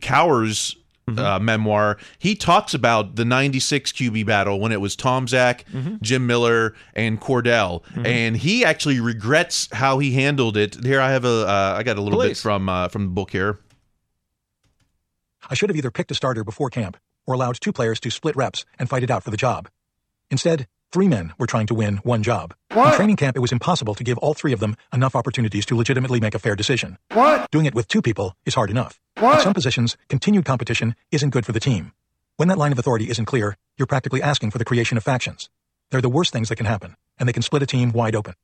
Cowher's 1.08 1.20
uh, 1.20 1.40
memoir, 1.40 1.98
he 2.18 2.36
talks 2.36 2.74
about 2.74 3.16
the 3.16 3.26
'96 3.26 3.92
QB 3.92 4.26
battle 4.26 4.60
when 4.60 4.72
it 4.72 4.82
was 4.82 4.96
Tomczak, 4.96 5.64
Jim 6.02 6.26
Miller, 6.28 6.74
and 6.96 7.20
Kordell, 7.20 7.84
and 8.06 8.38
he 8.38 8.64
actually 8.64 9.00
regrets 9.00 9.68
how 9.72 10.00
he 10.00 10.12
handled 10.14 10.58
it. 10.58 10.84
Here 10.84 11.02
I 11.02 11.12
have 11.12 11.26
a, 11.26 11.48
uh, 11.48 11.76
I 11.78 11.84
got 11.84 11.98
a 11.98 12.02
little 12.02 12.22
bit 12.22 12.38
from 12.38 12.70
uh, 12.70 12.88
from 12.88 13.04
the 13.04 13.12
book 13.12 13.32
here. 13.32 13.60
I 15.50 15.56
should 15.56 15.70
have 15.70 15.76
either 15.78 15.92
picked 15.92 16.12
a 16.12 16.16
starter 16.16 16.44
before 16.44 16.70
camp 16.70 16.98
or 17.26 17.34
allowed 17.34 17.58
two 17.60 17.74
players 17.74 18.00
to 18.02 18.10
split 18.10 18.36
reps 18.36 18.66
and 18.80 18.90
fight 18.90 19.04
it 19.04 19.12
out 19.12 19.24
for 19.24 19.32
the 19.32 19.38
job. 19.38 19.70
Instead, 20.32 20.68
three 20.94 21.08
men 21.08 21.34
were 21.40 21.48
trying 21.48 21.66
to 21.68 21.74
win 21.74 21.98
one 21.98 22.22
job. 22.22 22.54
In 22.70 22.92
training 22.94 23.16
camp, 23.16 23.36
it 23.36 23.40
was 23.40 23.52
impossible 23.52 23.96
to 23.96 24.04
give 24.04 24.20
all 24.20 24.36
three 24.36 24.54
of 24.54 24.60
them 24.60 24.76
enough 24.94 25.16
opportunities 25.16 25.66
to 25.66 25.76
legitimately 25.76 26.20
make 26.20 26.36
a 26.36 26.40
fair 26.40 26.56
decision. 26.56 27.00
What? 27.12 27.50
Doing 27.50 27.66
it 27.66 27.74
with 27.74 27.88
two 27.88 28.02
people 28.02 28.36
is 28.46 28.54
hard 28.54 28.70
enough. 28.70 29.00
What? 29.18 29.38
At 29.38 29.42
some 29.42 29.54
positions, 29.56 29.98
continued 30.08 30.46
competition 30.46 30.96
isn't 31.12 31.32
good 31.32 31.46
for 31.48 31.52
the 31.52 31.60
team. 31.60 31.94
When 32.38 32.48
that 32.48 32.60
line 32.60 32.72
of 32.72 32.80
authority 32.80 33.10
isn't 33.10 33.26
clear, 33.26 33.58
you're 33.78 33.88
practically 33.88 34.22
asking 34.22 34.52
for 34.52 34.60
the 34.60 34.66
creation 34.66 34.98
of 34.98 35.04
factions. 35.04 35.50
They're 35.90 36.02
the 36.02 36.10
worst 36.10 36.32
things 36.32 36.50
that 36.50 36.58
can 36.58 36.68
happen, 36.68 36.96
and 37.18 37.28
they 37.28 37.34
can 37.34 37.44
split 37.44 37.64
a 37.64 37.68
team 37.68 37.92
wide 37.92 38.16
open. 38.16 38.36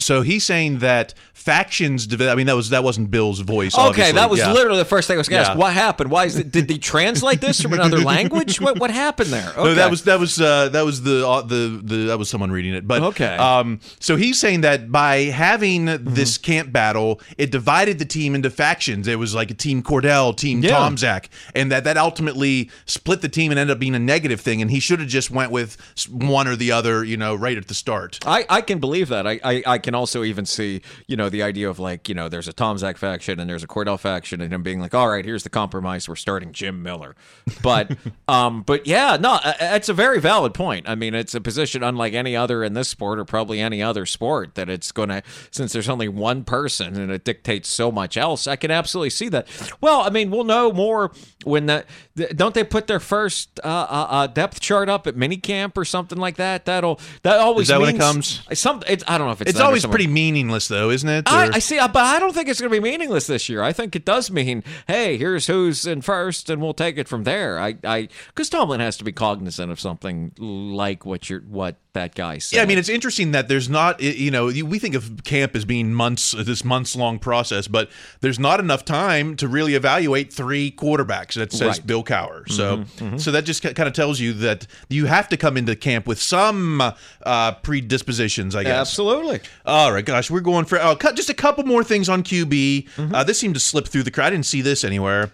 So 0.00 0.22
he's 0.22 0.44
saying 0.44 0.78
that 0.80 1.14
factions. 1.34 2.06
I 2.20 2.34
mean, 2.34 2.46
that 2.46 2.56
was 2.56 2.68
that 2.70 2.84
wasn't 2.84 3.10
Bill's 3.10 3.40
voice. 3.40 3.74
Okay, 3.74 3.86
obviously. 3.88 4.12
that 4.12 4.28
was 4.30 4.40
Yeah. 4.40 4.52
literally 4.52 4.78
the 4.78 4.84
first 4.84 5.08
thing 5.08 5.16
I 5.16 5.18
was 5.18 5.28
going 5.28 5.40
to 5.42 5.46
Yeah. 5.46 5.50
ask. 5.52 5.58
What 5.58 5.72
happened? 5.72 6.10
Why 6.10 6.26
is 6.26 6.36
it? 6.36 6.50
Did 6.52 6.68
they 6.68 6.76
translate 6.76 7.40
this 7.40 7.60
from 7.62 7.72
another 7.72 7.98
language? 8.14 8.60
What 8.60 8.78
what 8.78 8.90
happened 8.90 9.30
there? 9.30 9.50
No, 9.56 9.74
that 9.74 9.90
was 9.90 10.02
that 10.04 10.20
was 10.20 10.38
uh, 10.40 10.68
that 10.70 10.84
was 10.84 11.02
the 11.02 11.26
uh, 11.26 11.40
the 11.42 11.80
the 11.82 11.96
that 12.08 12.18
was 12.18 12.28
someone 12.28 12.50
reading 12.50 12.74
it. 12.74 12.86
But 12.86 13.02
Okay. 13.02 13.36
um, 13.36 13.80
so 14.00 14.16
he's 14.16 14.38
saying 14.38 14.60
that 14.62 14.90
by 14.92 15.24
having 15.24 15.86
Mm-hmm. 15.86 16.14
this 16.14 16.36
camp 16.36 16.72
battle, 16.72 17.20
it 17.38 17.50
divided 17.50 17.98
the 17.98 18.04
team 18.04 18.34
into 18.34 18.50
factions. 18.50 19.08
It 19.08 19.18
was 19.18 19.34
like 19.34 19.50
a 19.50 19.54
team 19.54 19.82
Kordell, 19.82 20.36
team 20.36 20.62
Yeah. 20.62 20.72
Tomczak, 20.76 21.26
and 21.54 21.72
that 21.72 21.84
that 21.84 21.96
ultimately 21.96 22.70
split 22.86 23.22
the 23.22 23.28
team 23.28 23.50
and 23.50 23.58
ended 23.58 23.74
up 23.74 23.80
being 23.80 23.94
a 23.94 23.98
negative 23.98 24.40
thing. 24.40 24.60
And 24.60 24.70
he 24.70 24.78
should 24.80 25.00
have 25.00 25.08
just 25.08 25.30
went 25.30 25.50
with 25.52 25.76
one 26.10 26.46
or 26.46 26.54
the 26.56 26.70
other, 26.72 27.02
you 27.02 27.16
know, 27.16 27.34
right 27.34 27.56
at 27.56 27.68
the 27.68 27.74
start. 27.74 28.18
I, 28.26 28.44
I 28.48 28.60
can 28.60 28.78
believe 28.78 29.08
that. 29.08 29.26
I, 29.26 29.40
I, 29.42 29.62
I 29.66 29.78
can 29.78 29.89
also 29.94 30.24
even 30.24 30.46
see, 30.46 30.82
you 31.06 31.16
know, 31.16 31.28
the 31.28 31.42
idea 31.42 31.68
of 31.68 31.78
like, 31.78 32.08
you 32.08 32.14
know, 32.14 32.28
there's 32.28 32.48
a 32.48 32.52
Tomczak 32.52 32.96
faction 32.96 33.40
and 33.40 33.48
there's 33.48 33.64
a 33.64 33.66
Kordell 33.66 33.98
faction 33.98 34.40
and 34.40 34.52
him 34.52 34.62
being 34.62 34.80
like, 34.80 34.94
all 34.94 35.08
right, 35.08 35.24
here's 35.24 35.42
the 35.42 35.50
compromise. 35.50 36.08
We're 36.08 36.16
starting 36.16 36.52
Jim 36.52 36.82
Miller. 36.82 37.16
But, 37.62 37.96
um, 38.28 38.62
but 38.62 38.86
yeah, 38.86 39.16
no, 39.20 39.38
it's 39.44 39.88
a 39.88 39.94
very 39.94 40.20
valid 40.20 40.54
point. 40.54 40.88
I 40.88 40.94
mean, 40.94 41.14
it's 41.14 41.34
a 41.34 41.40
position 41.40 41.82
unlike 41.82 42.14
any 42.14 42.36
other 42.36 42.62
in 42.64 42.74
this 42.74 42.88
sport 42.88 43.18
or 43.18 43.24
probably 43.24 43.60
any 43.60 43.82
other 43.82 44.06
sport 44.06 44.54
that 44.54 44.68
it's 44.68 44.92
going 44.92 45.08
to, 45.08 45.22
since 45.50 45.72
there's 45.72 45.88
only 45.88 46.08
one 46.08 46.44
person 46.44 46.96
and 46.96 47.10
it 47.10 47.24
dictates 47.24 47.68
so 47.68 47.90
much 47.90 48.16
else, 48.16 48.46
I 48.46 48.56
can 48.56 48.70
absolutely 48.70 49.10
see 49.10 49.28
that. 49.28 49.48
Well, 49.80 50.00
I 50.00 50.10
mean, 50.10 50.30
we'll 50.30 50.44
know 50.44 50.72
more 50.72 51.12
when 51.44 51.66
that, 51.66 51.86
th- 51.86 51.88
don't 52.28 52.54
they 52.54 52.64
put 52.64 52.86
their 52.86 53.00
first 53.00 53.60
uh, 53.64 53.66
uh, 53.66 54.06
uh, 54.10 54.26
depth 54.26 54.60
chart 54.60 54.88
up 54.88 55.06
at 55.06 55.16
minicamp 55.16 55.76
or 55.76 55.84
something 55.84 56.18
like 56.18 56.36
that? 56.36 56.64
That'll, 56.64 57.00
that 57.22 57.38
always 57.38 57.64
Is 57.64 57.68
that 57.68 57.80
when 57.80 57.94
it 57.94 57.98
comes? 57.98 58.42
some, 58.54 58.82
it's, 58.86 59.04
I 59.06 59.18
don't 59.18 59.26
know 59.26 59.32
if 59.32 59.40
it's 59.40 59.50
It's 59.50 59.60
always 59.60 59.84
pretty 59.86 60.06
meaningless, 60.06 60.68
though, 60.68 60.90
isn't 60.90 61.08
it? 61.08 61.24
I, 61.28 61.50
I 61.54 61.58
see, 61.58 61.78
but 61.78 61.96
I 61.96 62.18
don't 62.18 62.34
think 62.34 62.48
it's 62.48 62.60
going 62.60 62.72
to 62.72 62.80
be 62.80 62.82
meaningless 62.82 63.26
this 63.26 63.48
year. 63.48 63.62
I 63.62 63.72
think 63.72 63.96
it 63.96 64.04
does 64.04 64.30
mean, 64.30 64.64
hey, 64.86 65.16
here's 65.16 65.46
who's 65.46 65.86
in 65.86 66.02
first, 66.02 66.50
and 66.50 66.60
we'll 66.60 66.74
take 66.74 66.98
it 66.98 67.08
from 67.08 67.24
there. 67.24 67.58
I, 67.58 67.76
I, 67.84 68.08
because 68.28 68.48
Tomlin 68.48 68.80
has 68.80 68.96
to 68.98 69.04
be 69.04 69.12
cognizant 69.12 69.70
of 69.70 69.80
something 69.80 70.32
like 70.38 71.04
what 71.04 71.28
you're, 71.30 71.40
what 71.40 71.76
that 71.92 72.14
guy 72.14 72.38
said. 72.38 72.56
Yeah, 72.56 72.62
I 72.62 72.66
mean, 72.66 72.78
it's 72.78 72.88
interesting 72.88 73.32
that 73.32 73.48
there's 73.48 73.68
not, 73.68 74.00
you 74.00 74.30
know, 74.30 74.46
we 74.46 74.78
think 74.78 74.94
of 74.94 75.24
camp 75.24 75.56
as 75.56 75.64
being 75.64 75.92
months, 75.92 76.32
this 76.32 76.64
months 76.64 76.94
long 76.94 77.18
process, 77.18 77.66
but 77.68 77.90
there's 78.20 78.38
not 78.38 78.60
enough 78.60 78.84
time 78.84 79.36
to 79.36 79.48
really 79.48 79.74
evaluate 79.74 80.32
three 80.32 80.70
quarterbacks. 80.70 81.34
That 81.34 81.52
says 81.52 81.78
Right. 81.78 81.86
Bill 81.86 82.04
Cowher. 82.04 82.48
So, 82.50 82.78
Mhm, 82.78 82.86
mhm. 83.12 83.20
so 83.20 83.30
that 83.32 83.44
just 83.44 83.62
kind 83.62 83.80
of 83.88 83.92
tells 83.92 84.20
you 84.20 84.32
that 84.34 84.66
you 84.88 85.06
have 85.06 85.28
to 85.30 85.36
come 85.36 85.56
into 85.56 85.74
camp 85.76 86.06
with 86.06 86.20
some 86.20 86.80
uh, 87.26 87.52
predispositions, 87.62 88.54
I 88.54 88.62
guess. 88.64 88.72
Absolutely. 88.88 89.40
All 89.66 89.92
right, 89.92 90.04
gosh, 90.04 90.30
we're 90.30 90.40
going 90.40 90.64
for 90.64 90.80
oh, 90.80 90.96
cut 90.96 91.16
just 91.16 91.30
a 91.30 91.34
couple 91.34 91.64
more 91.64 91.84
things 91.84 92.08
on 92.08 92.22
QB. 92.22 92.88
Mm-hmm. 92.96 93.14
Uh, 93.14 93.24
this 93.24 93.38
seemed 93.38 93.54
to 93.54 93.60
slip 93.60 93.88
through 93.88 94.04
the 94.04 94.10
crowd. 94.10 94.26
I 94.28 94.30
didn't 94.30 94.46
see 94.46 94.62
this 94.62 94.84
anywhere. 94.84 95.32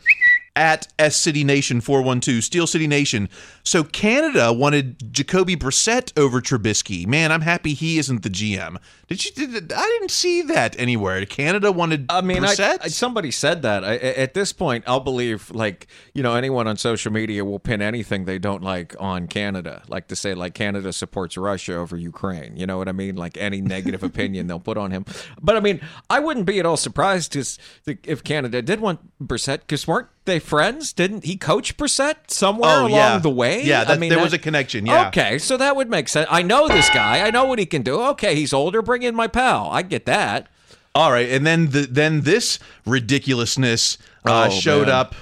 At 0.57 0.88
S 0.99 1.16
City 1.19 1.45
Nation 1.45 1.83
412, 1.83 2.42
Steel 2.42 2.66
City 2.66 2.87
Nation. 2.87 3.29
So 3.62 3.85
Canada 3.85 4.53
wanted 4.55 5.12
Jacoby 5.12 5.55
Brissett 5.55 6.19
over 6.19 6.40
Trubisky. 6.40 7.07
Man, 7.07 7.31
I'm 7.31 7.42
happy 7.42 7.75
he 7.75 7.99
isn't 7.99 8.23
the 8.23 8.31
GM. 8.31 8.79
Did 9.07 9.25
you? 9.25 9.31
Did, 9.33 9.73
I 9.73 9.83
didn't 9.85 10.11
see 10.11 10.40
that 10.42 10.75
anywhere. 10.81 11.25
Canada 11.27 11.71
wanted 11.71 12.07
I 12.09 12.23
mean, 12.23 12.42
I, 12.42 12.55
Brissett. 12.55 12.79
I- 12.81 12.88
somebody 12.88 13.31
said 13.31 13.61
that. 13.62 13.85
I- 13.85 13.97
at 13.97 14.33
this 14.35 14.53
point, 14.55 14.85
I'll 14.87 14.99
believe 15.01 15.51
like 15.51 15.87
you 16.14 16.23
know 16.23 16.35
anyone 16.35 16.66
on 16.66 16.77
social 16.79 17.12
media 17.12 17.45
will 17.45 17.59
pin 17.61 17.83
anything 17.83 18.25
they 18.25 18.38
don't 18.38 18.62
like 18.62 18.97
on 18.99 19.29
Canada, 19.29 19.83
like 19.88 20.09
to 20.09 20.16
say 20.16 20.33
like 20.35 20.55
Canada 20.55 20.92
supports 20.92 21.37
Russia 21.37 21.75
over 21.77 21.97
Ukraine. 21.99 22.57
You 22.57 22.66
know 22.66 22.79
what 22.79 22.88
I 22.88 22.92
mean? 22.92 23.14
Like 23.14 23.37
any 23.37 23.61
negative 23.61 24.03
opinion 24.11 24.47
they'll 24.47 24.59
put 24.59 24.79
on 24.79 24.90
him. 24.90 25.05
But 25.40 25.57
I 25.57 25.61
mean, 25.61 25.81
I 26.09 26.19
wouldn't 26.19 26.47
be 26.47 26.59
at 26.59 26.64
all 26.66 26.79
surprised 26.79 27.37
if 27.37 28.25
Canada 28.25 28.62
did 28.62 28.81
want 28.81 29.01
Brissett 29.23 29.59
because 29.61 29.87
weren't 29.87 30.09
they 30.27 30.39
friends? 30.39 30.93
Didn't 30.93 31.25
he 31.25 31.37
coach 31.37 31.77
Brissett 31.77 32.31
somewhere 32.31 32.71
Oh, 32.71 32.81
along 32.83 32.91
yeah. 32.91 33.19
the 33.19 33.31
way? 33.31 33.62
Yeah, 33.62 33.85
I 33.89 33.97
mean 33.97 34.11
there 34.11 34.19
that- 34.19 34.25
was 34.25 34.33
a 34.33 34.39
connection, 34.39 34.85
yeah. 34.87 35.09
Okay, 35.09 35.39
so 35.39 35.57
that 35.57 35.75
would 35.77 35.89
make 35.89 36.09
sense. 36.09 36.29
I 36.31 36.43
know 36.43 36.69
this 36.69 36.91
guy. 36.91 37.27
I 37.27 37.31
know 37.31 37.45
what 37.45 37.59
he 37.59 37.67
can 37.67 37.83
do. 37.83 38.01
Okay, 38.03 38.35
he's 38.35 38.53
older. 38.53 38.83
Bring 38.83 39.03
in 39.03 39.15
my 39.15 39.27
pal. 39.29 39.69
I 39.71 39.83
get 39.83 40.05
that. 40.07 40.49
All 40.95 41.12
right, 41.12 41.29
and 41.31 41.47
then 41.47 41.71
the, 41.71 41.81
then 41.83 42.23
this 42.23 42.59
ridiculousness 42.87 43.99
uh, 44.27 44.49
Oh, 44.51 44.51
showed 44.51 44.89
man. 44.89 44.97
up 44.97 45.15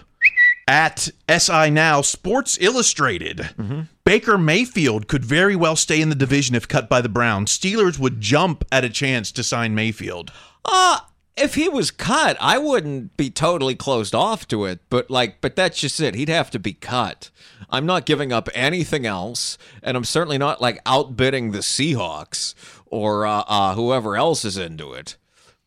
At 0.66 1.10
SI 1.28 1.70
Now, 1.70 2.00
Sports 2.00 2.56
Illustrated, 2.60 3.38
Mm-hmm. 3.58 3.80
Baker 4.04 4.36
Mayfield 4.38 5.08
could 5.08 5.24
very 5.24 5.56
well 5.56 5.76
stay 5.76 6.00
in 6.00 6.08
the 6.10 6.14
division 6.14 6.54
if 6.54 6.68
cut 6.68 6.88
by 6.90 7.00
the 7.00 7.08
Browns. 7.08 7.56
Steelers 7.58 7.98
would 7.98 8.20
jump 8.20 8.64
at 8.70 8.84
a 8.84 8.90
chance 8.90 9.32
to 9.32 9.42
sign 9.42 9.74
Mayfield. 9.74 10.30
Uh 10.64 11.00
if 11.36 11.54
he 11.54 11.68
was 11.68 11.90
cut, 11.90 12.36
I 12.40 12.58
wouldn't 12.58 13.16
be 13.16 13.30
totally 13.30 13.74
closed 13.74 14.14
off 14.14 14.46
to 14.48 14.64
it, 14.66 14.80
but 14.88 15.10
like 15.10 15.40
but 15.40 15.56
that's 15.56 15.78
just 15.80 16.00
it. 16.00 16.14
He'd 16.14 16.28
have 16.28 16.50
to 16.52 16.58
be 16.58 16.72
cut. 16.72 17.30
I'm 17.70 17.86
not 17.86 18.06
giving 18.06 18.32
up 18.32 18.48
anything 18.54 19.04
else, 19.06 19.58
and 19.82 19.96
I'm 19.96 20.04
certainly 20.04 20.38
not 20.38 20.60
like 20.60 20.80
outbidding 20.86 21.50
the 21.50 21.58
Seahawks 21.58 22.54
or 22.86 23.26
uh, 23.26 23.42
uh 23.46 23.74
whoever 23.74 24.16
else 24.16 24.44
is 24.44 24.56
into 24.56 24.92
it. 24.92 25.16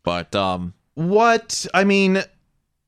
But 0.03 0.33
um 0.35 0.73
What 0.93 1.65
I 1.73 1.83
mean 1.83 2.23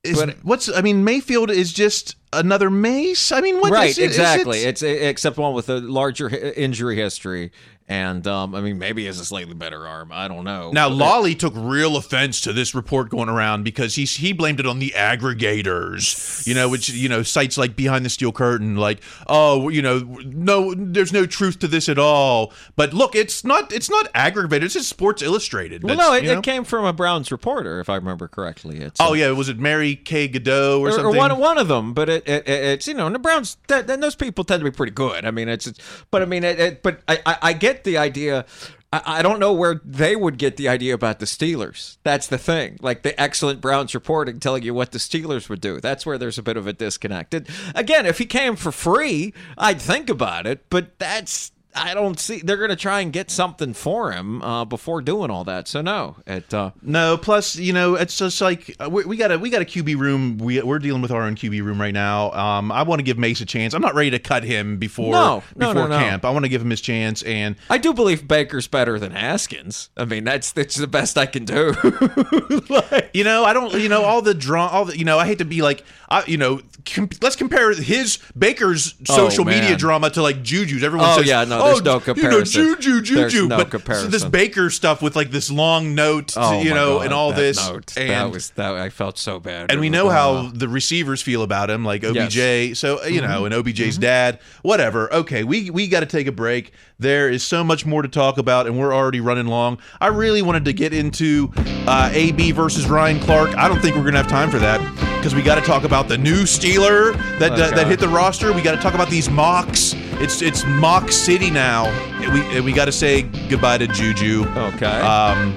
is 0.04 0.18
But- 0.24 0.38
what's 0.46 0.70
I 0.74 0.82
mean 0.82 1.04
Mayfield 1.04 1.52
is 1.52 1.74
just 1.74 2.16
another 2.32 2.70
Mace. 2.70 3.32
I 3.34 3.42
mean, 3.42 3.60
what 3.60 3.72
right, 3.72 3.90
is 3.90 3.98
it- 3.98 4.12
is 4.12 4.18
exactly. 4.18 4.60
it- 4.60 4.68
it's 4.70 4.84
except 4.84 5.38
one 5.38 5.54
with 5.54 5.68
a 5.70 5.80
larger 5.80 6.30
injury 6.30 6.96
history, 6.96 7.52
and 7.90 8.26
um, 8.28 8.54
I 8.54 8.62
mean 8.62 8.78
maybe 8.78 9.06
has 9.08 9.20
a 9.20 9.26
slightly 9.26 9.56
better 9.56 9.86
arm. 9.88 10.12
I 10.14 10.28
don't 10.28 10.44
know. 10.44 10.72
Now 10.72 10.88
But- 10.90 10.96
Lolly 10.96 11.36
took 11.36 11.54
real 11.56 11.98
offense 11.98 12.40
to 12.42 12.54
this 12.54 12.76
report 12.76 13.10
going 13.10 13.28
around 13.30 13.64
because 13.64 13.96
he 13.96 14.06
he 14.06 14.32
blamed 14.32 14.60
it 14.60 14.68
on 14.68 14.78
the 14.80 14.94
aggregators, 14.96 16.46
you 16.48 16.54
know, 16.54 16.70
which 16.70 16.90
you 16.90 17.10
know 17.10 17.24
sites 17.24 17.58
like 17.58 17.76
Behind 17.76 18.06
the 18.06 18.10
Steel 18.10 18.32
Curtain, 18.32 18.76
like 18.76 19.02
oh, 19.28 19.70
you 19.70 19.82
know, 19.82 20.00
no, 20.24 20.74
there's 20.76 21.12
no 21.12 21.26
truth 21.26 21.60
to 21.60 21.68
this 21.68 21.90
at 21.90 21.98
all. 21.98 22.54
But 22.76 22.94
look, 22.94 23.16
it's 23.16 23.44
not 23.44 23.74
it's 23.74 23.90
not 23.90 24.08
aggregated. 24.14 24.64
It's 24.66 24.76
just 24.76 24.90
Sports 24.90 25.22
Illustrated. 25.22 25.84
Well, 25.84 25.98
no, 25.98 26.14
it, 26.14 26.24
you 26.24 26.34
know? 26.34 26.40
it 26.40 26.44
came 26.44 26.64
from 26.64 26.86
a 26.86 26.94
Browns 26.94 27.32
reporter, 27.32 27.80
if 27.80 27.90
I 27.90 27.96
remember 27.96 28.28
correctly. 28.28 28.80
It's 28.80 29.00
Oh 29.00 29.12
uh, 29.12 29.14
yeah, 29.14 29.32
was 29.32 29.50
it 29.50 29.58
Mary 29.58 29.96
Kay 29.96 30.28
Cabot 30.28 30.48
or, 30.80 30.88
or, 30.88 30.92
something? 30.92 31.06
or 31.08 31.18
one 31.18 31.38
one 31.40 31.58
of 31.58 31.68
them, 31.68 31.94
but 31.94 32.10
it, 32.10 32.28
it, 32.28 32.48
it- 32.48 32.60
it's 32.70 32.88
you 32.88 32.94
know 32.94 33.08
and 33.08 33.16
the 33.16 33.20
Browns 33.20 33.58
that, 33.68 33.88
those 33.88 34.16
people 34.16 34.44
tend 34.44 34.60
to 34.62 34.64
be 34.64 34.76
pretty 34.76 34.92
good. 34.92 35.26
I 35.26 35.32
mean, 35.32 35.50
it's, 35.50 35.66
it's 35.66 35.80
but 36.12 36.22
I 36.22 36.26
mean, 36.26 36.44
it, 36.44 36.60
it, 36.60 36.84
but 36.84 37.00
I, 37.08 37.20
I 37.26 37.38
I 37.42 37.54
get 37.54 37.79
the 37.84 37.98
idea. 37.98 38.46
I, 38.92 39.02
I 39.06 39.22
don't 39.22 39.40
know 39.40 39.54
where 39.54 39.82
they 39.84 40.16
would 40.16 40.38
get 40.38 40.58
the 40.58 40.68
idea 40.68 40.94
about 40.94 41.20
the 41.20 41.26
Steelers. 41.26 41.98
That's 42.04 42.28
the 42.28 42.38
thing. 42.38 42.78
Like 42.82 43.04
the 43.04 43.20
excellent 43.20 43.62
Browns 43.62 43.94
reporting 43.94 44.40
telling 44.40 44.64
you 44.64 44.74
what 44.74 44.92
the 44.92 45.00
Steelers 45.00 45.50
would 45.50 45.62
do. 45.62 45.80
That's 45.80 46.06
where 46.06 46.18
there's 46.18 46.38
a 46.38 46.44
bit 46.44 46.58
of 46.58 46.68
a 46.68 46.74
disconnect. 46.74 47.34
And 47.34 47.48
again, 47.76 48.06
if 48.06 48.18
he 48.18 48.26
came 48.26 48.56
for 48.56 48.72
free, 48.72 49.34
I'd 49.58 49.82
think 49.82 50.10
about 50.10 50.48
it. 50.48 50.66
But 50.70 50.98
that's 51.00 51.52
I 51.76 51.94
don't 51.94 52.20
see. 52.20 52.40
They're 52.40 52.58
going 52.58 52.72
to 52.72 52.76
try 52.76 53.02
and 53.02 53.14
get 53.14 53.30
something 53.30 53.74
for 53.74 54.12
him 54.12 54.42
uh, 54.42 54.66
before 54.66 55.02
doing 55.02 55.30
all 55.30 55.44
that. 55.44 55.68
So 55.68 55.82
no, 55.82 56.16
it. 56.26 56.52
Uh, 56.52 56.72
No, 56.82 57.16
plus 57.16 57.56
you 57.56 57.74
know 57.74 57.94
it's 57.96 58.18
just 58.18 58.42
like 58.42 58.76
uh, 58.80 58.90
we, 58.90 59.06
we 59.06 59.18
got 59.18 59.32
a 59.32 59.38
we 59.38 59.50
got 59.52 59.62
a 59.62 59.66
QB 59.66 59.98
room. 59.98 60.40
We 60.40 60.62
we're 60.62 60.80
dealing 60.80 61.02
with 61.04 61.12
our 61.12 61.22
own 61.22 61.36
QB 61.36 61.64
room 61.64 61.80
right 61.80 61.94
now. 61.94 62.32
Um, 62.32 62.72
I 62.72 62.82
want 62.84 63.00
to 63.00 63.04
give 63.04 63.20
Mace 63.20 63.42
a 63.42 63.46
chance. 63.46 63.74
I'm 63.76 63.82
not 63.84 63.94
ready 63.94 64.10
to 64.12 64.20
cut 64.20 64.44
him 64.44 64.78
before 64.78 65.12
No, 65.12 65.44
no, 65.56 65.74
before 65.74 65.90
no, 65.90 65.98
camp. 66.00 66.26
I 66.26 66.32
want 66.32 66.46
to 66.46 66.50
give 66.50 66.62
him 66.62 66.72
his 66.72 66.82
chance. 66.82 67.22
And 67.24 67.56
I 67.70 67.78
do 67.78 67.94
believe 67.94 68.28
Baker's 68.28 68.68
better 68.68 68.98
than 68.98 69.12
Haskins. 69.12 69.90
I 69.96 70.06
mean, 70.06 70.24
that's 70.24 70.52
that's 70.52 70.76
the 70.76 70.88
best 70.88 71.18
I 71.20 71.28
can 71.28 71.46
do. 71.46 71.76
you 73.14 73.24
know, 73.24 73.46
I 73.46 73.54
don't. 73.54 73.74
You 73.76 73.90
know, 73.90 74.04
all 74.04 74.22
the 74.24 74.34
draw. 74.34 74.68
All 74.68 74.86
the 74.86 74.98
you 74.98 75.06
know. 75.06 75.20
I 75.20 75.28
hate 75.28 75.38
to 75.38 75.46
be 75.46 75.62
like, 75.62 75.84
I, 76.12 76.24
you 76.26 76.38
know, 76.38 76.60
com- 76.92 77.10
let's 77.22 77.36
compare 77.36 77.72
his 77.74 78.18
Baker's 78.38 78.96
Oh, 79.10 79.16
social 79.16 79.46
media 79.46 79.76
drama 79.78 80.10
to 80.10 80.22
like 80.24 80.42
Juju's. 80.42 80.84
Everyone 80.84 81.08
Oh, 81.10 81.18
says, 81.18 81.28
yeah, 81.28 81.44
no, 81.44 81.64
there's 81.66 81.82
oh, 81.82 81.84
no 81.84 81.92
You 81.94 82.00
know, 82.00 82.00
comparison. 82.00 82.64
Juju, 82.82 83.02
Juju. 83.02 83.48
No 83.48 83.58
but 83.58 83.70
comparison. 83.70 84.10
this 84.10 84.26
Baker 84.26 84.70
stuff 84.72 85.02
with 85.02 85.16
like 85.16 85.30
this 85.30 85.52
long 85.52 85.94
note, 85.94 86.34
Oh, 86.36 86.62
you 86.62 86.74
know, 86.74 86.98
God, 86.98 87.06
and 87.06 87.14
all 87.14 87.32
this, 87.32 87.58
note. 87.70 87.96
and 87.96 88.10
that 88.10 88.32
was 88.32 88.50
that. 88.52 88.74
I 88.74 88.90
felt 88.90 89.18
so 89.20 89.40
bad. 89.40 89.72
and 89.72 89.80
we 89.80 89.90
know 89.90 90.10
how 90.10 90.50
the 90.54 90.68
receivers 90.68 91.22
feel 91.22 91.44
about 91.44 91.70
him, 91.70 91.86
like 91.86 92.04
OBJ. 92.04 92.36
Yes. 92.36 92.80
So 92.80 93.04
uh, 93.04 93.06
you 93.06 93.22
know, 93.22 93.44
Mhm. 93.44 93.46
and 93.46 93.54
OBJ's 93.56 93.98
dad, 94.00 94.40
whatever. 94.64 95.14
Okay, 95.14 95.44
we 95.44 95.70
we 95.70 95.88
got 95.88 96.00
to 96.00 96.06
take 96.08 96.26
a 96.28 96.32
break. 96.32 96.72
There 96.98 97.30
is 97.30 97.44
so 97.44 97.64
much 97.64 97.86
more 97.86 98.02
to 98.02 98.08
talk 98.10 98.38
about, 98.38 98.66
and 98.68 98.78
we're 98.80 98.94
already 98.94 99.22
running 99.22 99.46
long. 99.48 99.78
I 100.02 100.08
really 100.08 100.42
wanted 100.42 100.66
to 100.66 100.74
get 100.74 100.92
into 100.94 101.52
uh, 101.88 102.10
AB 102.12 102.52
versus 102.52 102.88
Ryan 102.88 103.20
Clark. 103.20 103.56
I 103.56 103.68
don't 103.68 103.80
think 103.80 103.96
we're 103.96 104.04
gonna 104.04 104.18
have 104.18 104.28
time 104.28 104.50
for 104.50 104.60
that 104.60 104.82
because 105.20 105.36
we 105.36 105.42
got 105.42 105.56
to 105.56 105.62
talk 105.62 105.84
about 105.84 106.08
the 106.08 106.18
new 106.18 106.44
Steeler 106.44 107.14
that 107.40 107.56
that, 107.58 107.76
that 107.76 107.88
hit 107.88 108.00
the 108.00 108.08
roster. 108.08 108.54
We 108.54 108.62
got 108.62 108.76
to 108.76 108.82
talk 108.82 108.94
about 108.94 109.10
these 109.10 109.30
mocks. 109.30 109.94
It's 110.22 110.42
it's 110.42 110.64
mock 110.66 111.12
city 111.12 111.52
now. 111.52 111.88
And 112.22 112.34
we 112.34 112.42
and 112.56 112.64
we 112.64 112.72
got 112.72 112.86
to 112.86 112.92
say 112.92 113.24
goodbye 113.50 113.80
to 113.80 113.88
Juju. 113.88 114.46
Okay. 114.48 114.86
Um, 114.86 115.54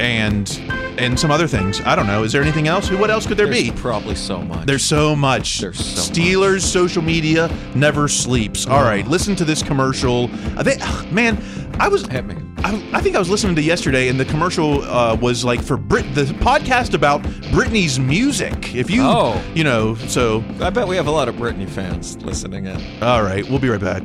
and 0.00 0.48
and 0.98 1.18
some 1.18 1.30
other 1.30 1.46
things. 1.48 1.80
I 1.82 1.96
don't 1.96 2.06
know. 2.06 2.22
Is 2.22 2.32
there 2.32 2.42
anything 2.42 2.68
else? 2.68 2.90
What 2.90 3.10
else 3.10 3.26
could 3.26 3.36
there 3.36 3.46
There's 3.46 3.70
be? 3.70 3.76
Probably 3.76 4.14
so 4.14 4.42
much. 4.42 4.66
There's 4.66 4.84
so 4.84 5.16
much. 5.16 5.58
There's 5.58 5.82
so 5.84 6.02
much. 6.02 6.10
Steelers 6.18 6.60
social 6.60 7.02
media 7.02 7.50
never 7.74 8.08
sleeps. 8.08 8.66
All 8.66 8.82
right, 8.82 9.06
listen 9.06 9.34
to 9.36 9.44
this 9.44 9.62
commercial. 9.62 10.24
I 10.58 10.62
think, 10.62 11.12
man, 11.12 11.42
I 11.80 11.88
was. 11.88 12.06
Hit 12.06 12.24
me. 12.26 12.36
I, 12.58 12.90
I 12.92 13.00
think 13.00 13.16
I 13.16 13.18
was 13.18 13.28
listening 13.30 13.56
to 13.56 13.62
yesterday, 13.62 14.08
and 14.08 14.20
the 14.20 14.24
commercial 14.26 14.82
uh, 14.82 15.16
was 15.16 15.44
like 15.44 15.60
for 15.62 15.76
Brit, 15.76 16.14
the 16.14 16.24
podcast 16.24 16.94
about 16.94 17.22
Britney's 17.52 17.98
music. 17.98 18.74
If 18.74 18.88
you, 18.90 19.02
Oh. 19.02 19.42
you 19.54 19.64
know, 19.64 19.94
so 19.96 20.44
I 20.60 20.70
bet 20.70 20.86
we 20.86 20.94
have 20.96 21.06
a 21.08 21.10
lot 21.10 21.28
of 21.28 21.34
Britney 21.36 21.68
fans 21.68 22.16
listening 22.22 22.66
in. 22.66 23.02
all 23.02 23.22
right, 23.24 23.48
we'll 23.48 23.58
be 23.58 23.68
right 23.68 23.80
back. 23.80 24.04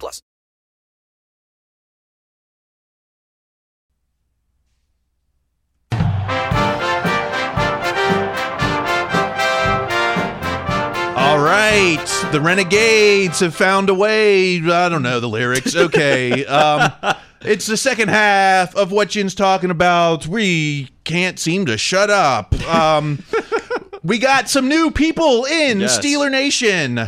plus. 0.00 0.20
All 11.16 11.38
right, 11.38 12.02
the 12.32 12.40
Renegades 12.40 13.40
have 13.40 13.54
found 13.54 13.90
a 13.90 13.94
way. 13.94 14.56
I 14.56 14.88
don't 14.88 15.02
know 15.02 15.20
the 15.20 15.28
lyrics. 15.28 15.76
Okay, 15.76 16.44
um, 16.46 16.90
it's 17.42 17.66
the 17.66 17.76
second 17.76 18.08
half 18.08 18.74
of 18.74 18.90
what 18.90 19.08
Yinz 19.10 19.36
talking 19.36 19.70
about. 19.70 20.26
We 20.26 20.88
can't 21.04 21.38
seem 21.38 21.66
to 21.66 21.76
shut 21.76 22.08
up. 22.10 22.54
Um, 22.66 23.22
we 24.02 24.18
got 24.18 24.48
some 24.48 24.66
new 24.68 24.90
people 24.90 25.44
in 25.44 25.80
Yes. 25.80 25.98
Steeler 25.98 26.30
Nation. 26.30 26.98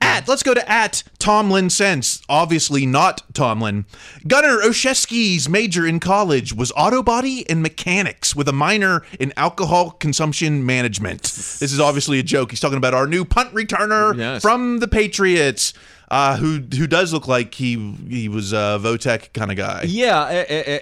At 0.00 0.28
let's 0.28 0.42
go 0.44 0.54
to 0.54 0.70
at 0.70 1.02
Tomlin 1.24 1.70
Sense. 1.70 2.20
Obviously 2.28 2.84
not 2.84 3.22
Tomlin. 3.32 3.86
Gunnar 4.28 4.58
Olszewski's 4.58 5.48
major 5.48 5.86
in 5.86 5.98
college 5.98 6.52
was 6.52 6.70
auto 6.76 7.02
body 7.02 7.48
and 7.48 7.62
mechanics 7.62 8.36
with 8.36 8.46
a 8.46 8.52
minor 8.52 9.02
in 9.18 9.32
alcohol 9.38 9.92
consumption 9.92 10.66
management. 10.66 11.22
This 11.22 11.62
is 11.72 11.80
obviously 11.80 12.18
a 12.18 12.22
joke. 12.22 12.50
He's 12.50 12.60
talking 12.60 12.76
about 12.76 12.92
our 12.92 13.06
new 13.06 13.24
punt 13.24 13.54
returner 13.54 14.14
Yes. 14.18 14.42
from 14.42 14.80
the 14.80 14.86
Patriots, 14.88 15.72
uh, 16.10 16.36
who 16.36 16.58
who 16.76 16.86
does 16.86 17.14
look 17.14 17.26
like 17.26 17.54
he 17.54 17.94
he 18.06 18.28
was 18.28 18.52
a 18.52 18.78
Votech 18.82 19.32
kind 19.32 19.50
of 19.50 19.56
guy. 19.56 19.84
Yeah, 19.86 20.26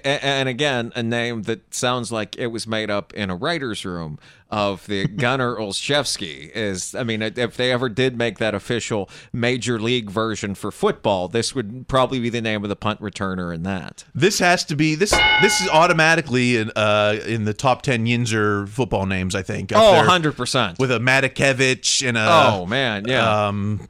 and 0.04 0.48
again, 0.48 0.90
a 0.96 1.02
name 1.04 1.42
that 1.42 1.72
sounds 1.72 2.10
like 2.10 2.36
it 2.36 2.48
was 2.48 2.66
made 2.66 2.90
up 2.90 3.14
in 3.14 3.30
a 3.30 3.36
writer's 3.36 3.84
room 3.84 4.18
of 4.50 4.86
the 4.86 5.06
Gunnar 5.24 5.56
Olszewski 5.56 6.50
is, 6.54 6.94
I 6.94 7.04
mean, 7.04 7.22
if 7.22 7.56
they 7.56 7.72
ever 7.72 7.88
did 7.88 8.18
make 8.18 8.36
that 8.38 8.54
official 8.54 9.08
major 9.32 9.78
league 9.80 10.10
version 10.10 10.31
for 10.36 10.70
football, 10.70 11.28
this 11.28 11.54
would 11.54 11.86
probably 11.88 12.20
be 12.20 12.28
the 12.28 12.40
name 12.40 12.62
of 12.62 12.68
the 12.68 12.76
punt 12.76 13.00
returner 13.00 13.54
in 13.54 13.62
that. 13.62 14.04
This 14.14 14.38
has 14.38 14.64
to 14.66 14.76
be 14.76 14.94
this. 14.94 15.10
This 15.40 15.60
is 15.60 15.68
automatically 15.68 16.56
in 16.56 16.70
uh, 16.76 17.18
in 17.26 17.44
the 17.44 17.54
top 17.54 17.82
ten 17.82 18.06
Yinzer 18.06 18.68
football 18.68 19.06
names. 19.06 19.34
I 19.34 19.42
think. 19.42 19.72
Oh, 19.74 20.04
100%. 20.06 20.78
With 20.78 20.90
a 20.90 20.98
Matakevich 20.98 22.06
and 22.06 22.16
a. 22.16 22.26
Oh, 22.28 22.66
man, 22.66 23.04
yeah. 23.06 23.46
Um. 23.46 23.88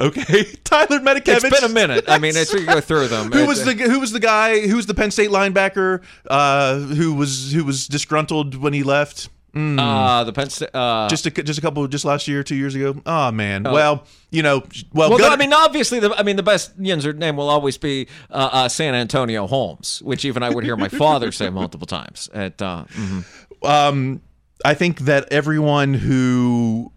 Okay, 0.00 0.44
Tyler 0.64 1.00
Matakevich. 1.00 1.44
It's 1.44 1.60
been 1.60 1.70
a 1.70 1.72
minute. 1.72 2.04
I 2.08 2.18
mean, 2.18 2.36
it's 2.36 2.52
we 2.52 2.64
go 2.64 2.80
through 2.80 3.08
them. 3.08 3.32
Who 3.32 3.46
was 3.46 3.64
the 3.64 3.74
Who 3.74 4.00
was 4.00 4.12
the 4.12 4.20
guy? 4.20 4.66
Who 4.66 4.76
was 4.76 4.86
the 4.86 4.94
Penn 4.94 5.10
State 5.10 5.30
linebacker? 5.30 6.02
Uh, 6.28 6.78
who 6.78 7.14
was 7.14 7.52
who 7.52 7.64
was 7.64 7.86
disgruntled 7.86 8.54
when 8.56 8.72
he 8.72 8.82
left? 8.82 9.28
Uh, 9.54 10.24
the 10.24 10.32
Penn 10.32 10.50
State. 10.50 10.70
Uh, 10.74 11.08
just 11.08 11.26
a 11.26 11.30
just 11.30 11.58
a 11.58 11.62
couple 11.62 11.86
just 11.86 12.04
last 12.04 12.26
year, 12.26 12.42
two 12.42 12.56
years 12.56 12.74
ago. 12.74 13.00
Oh 13.06 13.30
man. 13.30 13.66
Oh. 13.66 13.72
Well, 13.72 14.06
you 14.30 14.42
know, 14.42 14.64
well, 14.92 15.10
well, 15.10 15.32
I 15.32 15.36
mean, 15.36 15.52
obviously, 15.52 16.00
the 16.00 16.12
I 16.14 16.22
mean, 16.22 16.36
the 16.36 16.42
best 16.42 16.78
Yinzer 16.80 17.16
name 17.16 17.36
will 17.36 17.48
always 17.48 17.78
be 17.78 18.08
uh, 18.30 18.50
uh, 18.52 18.68
Santonio 18.68 19.46
Holmes, 19.46 20.02
which 20.02 20.24
even 20.24 20.42
I 20.42 20.50
would 20.50 20.64
hear 20.64 20.76
my 20.76 20.88
father 20.88 21.30
say 21.30 21.50
multiple 21.50 21.86
times. 21.86 22.28
At 22.34 22.60
uh, 22.60 22.84
mhm. 22.90 23.24
um, 23.62 24.22
I 24.64 24.74
think 24.74 25.00
that 25.00 25.32
everyone 25.32 25.94
who 25.94 26.92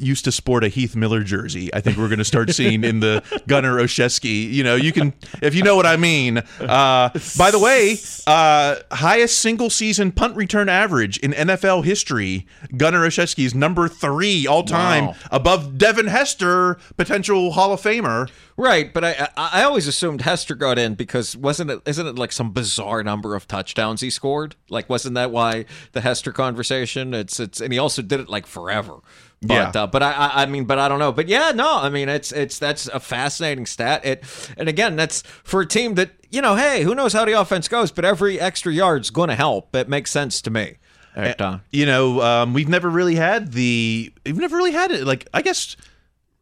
used 0.00 0.24
to 0.24 0.32
sport 0.32 0.64
a 0.64 0.68
Heath 0.68 0.96
Miller 0.96 1.22
jersey, 1.22 1.72
I 1.74 1.80
think 1.80 1.96
we're 1.96 2.08
going 2.08 2.18
to 2.18 2.24
start 2.24 2.50
seeing 2.50 2.84
in 2.84 3.00
the 3.00 3.22
Gunnar 3.46 3.76
Olszewski. 3.76 4.50
You 4.52 4.64
know, 4.64 4.74
you 4.76 4.92
can 4.92 5.12
if 5.42 5.54
you 5.54 5.62
know 5.62 5.76
what 5.76 5.86
I 5.86 5.96
mean. 5.96 6.38
Uh, 6.38 7.10
by 7.38 7.50
the 7.50 7.58
way, 7.58 7.98
uh, 8.26 8.76
highest 8.92 9.38
single 9.38 9.70
season 9.70 10.12
punt 10.12 10.36
return 10.36 10.68
average 10.68 11.18
in 11.18 11.32
NFL 11.32 11.84
history. 11.84 12.46
Gunnar 12.76 13.06
Olszewski 13.06 13.44
is 13.44 13.54
number 13.54 13.88
three 13.88 14.46
all 14.46 14.62
time, 14.62 15.06
Wow. 15.06 15.14
above 15.30 15.78
Devin 15.78 16.06
Hester, 16.06 16.78
potential 16.96 17.52
Hall 17.52 17.72
of 17.72 17.80
Famer. 17.80 18.28
Right, 18.56 18.92
but 18.92 19.04
I, 19.04 19.28
I 19.36 19.50
I 19.60 19.62
always 19.62 19.86
assumed 19.86 20.20
Hester 20.22 20.54
got 20.54 20.78
in 20.78 20.94
because 20.94 21.34
wasn't 21.36 21.70
it 21.70 21.80
isn't 21.86 22.06
it 22.06 22.16
like 22.18 22.30
some 22.32 22.52
bizarre 22.52 23.02
number 23.02 23.34
of 23.34 23.48
touchdowns 23.48 24.00
he 24.02 24.10
scored? 24.10 24.54
Like 24.68 24.88
wasn't 24.90 25.14
that 25.14 25.30
why 25.30 25.64
the 25.92 26.02
Hester 26.02 26.30
conversation? 26.32 27.14
It's 27.14 27.40
it's 27.40 27.60
and 27.60 27.72
he 27.72 27.78
also 27.78 28.02
did 28.02 28.20
it 28.20 28.28
like 28.28 28.46
forever. 28.46 28.96
But 29.42 29.74
Yeah. 29.74 29.82
uh, 29.82 29.86
but 29.86 30.02
I, 30.02 30.12
I 30.12 30.42
I 30.42 30.46
mean 30.46 30.64
but 30.64 30.78
I 30.78 30.88
don't 30.88 30.98
know. 30.98 31.12
But 31.12 31.26
yeah, 31.28 31.52
no, 31.54 31.78
I 31.78 31.88
mean 31.88 32.08
it's 32.08 32.30
it's 32.30 32.58
that's 32.58 32.88
a 32.88 33.00
fascinating 33.00 33.64
stat. 33.66 34.04
It 34.04 34.22
and 34.58 34.68
again 34.68 34.96
that's 34.96 35.22
for 35.22 35.62
a 35.62 35.66
team 35.66 35.94
that 35.94 36.10
you 36.30 36.42
know 36.42 36.56
hey 36.56 36.82
who 36.82 36.94
knows 36.94 37.12
how 37.14 37.24
the 37.24 37.32
offense 37.40 37.66
goes, 37.68 37.90
but 37.90 38.04
every 38.04 38.38
extra 38.38 38.72
yard's 38.72 39.08
going 39.10 39.28
to 39.30 39.34
help. 39.34 39.74
It 39.74 39.88
makes 39.88 40.10
sense 40.10 40.42
to 40.42 40.50
me. 40.50 40.76
Uh, 41.16 41.58
you 41.70 41.86
know, 41.86 42.20
um, 42.22 42.54
we've 42.54 42.68
never 42.68 42.88
really 42.88 43.16
had 43.16 43.52
the 43.52 44.12
we've 44.24 44.36
never 44.36 44.56
really 44.56 44.72
had 44.72 44.90
it. 44.92 45.04
Like 45.04 45.26
I 45.34 45.42
guess, 45.42 45.74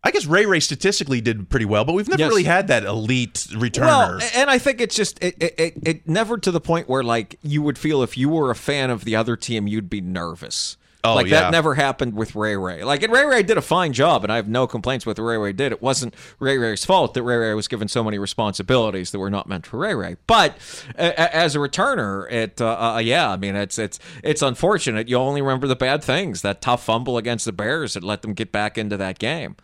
I 0.05 0.11
guess 0.11 0.26
Ray 0.26 0.44
Ray 0.44 0.61
statistically 0.61 1.20
did 1.20 1.49
pretty 1.49 1.64
well, 1.64 1.84
but 1.84 1.94
we've 1.94 2.07
never 2.09 2.20
Yes. 2.20 2.28
really 2.28 2.44
had 2.44 2.68
that 2.68 2.84
elite 2.84 3.46
returner. 3.53 3.86
Well, 3.86 4.20
and 4.34 4.51
I 4.51 4.59
think 4.59 4.80
it's 4.80 4.94
just 4.94 5.22
it, 5.24 5.36
it, 5.42 5.55
it, 5.59 5.74
it 5.88 6.09
never 6.09 6.36
to 6.38 6.51
the 6.51 6.61
point 6.61 6.88
where 6.88 7.03
like 7.03 7.38
you 7.42 7.62
would 7.62 7.78
feel 7.78 8.03
if 8.03 8.18
you 8.18 8.28
were 8.28 8.51
a 8.51 8.55
fan 8.55 8.90
of 8.90 9.05
the 9.05 9.16
other 9.16 9.36
team, 9.36 9.66
you'd 9.66 9.88
be 9.88 10.01
nervous. 10.01 10.76
Oh, 11.05 11.14
like 11.14 11.28
yeah. 11.28 11.42
that 11.42 11.53
never 11.53 11.74
happened 11.74 12.14
with 12.14 12.34
Ray 12.34 12.57
Ray. 12.57 12.82
Like 12.82 13.05
and 13.05 13.12
Ray 13.12 13.24
Ray 13.24 13.44
did 13.44 13.57
a 13.57 13.62
fine 13.62 13.92
job, 13.92 14.24
and 14.24 14.32
I 14.32 14.36
have 14.36 14.49
no 14.49 14.66
complaints 14.66 15.07
with 15.07 15.18
what 15.18 15.24
Ray 15.24 15.38
Ray 15.38 15.53
did. 15.53 15.70
It 15.70 15.80
wasn't 15.80 16.12
Ray 16.40 16.59
Ray's 16.59 16.84
fault 16.84 17.14
that 17.14 17.22
Ray 17.22 17.36
Ray 17.36 17.55
was 17.55 17.68
given 17.68 17.86
so 17.86 18.03
many 18.03 18.18
responsibilities 18.18 19.12
that 19.12 19.20
were 19.20 19.30
not 19.30 19.49
meant 19.49 19.64
for 19.64 19.78
Ray 19.78 19.94
Ray. 19.94 20.16
But 20.26 20.57
uh, 20.99 21.12
as 21.16 21.55
a 21.55 21.59
returner, 21.59 22.30
it 22.32 22.61
uh, 22.61 22.94
uh, 22.94 22.99
yeah, 22.99 23.30
I 23.30 23.36
mean 23.36 23.55
it's 23.55 23.78
it's 23.78 24.01
it's 24.24 24.42
unfortunate. 24.42 25.09
You 25.09 25.18
only 25.18 25.40
remember 25.40 25.68
the 25.68 25.76
bad 25.76 26.03
things. 26.03 26.42
That 26.42 26.61
tough 26.61 26.82
fumble 26.82 27.16
against 27.16 27.44
the 27.44 27.53
Bears 27.53 27.94
that 27.94 28.03
let 28.03 28.22
them 28.22 28.34
get 28.34 28.51
back 28.51 28.76
into 28.76 28.96
that 28.96 29.20
game. 29.20 29.55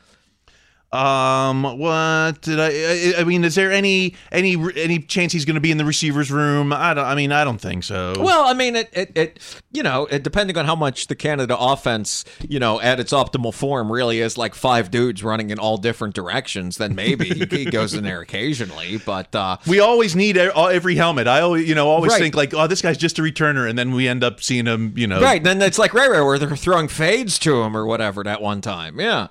Um, 0.95 1.62
what 1.78 2.40
did 2.42 2.61
I, 2.61 2.68
I? 3.18 3.20
I 3.20 3.24
mean, 3.24 3.45
is 3.45 3.55
there 3.57 3.72
any 3.72 4.14
any 4.30 4.57
any 4.76 5.01
chance 5.01 5.32
he's 5.32 5.45
going 5.45 5.57
to 5.57 5.61
be 5.61 5.70
in 5.70 5.78
the 5.78 5.84
receivers 5.84 6.30
room? 6.30 6.72
I 6.72 6.95
don't. 6.95 7.05
I 7.05 7.14
mean, 7.14 7.32
I 7.32 7.42
don't 7.45 7.61
think 7.61 7.82
so. 7.84 8.14
Well, 8.18 8.45
I 8.45 8.55
mean, 8.55 8.76
it, 8.76 8.90
it, 8.92 9.12
it 9.16 9.61
you 9.72 9.82
know, 9.82 10.07
it, 10.07 10.22
depending 10.22 10.57
on 10.57 10.66
how 10.66 10.76
much 10.76 11.09
the 11.09 11.16
Canada 11.16 11.57
offense, 11.59 12.24
you 12.49 12.59
know, 12.61 12.80
at 12.80 13.01
its 13.01 13.12
optimal 13.12 13.53
form 13.53 13.90
really 13.90 14.20
is 14.20 14.38
like 14.38 14.55
five 14.55 14.90
dudes 14.90 15.24
running 15.24 15.51
in 15.51 15.59
all 15.59 15.76
different 15.78 16.14
directions, 16.14 16.76
then 16.76 16.95
maybe 16.95 17.24
he, 17.28 17.45
he 17.47 17.64
goes 17.64 17.95
in 17.95 18.05
there 18.05 18.20
occasionally. 18.20 18.99
But 19.05 19.34
uh, 19.34 19.57
we 19.66 19.80
always 19.80 20.14
need 20.14 20.36
every 20.38 20.95
helmet. 20.95 21.26
I 21.26 21.40
always, 21.40 21.68
you 21.68 21.74
know, 21.74 21.88
always 21.88 22.12
Right. 22.12 22.20
think 22.20 22.34
like, 22.36 22.55
oh, 22.55 22.66
this 22.68 22.82
guy's 22.82 22.99
just 22.99 23.18
a 23.18 23.22
returner, 23.22 23.68
and 23.68 23.76
then 23.78 23.92
we 23.92 24.07
end 24.07 24.22
up 24.22 24.40
seeing 24.42 24.66
him, 24.66 24.92
you 24.97 25.07
know. 25.07 25.20
right, 25.20 25.42
then 25.42 25.61
it's 25.61 25.78
like 25.78 25.92
Ray 25.92 26.09
Ray 26.09 26.20
where 26.20 26.38
they're 26.38 26.55
throwing 26.57 26.86
fades 26.86 27.38
to 27.40 27.62
him 27.62 27.76
or 27.76 27.84
whatever 27.86 28.22
that 28.22 28.40
one 28.40 28.61
time. 28.61 29.01
Yeah. 29.01 29.28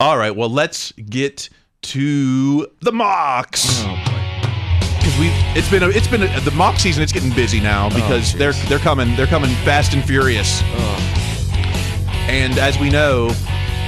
All 0.00 0.16
right. 0.16 0.34
Well, 0.34 0.48
let's 0.48 0.92
get 0.92 1.50
to 1.82 2.66
the 2.80 2.90
mocks. 2.90 3.82
Because 3.82 5.18
we, 5.18 5.28
it's 5.54 5.70
been 5.70 5.82
a, 5.82 5.88
it's 5.88 6.08
been 6.08 6.22
a, 6.22 6.40
the 6.40 6.52
mock 6.52 6.78
season. 6.78 7.02
It's 7.02 7.12
getting 7.12 7.34
busy 7.34 7.60
now 7.60 7.90
because 7.90 8.32
they're 8.32 8.54
they're 8.70 8.78
coming 8.78 9.14
they're 9.14 9.26
coming 9.26 9.50
fast 9.56 9.92
and 9.92 10.02
furious. 10.02 10.62
And 12.30 12.56
as 12.58 12.78
we 12.78 12.88
know, 12.88 13.28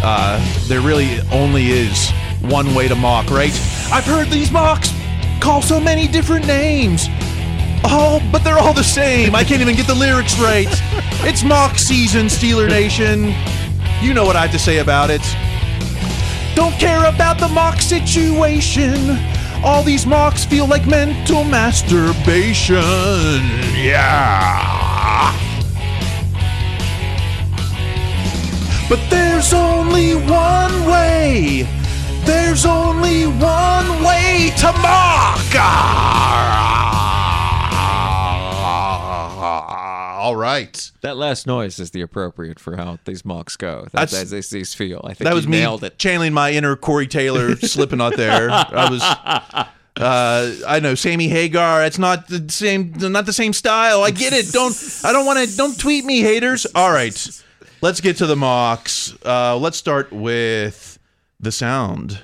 uh, 0.05 0.69
there 0.69 0.83
really 0.83 1.21
only 1.31 1.71
is 1.71 2.11
one 2.43 2.75
way 2.75 2.89
to 2.89 2.95
mock, 2.95 3.31
right? 3.31 3.53
I've 3.91 4.05
heard 4.05 4.29
these 4.29 4.51
mocks 4.51 4.93
call 5.41 5.63
so 5.63 5.81
many 5.81 6.07
different 6.09 6.47
names. 6.47 7.07
Oh, 7.85 8.23
but 8.31 8.45
they're 8.45 8.59
all 8.59 8.75
the 8.75 8.85
same. 8.85 9.35
I 9.35 9.45
can't 9.45 9.63
even 9.63 9.77
get 9.77 9.87
the 9.87 9.95
lyrics 9.95 10.39
right. 10.39 10.69
it's 11.25 11.43
mock 11.43 11.79
season, 11.79 12.27
Steeler 12.27 12.69
Nation. 12.69 13.35
You 14.03 14.13
know 14.13 14.27
what 14.27 14.37
I 14.37 14.43
have 14.43 14.53
to 14.53 14.59
say 14.59 14.79
about 14.79 15.09
it. 15.09 15.23
Don't 16.55 16.79
care 16.79 17.07
about 17.07 17.39
the 17.39 17.49
mock 17.49 17.81
situation. 17.81 19.19
All 19.65 19.83
these 19.83 20.07
mocks 20.07 20.45
feel 20.45 20.67
like 20.67 20.87
mental 20.87 21.45
masturbation. 21.45 22.83
Yeah. 23.77 24.83
But 28.89 29.01
there's 29.09 29.53
only 29.53 30.15
one 30.17 30.87
way. 30.87 31.67
There's 32.25 32.67
only 32.67 33.27
one 33.27 34.03
way 34.05 34.53
to 34.59 34.73
mock. 34.83 35.39
All 40.23 40.37
right. 40.37 40.89
That 41.01 41.17
last 41.17 41.49
noise 41.49 41.81
is 41.81 41.91
the 41.91 42.01
appropriate 42.01 42.61
for 42.61 42.77
how 42.77 43.01
these 43.07 43.25
mocks 43.25 43.57
go. 43.57 43.89
That's, 43.93 44.13
That's- 44.13 44.33
as 44.33 44.51
these, 44.51 44.73
feel. 44.73 45.01
I 45.03 45.15
think 45.15 45.25
that 45.29 45.35
was 45.35 45.49
me 45.49 45.65
it. 45.65 45.99
channeling 45.99 46.33
my 46.33 46.53
inner 46.53 46.77
Corey 46.77 47.09
Taylor 47.09 47.57
slipping 47.61 48.01
out 48.01 48.17
there. 48.17 48.49
I 48.49 48.89
was. 48.89 49.03
Uh, 49.03 50.55
I 50.67 50.79
know 50.79 50.95
Sammy 50.95 51.27
Hagar. 51.27 51.85
It's 51.85 51.99
not 51.99 52.29
the 52.29 52.49
same. 52.51 52.93
Not 52.97 53.27
the 53.27 53.33
same 53.33 53.53
style. 53.53 54.05
I 54.05 54.13
get 54.13 54.33
it. 54.33 54.53
Don't. 54.53 54.75
I 55.03 55.13
don't 55.13 55.27
want 55.27 55.41
to. 55.41 55.57
Don't 55.57 55.77
tweet 55.77 56.05
me, 56.05 56.21
haters. 56.21 56.67
All 56.73 56.93
right. 56.93 57.43
Let's 57.81 58.01
get 58.01 58.17
to 58.19 58.27
the 58.27 58.37
mocks. 58.37 59.17
Uh, 59.27 59.57
let's 59.57 59.77
start 59.77 60.13
with 60.13 61.01
the 61.41 61.51
sound. 61.51 62.21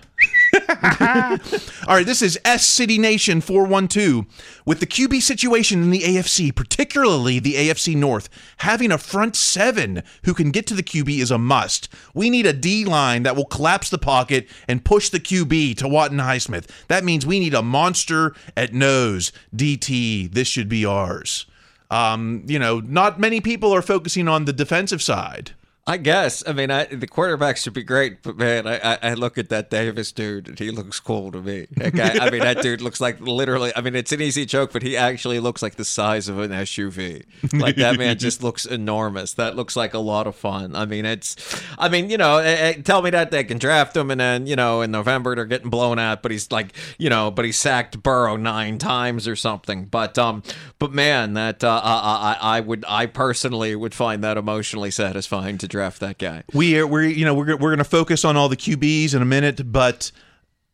All 0.70 1.94
right, 1.94 2.04
this 2.04 2.20
is 2.20 2.38
S 2.44 2.66
City 2.66 2.98
Nation 2.98 3.40
412. 3.40 4.26
With 4.66 4.80
the 4.80 4.86
QB 4.86 5.22
situation 5.22 5.82
in 5.82 5.90
the 5.90 6.00
AFC, 6.00 6.54
particularly 6.54 7.38
the 7.38 7.54
AFC 7.54 7.96
North, 7.96 8.28
having 8.58 8.92
a 8.92 8.98
front 8.98 9.34
seven 9.34 10.02
who 10.24 10.34
can 10.34 10.50
get 10.50 10.66
to 10.66 10.74
the 10.74 10.82
QB 10.82 11.20
is 11.20 11.30
a 11.30 11.38
must. 11.38 11.88
We 12.12 12.28
need 12.28 12.44
a 12.44 12.52
D 12.52 12.84
line 12.84 13.22
that 13.22 13.34
will 13.34 13.46
collapse 13.46 13.88
the 13.88 13.96
pocket 13.96 14.46
and 14.66 14.84
push 14.84 15.08
the 15.08 15.20
QB 15.20 15.78
to 15.78 15.88
Watt 15.88 16.10
and 16.10 16.20
Highsmith. 16.20 16.68
That 16.88 17.02
means 17.02 17.24
we 17.24 17.40
need 17.40 17.54
a 17.54 17.62
monster 17.62 18.34
at 18.54 18.74
nose. 18.74 19.32
DT, 19.56 20.30
this 20.30 20.48
should 20.48 20.68
be 20.68 20.84
ours. 20.84 21.46
Um, 21.90 22.42
you 22.46 22.58
know, 22.58 22.80
not 22.80 23.18
many 23.18 23.40
people 23.40 23.74
are 23.74 23.80
focusing 23.80 24.28
on 24.28 24.44
the 24.44 24.52
defensive 24.52 25.00
side. 25.00 25.52
I 25.88 25.96
guess. 25.96 26.46
I 26.46 26.52
mean, 26.52 26.70
I, 26.70 26.84
the 26.84 27.06
quarterback 27.06 27.56
should 27.56 27.72
be 27.72 27.82
great, 27.82 28.22
but 28.22 28.36
man, 28.36 28.66
I, 28.66 28.76
I, 28.76 28.98
I 29.02 29.14
look 29.14 29.38
at 29.38 29.48
that 29.48 29.70
Davis 29.70 30.12
dude, 30.12 30.46
and 30.46 30.58
he 30.58 30.70
looks 30.70 31.00
cool 31.00 31.32
to 31.32 31.40
me. 31.40 31.66
Guy, 31.78 32.18
I 32.20 32.28
mean, 32.28 32.40
that 32.40 32.60
dude 32.62 32.82
looks 32.82 33.00
like 33.00 33.18
literally. 33.22 33.72
I 33.74 33.80
mean, 33.80 33.96
it's 33.96 34.12
an 34.12 34.20
easy 34.20 34.44
joke, 34.44 34.70
but 34.70 34.82
he 34.82 34.98
actually 34.98 35.40
looks 35.40 35.62
like 35.62 35.76
the 35.76 35.86
size 35.86 36.28
of 36.28 36.40
an 36.40 36.50
SUV. 36.50 37.24
Like 37.54 37.76
that 37.76 37.96
man 37.96 38.18
just 38.18 38.42
looks 38.42 38.66
enormous. 38.66 39.32
That 39.32 39.56
looks 39.56 39.76
like 39.76 39.94
a 39.94 39.98
lot 39.98 40.26
of 40.26 40.36
fun. 40.36 40.76
I 40.76 40.84
mean, 40.84 41.06
it's. 41.06 41.36
I 41.78 41.88
mean, 41.88 42.10
you 42.10 42.18
know, 42.18 42.36
eh, 42.36 42.74
eh, 42.76 42.82
tell 42.82 43.00
me 43.00 43.08
that 43.08 43.30
they 43.30 43.42
can 43.42 43.56
draft 43.56 43.96
him, 43.96 44.10
and 44.10 44.20
then 44.20 44.46
you 44.46 44.56
know, 44.56 44.82
in 44.82 44.90
November 44.90 45.34
they're 45.36 45.46
getting 45.46 45.70
blown 45.70 45.98
out, 45.98 46.20
but 46.20 46.32
he's 46.32 46.52
like, 46.52 46.74
you 46.98 47.08
know, 47.08 47.30
but 47.30 47.46
he 47.46 47.52
sacked 47.52 48.02
Burrow 48.02 48.36
nine 48.36 48.76
times 48.76 49.26
or 49.26 49.36
something. 49.36 49.86
But 49.86 50.18
um, 50.18 50.42
but 50.78 50.92
man, 50.92 51.32
that 51.32 51.64
uh, 51.64 51.80
I, 51.82 52.36
I 52.42 52.58
I 52.58 52.60
would 52.60 52.84
I 52.86 53.06
personally 53.06 53.74
would 53.74 53.94
find 53.94 54.22
that 54.22 54.36
emotionally 54.36 54.90
satisfying 54.90 55.56
to 55.56 55.66
draft 55.66 55.77
that 56.00 56.18
guy. 56.18 56.42
We 56.52 56.78
are 56.78 56.86
we're 56.86 57.02
you 57.04 57.24
know 57.24 57.34
we're 57.34 57.56
we're 57.56 57.70
going 57.70 57.78
to 57.78 57.84
focus 57.84 58.24
on 58.24 58.36
all 58.36 58.48
the 58.48 58.56
QBs 58.56 59.14
in 59.14 59.22
a 59.22 59.26
minute, 59.26 59.70
but 59.72 60.10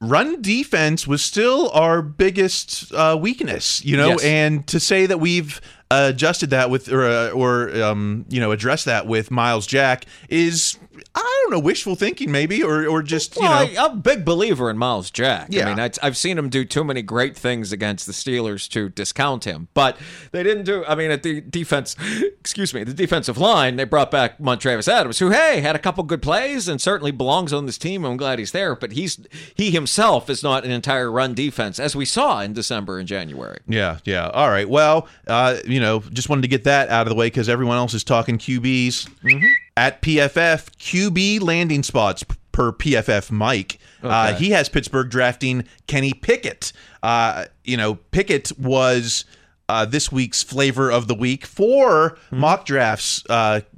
run 0.01 0.43
defense 0.43 1.07
was 1.07 1.23
still 1.23 1.71
our 1.71 2.03
biggest 2.03 2.93
uh, 2.93 3.17
weakness, 3.19 3.83
you 3.85 3.97
know, 3.97 4.09
Yes. 4.09 4.25
and 4.25 4.67
to 4.67 4.79
say 4.81 5.07
that 5.07 5.19
we've 5.19 5.61
adjusted 5.91 6.51
that 6.51 6.71
with 6.71 6.91
or 6.93 7.05
uh, 7.07 7.31
or 7.31 7.75
um, 7.83 8.27
you 8.29 8.41
know 8.41 8.51
addressed 8.51 8.85
that 8.87 9.07
with 9.07 9.31
Myles 9.31 9.67
Jack 9.67 10.07
is 10.29 10.77
I 11.14 11.40
don't 11.42 11.53
know, 11.53 11.59
wishful 11.59 11.95
thinking 11.95 12.30
maybe, 12.30 12.62
or 12.62 12.86
or 12.86 13.03
just 13.03 13.36
you 13.36 13.42
know. 13.42 13.49
I, 13.49 13.74
I'm 13.78 13.92
a 13.92 13.97
big 13.97 14.24
believer 14.24 14.70
in 14.70 14.78
Myles 14.78 15.11
Jack. 15.11 15.49
Yeah. 15.51 15.66
I 15.66 15.68
mean, 15.70 15.80
I, 15.80 15.90
I've 16.03 16.16
seen 16.16 16.38
him 16.38 16.49
do 16.49 16.64
too 16.64 16.84
many 16.84 17.03
great 17.03 17.36
things 17.36 17.72
against 17.72 18.07
the 18.07 18.12
Steelers 18.12 18.68
to 18.70 18.88
discount 18.88 19.45
him. 19.45 19.68
But 19.74 19.97
they 20.32 20.42
didn't 20.42 20.64
do. 20.64 20.84
I 20.86 20.95
mean, 20.95 21.11
at 21.11 21.22
the 21.22 21.40
defense, 21.40 21.97
excuse 22.40 22.74
me, 22.74 22.84
the 22.84 22.95
defensive 22.95 23.38
line, 23.38 23.76
they 23.76 23.84
brought 23.84 24.11
back 24.11 24.38
Montravius 24.38 24.88
Adams, 24.88 25.18
who 25.18 25.30
hey 25.30 25.61
had 25.61 25.76
a 25.76 25.80
couple 25.80 26.05
good 26.05 26.22
plays 26.22 26.68
and 26.68 26.80
certainly 26.80 27.11
belongs 27.11 27.53
on 27.53 27.66
this 27.66 27.78
team. 27.78 28.05
I'm 28.05 28.16
glad 28.16 28.38
he's 28.38 28.53
there. 28.53 28.74
But 28.76 28.92
he's 28.92 29.18
he 29.55 29.70
himself 29.70 30.28
is 30.30 30.42
not 30.42 30.64
an 30.64 30.70
entire 30.70 31.11
run 31.11 31.34
defense, 31.34 31.78
as 31.78 31.97
we 31.97 32.05
saw 32.05 32.40
in 32.40 32.53
December 32.53 32.99
and 32.99 33.09
January. 33.09 33.59
Yeah, 33.68 33.99
yeah. 34.05 34.28
All 34.28 34.51
right. 34.51 34.68
Well, 34.68 35.09
uh, 35.26 35.57
you 35.64 35.80
know, 35.80 36.01
just 36.01 36.28
wanted 36.28 36.42
to 36.42 36.49
get 36.49 36.64
that 36.64 36.88
out 36.88 37.07
of 37.07 37.11
the 37.11 37.16
way 37.16 37.26
because 37.26 37.49
everyone 37.49 37.76
else 37.76 37.95
is 37.95 38.05
talking 38.05 38.38
QBs 38.38 38.95
Mm-hmm. 38.95 39.47
At 39.77 40.03
PFF. 40.03 40.70
QB 40.79 41.41
landing 41.43 41.83
spots 41.83 42.25
per 42.53 42.72
PFF 42.72 43.31
Mike. 43.31 43.79
Uh, 44.03 44.35
he 44.35 44.51
has 44.51 44.68
Pittsburgh 44.68 45.09
drafting 45.11 45.64
Kenny 45.87 46.12
Pickett. 46.12 46.72
Uh, 47.03 47.47
you 47.64 47.77
know, 47.77 47.97
Pickett 48.11 48.53
was. 48.59 49.25
Uh, 49.66 49.87
this 49.87 50.12
week's 50.12 50.43
flavor 50.43 50.93
of 50.93 51.09
the 51.09 51.14
week 51.14 51.47
for 51.47 52.18
Hmm. 52.29 52.39
mock 52.41 52.66
drafts, 52.66 53.25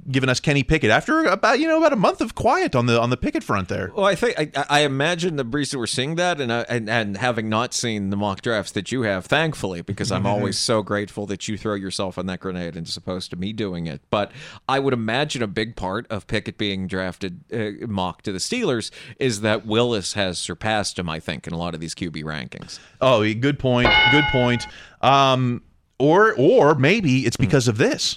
giving 0.09 0.29
us 0.29 0.39
Kenny 0.39 0.63
Pickett 0.63 0.89
after 0.89 1.23
about 1.25 1.59
you 1.59 1.67
know 1.67 1.77
about 1.77 1.93
a 1.93 1.97
month 1.97 2.21
of 2.21 2.33
quiet 2.35 2.75
on 2.75 2.85
the 2.85 2.99
on 2.99 3.09
the 3.09 3.17
Pickett 3.17 3.43
front 3.43 3.67
there. 3.67 3.91
Well, 3.95 4.05
I 4.05 4.15
think 4.15 4.57
I, 4.57 4.65
I 4.69 4.79
imagine 4.81 5.35
the 5.35 5.43
reason 5.45 5.79
we're 5.79 5.87
seeing 5.87 6.15
that, 6.15 6.39
and, 6.39 6.51
uh, 6.51 6.65
and 6.69 6.89
and 6.89 7.17
having 7.17 7.49
not 7.49 7.73
seen 7.73 8.09
the 8.09 8.17
mock 8.17 8.41
drafts 8.41 8.71
that 8.73 8.91
you 8.91 9.01
have, 9.01 9.25
thankfully, 9.25 9.81
because 9.81 10.11
I'm 10.11 10.23
Mhm. 10.23 10.27
always 10.29 10.57
so 10.57 10.81
grateful 10.81 11.25
that 11.27 11.47
you 11.47 11.57
throw 11.57 11.73
yourself 11.75 12.17
on 12.17 12.25
that 12.27 12.39
grenade 12.39 12.75
and 12.75 12.87
as 12.87 12.95
opposed 12.97 13.29
to 13.31 13.35
me 13.35 13.53
doing 13.53 13.87
it. 13.87 14.01
But 14.09 14.31
I 14.69 14.79
would 14.79 14.93
imagine 14.93 15.43
a 15.43 15.47
big 15.47 15.75
part 15.75 16.07
of 16.09 16.27
Pickett 16.27 16.57
being 16.57 16.87
drafted 16.87 17.41
uh, 17.53 17.85
mock 17.87 18.21
to 18.23 18.31
the 18.31 18.39
Steelers 18.39 18.91
is 19.19 19.41
that 19.41 19.65
Willis 19.65 20.13
has 20.13 20.39
surpassed 20.39 20.97
him. 20.99 21.09
I 21.09 21.19
think 21.19 21.47
in 21.47 21.53
a 21.53 21.57
lot 21.57 21.73
of 21.73 21.79
these 21.79 21.93
QB 21.95 22.23
rankings. 22.23 22.79
Oh, 23.01 23.21
good 23.33 23.59
point. 23.59 23.89
Good 24.11 24.25
point. 24.31 24.65
Um, 25.01 25.61
or 25.99 26.33
or 26.37 26.75
maybe 26.75 27.25
it's 27.25 27.37
because 27.37 27.67
of 27.67 27.77
this. 27.77 28.15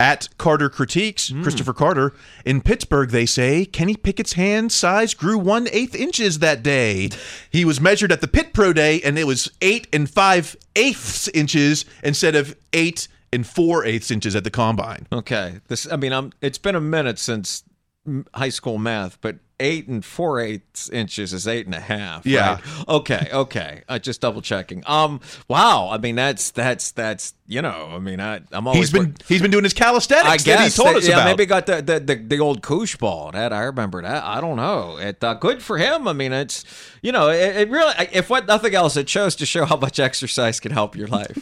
At 0.00 0.28
Carter 0.38 0.70
Critiques, 0.70 1.30
hmm. 1.30 1.42
Christopher 1.42 1.72
Carter 1.72 2.12
in 2.44 2.60
Pittsburgh, 2.60 3.10
they 3.10 3.26
say 3.26 3.64
Kenny 3.64 3.96
Pickett's 3.96 4.34
hand 4.34 4.70
size 4.70 5.12
grew 5.12 5.36
one 5.36 5.66
eighth 5.72 5.96
inches 5.96 6.38
that 6.38 6.62
day. 6.62 7.10
He 7.50 7.64
was 7.64 7.80
measured 7.80 8.12
at 8.12 8.20
the 8.20 8.28
Pitt 8.28 8.52
Pro 8.52 8.72
Day, 8.72 9.00
and 9.00 9.18
it 9.18 9.26
was 9.26 9.50
eight 9.60 9.88
and 9.92 10.08
five 10.08 10.54
eighths 10.76 11.26
inches 11.28 11.84
instead 12.04 12.36
of 12.36 12.56
eight 12.72 13.08
and 13.32 13.44
four 13.44 13.84
eighths 13.84 14.12
inches 14.12 14.36
at 14.36 14.44
the 14.44 14.50
combine. 14.50 15.08
Okay, 15.12 15.60
this 15.66 15.90
I 15.90 15.96
mean, 15.96 16.12
I'm. 16.12 16.32
It's 16.40 16.58
been 16.58 16.76
a 16.76 16.80
minute 16.80 17.18
since 17.18 17.64
high 18.34 18.48
school 18.50 18.78
math, 18.78 19.20
but 19.20 19.36
eight 19.60 19.88
and 19.88 20.04
four 20.04 20.38
eighths 20.38 20.88
inches 20.88 21.32
is 21.32 21.48
eight 21.48 21.66
and 21.66 21.74
a 21.74 21.80
half. 21.80 22.24
Yeah. 22.24 22.54
right? 22.54 22.88
Okay. 22.88 23.28
Okay. 23.32 23.82
Uh, 23.88 23.98
just 23.98 24.20
double 24.20 24.40
checking. 24.40 24.84
Um. 24.86 25.20
Wow. 25.48 25.88
I 25.90 25.98
mean, 25.98 26.14
that's 26.14 26.50
that's 26.52 26.92
that's 26.92 27.34
you 27.48 27.60
know. 27.60 27.88
I 27.90 27.98
mean, 27.98 28.20
I 28.20 28.40
I'm 28.52 28.68
always 28.68 28.90
He's 28.90 28.92
been 28.92 29.16
he's 29.26 29.42
been 29.42 29.50
doing 29.50 29.64
his 29.64 29.72
calisthenics 29.74 30.28
I 30.28 30.36
that 30.36 30.44
guess 30.44 30.76
he 30.76 30.82
told 30.82 30.94
that- 30.94 30.98
us 31.02 31.08
yeah, 31.08 31.14
about. 31.16 31.24
maybe 31.26 31.46
got 31.46 31.66
the, 31.66 31.82
the 31.82 31.98
the 31.98 32.14
the 32.14 32.38
old 32.40 32.62
koosh 32.62 32.96
ball. 32.96 33.32
That 33.32 33.52
I 33.52 33.62
remember 33.64 34.00
that. 34.02 34.22
I 34.22 34.40
don't 34.40 34.56
know. 34.56 34.96
It 34.98 35.22
uh, 35.24 35.34
good 35.34 35.60
for 35.62 35.76
him. 35.76 36.06
I 36.06 36.12
mean, 36.12 36.32
it's 36.32 36.64
you 37.02 37.10
know, 37.10 37.28
it, 37.28 37.56
it 37.56 37.68
really. 37.70 37.94
If 38.12 38.30
what 38.30 38.46
nothing 38.46 38.74
else, 38.76 38.96
it 38.96 39.08
shows 39.08 39.34
to 39.36 39.46
show 39.46 39.64
how 39.64 39.76
much 39.76 39.98
exercise 39.98 40.60
can 40.60 40.70
help 40.70 40.94
your 40.94 41.08
life. 41.08 41.36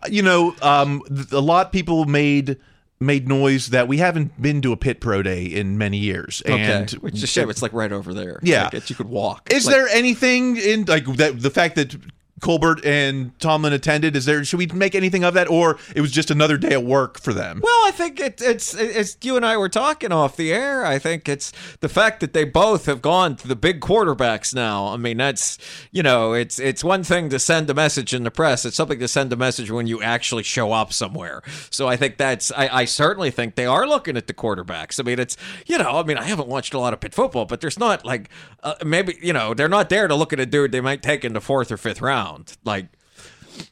you 0.08 0.22
know, 0.22 0.54
um, 0.62 1.02
th- 1.08 1.32
a 1.32 1.40
lot 1.40 1.66
of 1.66 1.72
people 1.72 2.04
made 2.06 2.56
made 3.00 3.26
noise 3.26 3.68
that 3.68 3.88
we 3.88 3.96
haven't 3.96 4.40
been 4.40 4.60
to 4.62 4.72
a 4.72 4.76
Pitt 4.76 5.00
pro 5.00 5.22
day 5.22 5.44
in 5.44 5.78
many 5.78 5.96
years, 5.96 6.42
and 6.44 6.54
okay. 6.88 6.96
Which 6.98 7.14
is 7.14 7.22
a 7.22 7.26
shame. 7.26 7.48
It's 7.48 7.62
like 7.62 7.72
right 7.72 7.90
over 7.92 8.12
there. 8.12 8.40
Yeah. 8.42 8.68
Like, 8.72 8.90
you 8.90 8.96
could 8.96 9.08
walk. 9.08 9.52
Is 9.52 9.64
Like- 9.66 9.74
there 9.74 9.88
anything 9.88 10.56
in 10.58 10.84
like 10.84 11.06
that? 11.16 11.40
The 11.40 11.50
fact 11.50 11.76
that 11.76 11.96
Colbert 12.40 12.84
and 12.84 13.38
Tomlin 13.38 13.72
attended. 13.72 14.16
Is 14.16 14.24
there? 14.24 14.44
Should 14.44 14.58
we 14.58 14.66
make 14.66 14.94
anything 14.94 15.24
of 15.24 15.34
that, 15.34 15.48
or 15.48 15.78
it 15.94 16.00
was 16.00 16.10
just 16.10 16.30
another 16.30 16.56
day 16.56 16.72
at 16.72 16.84
work 16.84 17.20
for 17.20 17.32
them? 17.32 17.60
Well, 17.62 17.86
I 17.86 17.90
think 17.92 18.18
it, 18.18 18.40
it's 18.40 18.74
it's 18.74 19.16
you 19.22 19.36
and 19.36 19.44
I 19.44 19.56
were 19.56 19.68
talking 19.68 20.12
off 20.12 20.36
the 20.36 20.52
air. 20.52 20.84
I 20.84 20.98
think 20.98 21.28
it's 21.28 21.52
the 21.80 21.88
fact 21.88 22.20
that 22.20 22.32
they 22.32 22.44
both 22.44 22.86
have 22.86 23.02
gone 23.02 23.36
to 23.36 23.48
the 23.48 23.56
big 23.56 23.80
quarterbacks 23.80 24.54
now. 24.54 24.88
I 24.88 24.96
mean, 24.96 25.18
that's 25.18 25.58
you 25.92 26.02
know, 26.02 26.32
it's 26.32 26.58
it's 26.58 26.82
one 26.82 27.04
thing 27.04 27.28
to 27.30 27.38
send 27.38 27.68
a 27.70 27.74
message 27.74 28.14
in 28.14 28.24
the 28.24 28.30
press. 28.30 28.64
It's 28.64 28.76
something 28.76 28.98
to 28.98 29.08
send 29.08 29.32
a 29.32 29.36
message 29.36 29.70
when 29.70 29.86
you 29.86 30.02
actually 30.02 30.42
show 30.42 30.72
up 30.72 30.92
somewhere. 30.92 31.42
So 31.70 31.88
I 31.88 31.96
think 31.96 32.16
that's 32.16 32.50
I, 32.52 32.68
I 32.68 32.84
certainly 32.84 33.30
think 33.30 33.54
they 33.54 33.66
are 33.66 33.86
looking 33.86 34.16
at 34.16 34.26
the 34.26 34.34
quarterbacks. 34.34 34.98
I 34.98 35.02
mean, 35.02 35.18
it's 35.18 35.36
you 35.66 35.78
know, 35.78 35.98
I 35.98 36.02
mean, 36.02 36.16
I 36.16 36.24
haven't 36.24 36.48
watched 36.48 36.74
a 36.74 36.78
lot 36.78 36.92
of 36.92 37.00
Pitt 37.00 37.14
football, 37.14 37.44
but 37.44 37.60
there's 37.60 37.78
not 37.78 38.04
like 38.04 38.30
uh, 38.62 38.74
maybe 38.84 39.18
you 39.20 39.32
know 39.32 39.52
they're 39.52 39.68
not 39.68 39.88
there 39.90 40.08
to 40.08 40.14
look 40.14 40.32
at 40.32 40.40
a 40.40 40.46
dude 40.46 40.72
they 40.72 40.80
might 40.80 41.02
take 41.02 41.24
in 41.24 41.32
the 41.32 41.40
fourth 41.40 41.70
or 41.70 41.76
fifth 41.76 42.00
round. 42.00 42.29
Like 42.64 42.86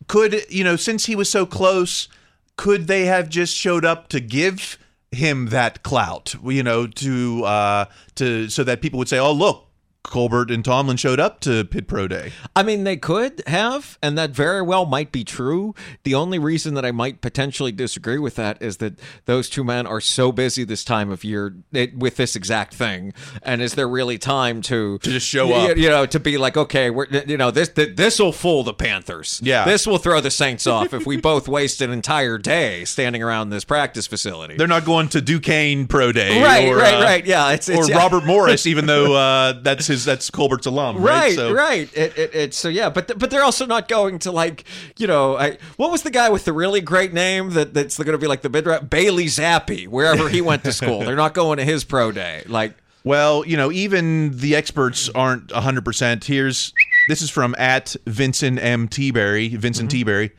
could 0.07 0.45
you 0.51 0.65
know 0.65 0.77
since 0.77 1.07
he 1.07 1.17
was 1.17 1.31
so 1.31 1.47
close 1.47 2.09
could 2.57 2.87
they 2.87 3.07
have 3.07 3.29
just 3.29 3.57
showed 3.57 3.85
up 3.85 4.09
to 4.09 4.21
give 4.21 4.79
him 5.11 5.47
that 5.47 5.83
clout 5.83 6.35
you 6.45 6.63
know 6.63 6.87
to 6.87 7.45
uh 7.45 7.85
to 8.15 8.49
so 8.49 8.65
that 8.65 8.83
people 8.83 8.99
would 8.99 9.09
say 9.09 9.19
oh 9.19 9.33
look 9.33 9.68
colbert 10.09 10.51
and 10.51 10.65
tomlin 10.65 10.97
showed 10.97 11.21
up 11.21 11.41
to 11.41 11.65
Pitt 11.65 11.87
pro 11.87 12.09
day 12.09 12.33
I 12.57 12.63
mean, 12.63 12.85
they 12.85 12.97
could 12.97 13.43
have, 13.47 13.99
and 14.03 14.19
that 14.19 14.31
very 14.31 14.63
well 14.63 14.85
might 14.87 15.13
be 15.13 15.23
true. 15.23 15.75
The 16.03 16.15
only 16.15 16.39
reason 16.39 16.75
that 16.75 16.85
I 16.85 16.91
might 16.91 17.21
potentially 17.21 17.71
disagree 17.73 18.19
with 18.19 18.35
that 18.37 18.61
is 18.61 18.79
that 18.79 18.99
those 19.27 19.49
two 19.49 19.63
men 19.65 19.87
are 19.87 20.01
so 20.01 20.33
busy 20.33 20.65
this 20.65 20.83
time 20.85 21.11
of 21.11 21.23
year 21.25 21.55
it, 21.73 21.97
with 21.97 22.17
this 22.17 22.35
exact 22.35 22.75
thing, 22.75 23.13
and 23.43 23.63
is 23.63 23.75
there 23.75 23.89
really 23.89 24.19
time 24.19 24.61
to 24.63 24.99
to 24.99 25.11
just 25.11 25.27
show 25.29 25.53
up? 25.53 25.77
You 25.77 25.89
know, 25.89 26.07
to 26.07 26.19
be 26.21 26.37
like, 26.39 26.57
okay, 26.57 26.91
we're 26.91 27.07
you 27.27 27.37
know 27.37 27.51
this 27.51 27.69
this 27.69 28.19
will 28.19 28.33
fool 28.33 28.65
the 28.65 28.75
Panthers. 28.75 29.41
Yeah. 29.43 29.65
this 29.65 29.87
will 29.87 29.99
throw 29.99 30.21
the 30.21 30.31
Saints 30.31 30.67
off 30.67 30.93
if 30.93 31.07
we 31.07 31.17
both 31.17 31.47
waste 31.49 31.81
an 31.81 31.91
entire 31.93 32.39
day 32.39 32.85
standing 32.85 33.23
around 33.23 33.51
this 33.51 33.65
practice 33.65 34.07
facility. 34.07 34.57
they're 34.57 34.67
not 34.67 34.85
going 34.85 35.09
to 35.11 35.21
duquesne 35.21 35.87
pro 35.87 36.13
day 36.13 36.43
Right, 36.43 36.69
or, 36.69 36.77
right, 36.77 36.95
uh, 36.95 37.03
right. 37.03 37.27
Yeah, 37.27 37.47
it's- 37.53 37.69
it's- 37.69 37.89
or 37.89 37.91
yeah. 37.91 37.99
robert 37.99 38.25
morris 38.25 38.67
even 38.67 38.87
though 38.87 39.15
uh 39.15 39.53
that's 39.63 39.87
his 39.95 39.98
that's 40.05 40.31
colbert's 40.31 40.67
alum 40.67 40.97
right 40.99 41.19
Right, 41.19 41.35
so 41.35 41.53
right. 41.53 41.97
It, 41.97 42.19
it, 42.19 42.35
it's 42.35 42.57
so 42.57 42.69
yeah, 42.69 42.91
but 42.91 43.19
but 43.19 43.31
they're 43.31 43.45
also 43.45 43.67
not 43.67 43.89
going 43.89 44.19
to 44.21 44.33
like 44.33 44.65
you 44.97 45.07
know 45.07 45.37
I, 45.37 45.59
what 45.77 45.91
was 45.91 46.03
the 46.03 46.11
guy 46.11 46.29
with 46.29 46.45
the 46.45 46.53
really 46.53 46.81
great 46.81 47.13
name 47.13 47.51
that 47.51 47.75
that's 47.75 47.97
going 47.97 48.13
to 48.13 48.19
be 48.19 48.27
like 48.27 48.43
the 48.43 48.49
mid 48.49 48.65
Bailey 48.89 49.27
Zappe 49.27 49.89
wherever 49.89 50.29
he 50.29 50.41
went 50.41 50.65
to 50.65 50.73
school. 50.73 51.01
they're 51.01 51.17
not 51.17 51.35
going 51.35 51.59
to 51.59 51.65
his 51.65 51.85
pro 51.85 52.13
day. 52.13 52.43
Like 52.47 52.75
Well, 53.05 53.47
you 53.47 53.57
know, 53.57 53.73
even 53.73 54.37
the 54.37 54.55
experts 54.55 55.09
aren't 55.15 55.47
100%. 55.49 56.25
Here's 56.25 56.75
this 57.09 57.23
is 57.23 57.31
from 57.31 57.55
at 57.57 57.97
Vincent 58.07 58.63
M. 58.63 58.87
Teaberry, 58.87 59.57
Vincent 59.57 59.91
mm-hmm. 59.91 60.11
Teaberry. 60.11 60.31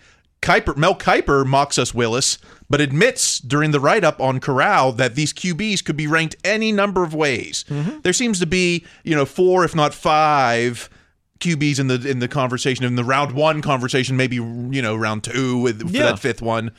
Kiper, 0.42 0.78
Mel 0.78 0.96
Kiper 0.96 1.46
mocks 1.46 1.80
us 1.80 1.94
Willis, 1.94 2.38
but 2.70 2.80
admits 2.82 3.40
during 3.40 3.72
the 3.72 3.80
write 3.80 4.04
up 4.04 4.20
on 4.22 4.40
Corral 4.40 4.92
that 4.94 5.16
these 5.16 5.34
QBs 5.34 5.84
could 5.84 5.98
be 5.98 6.08
ranked 6.08 6.36
any 6.44 6.72
number 6.72 7.04
of 7.04 7.14
ways. 7.14 7.66
Mm-hmm. 7.70 8.00
There 8.02 8.14
seems 8.14 8.40
to 8.40 8.46
be, 8.46 8.86
you 9.04 9.16
know, 9.16 9.26
four, 9.26 9.64
if 9.66 9.76
not 9.76 9.94
five. 9.94 10.90
QBs 11.40 11.80
in 11.80 11.88
the 11.88 12.06
in 12.06 12.20
the 12.20 12.28
conversation 12.28 12.84
in 12.84 12.96
the 12.96 13.04
round 13.06 13.32
one 13.32 13.62
conversation, 13.62 14.18
maybe 14.18 14.36
you 14.36 14.82
know 14.82 14.94
round 14.94 15.24
two 15.24 15.58
with 15.58 15.82
for 15.82 15.88
Yeah. 15.88 16.08
that 16.08 16.20
fifth 16.20 16.42
one. 16.42 16.72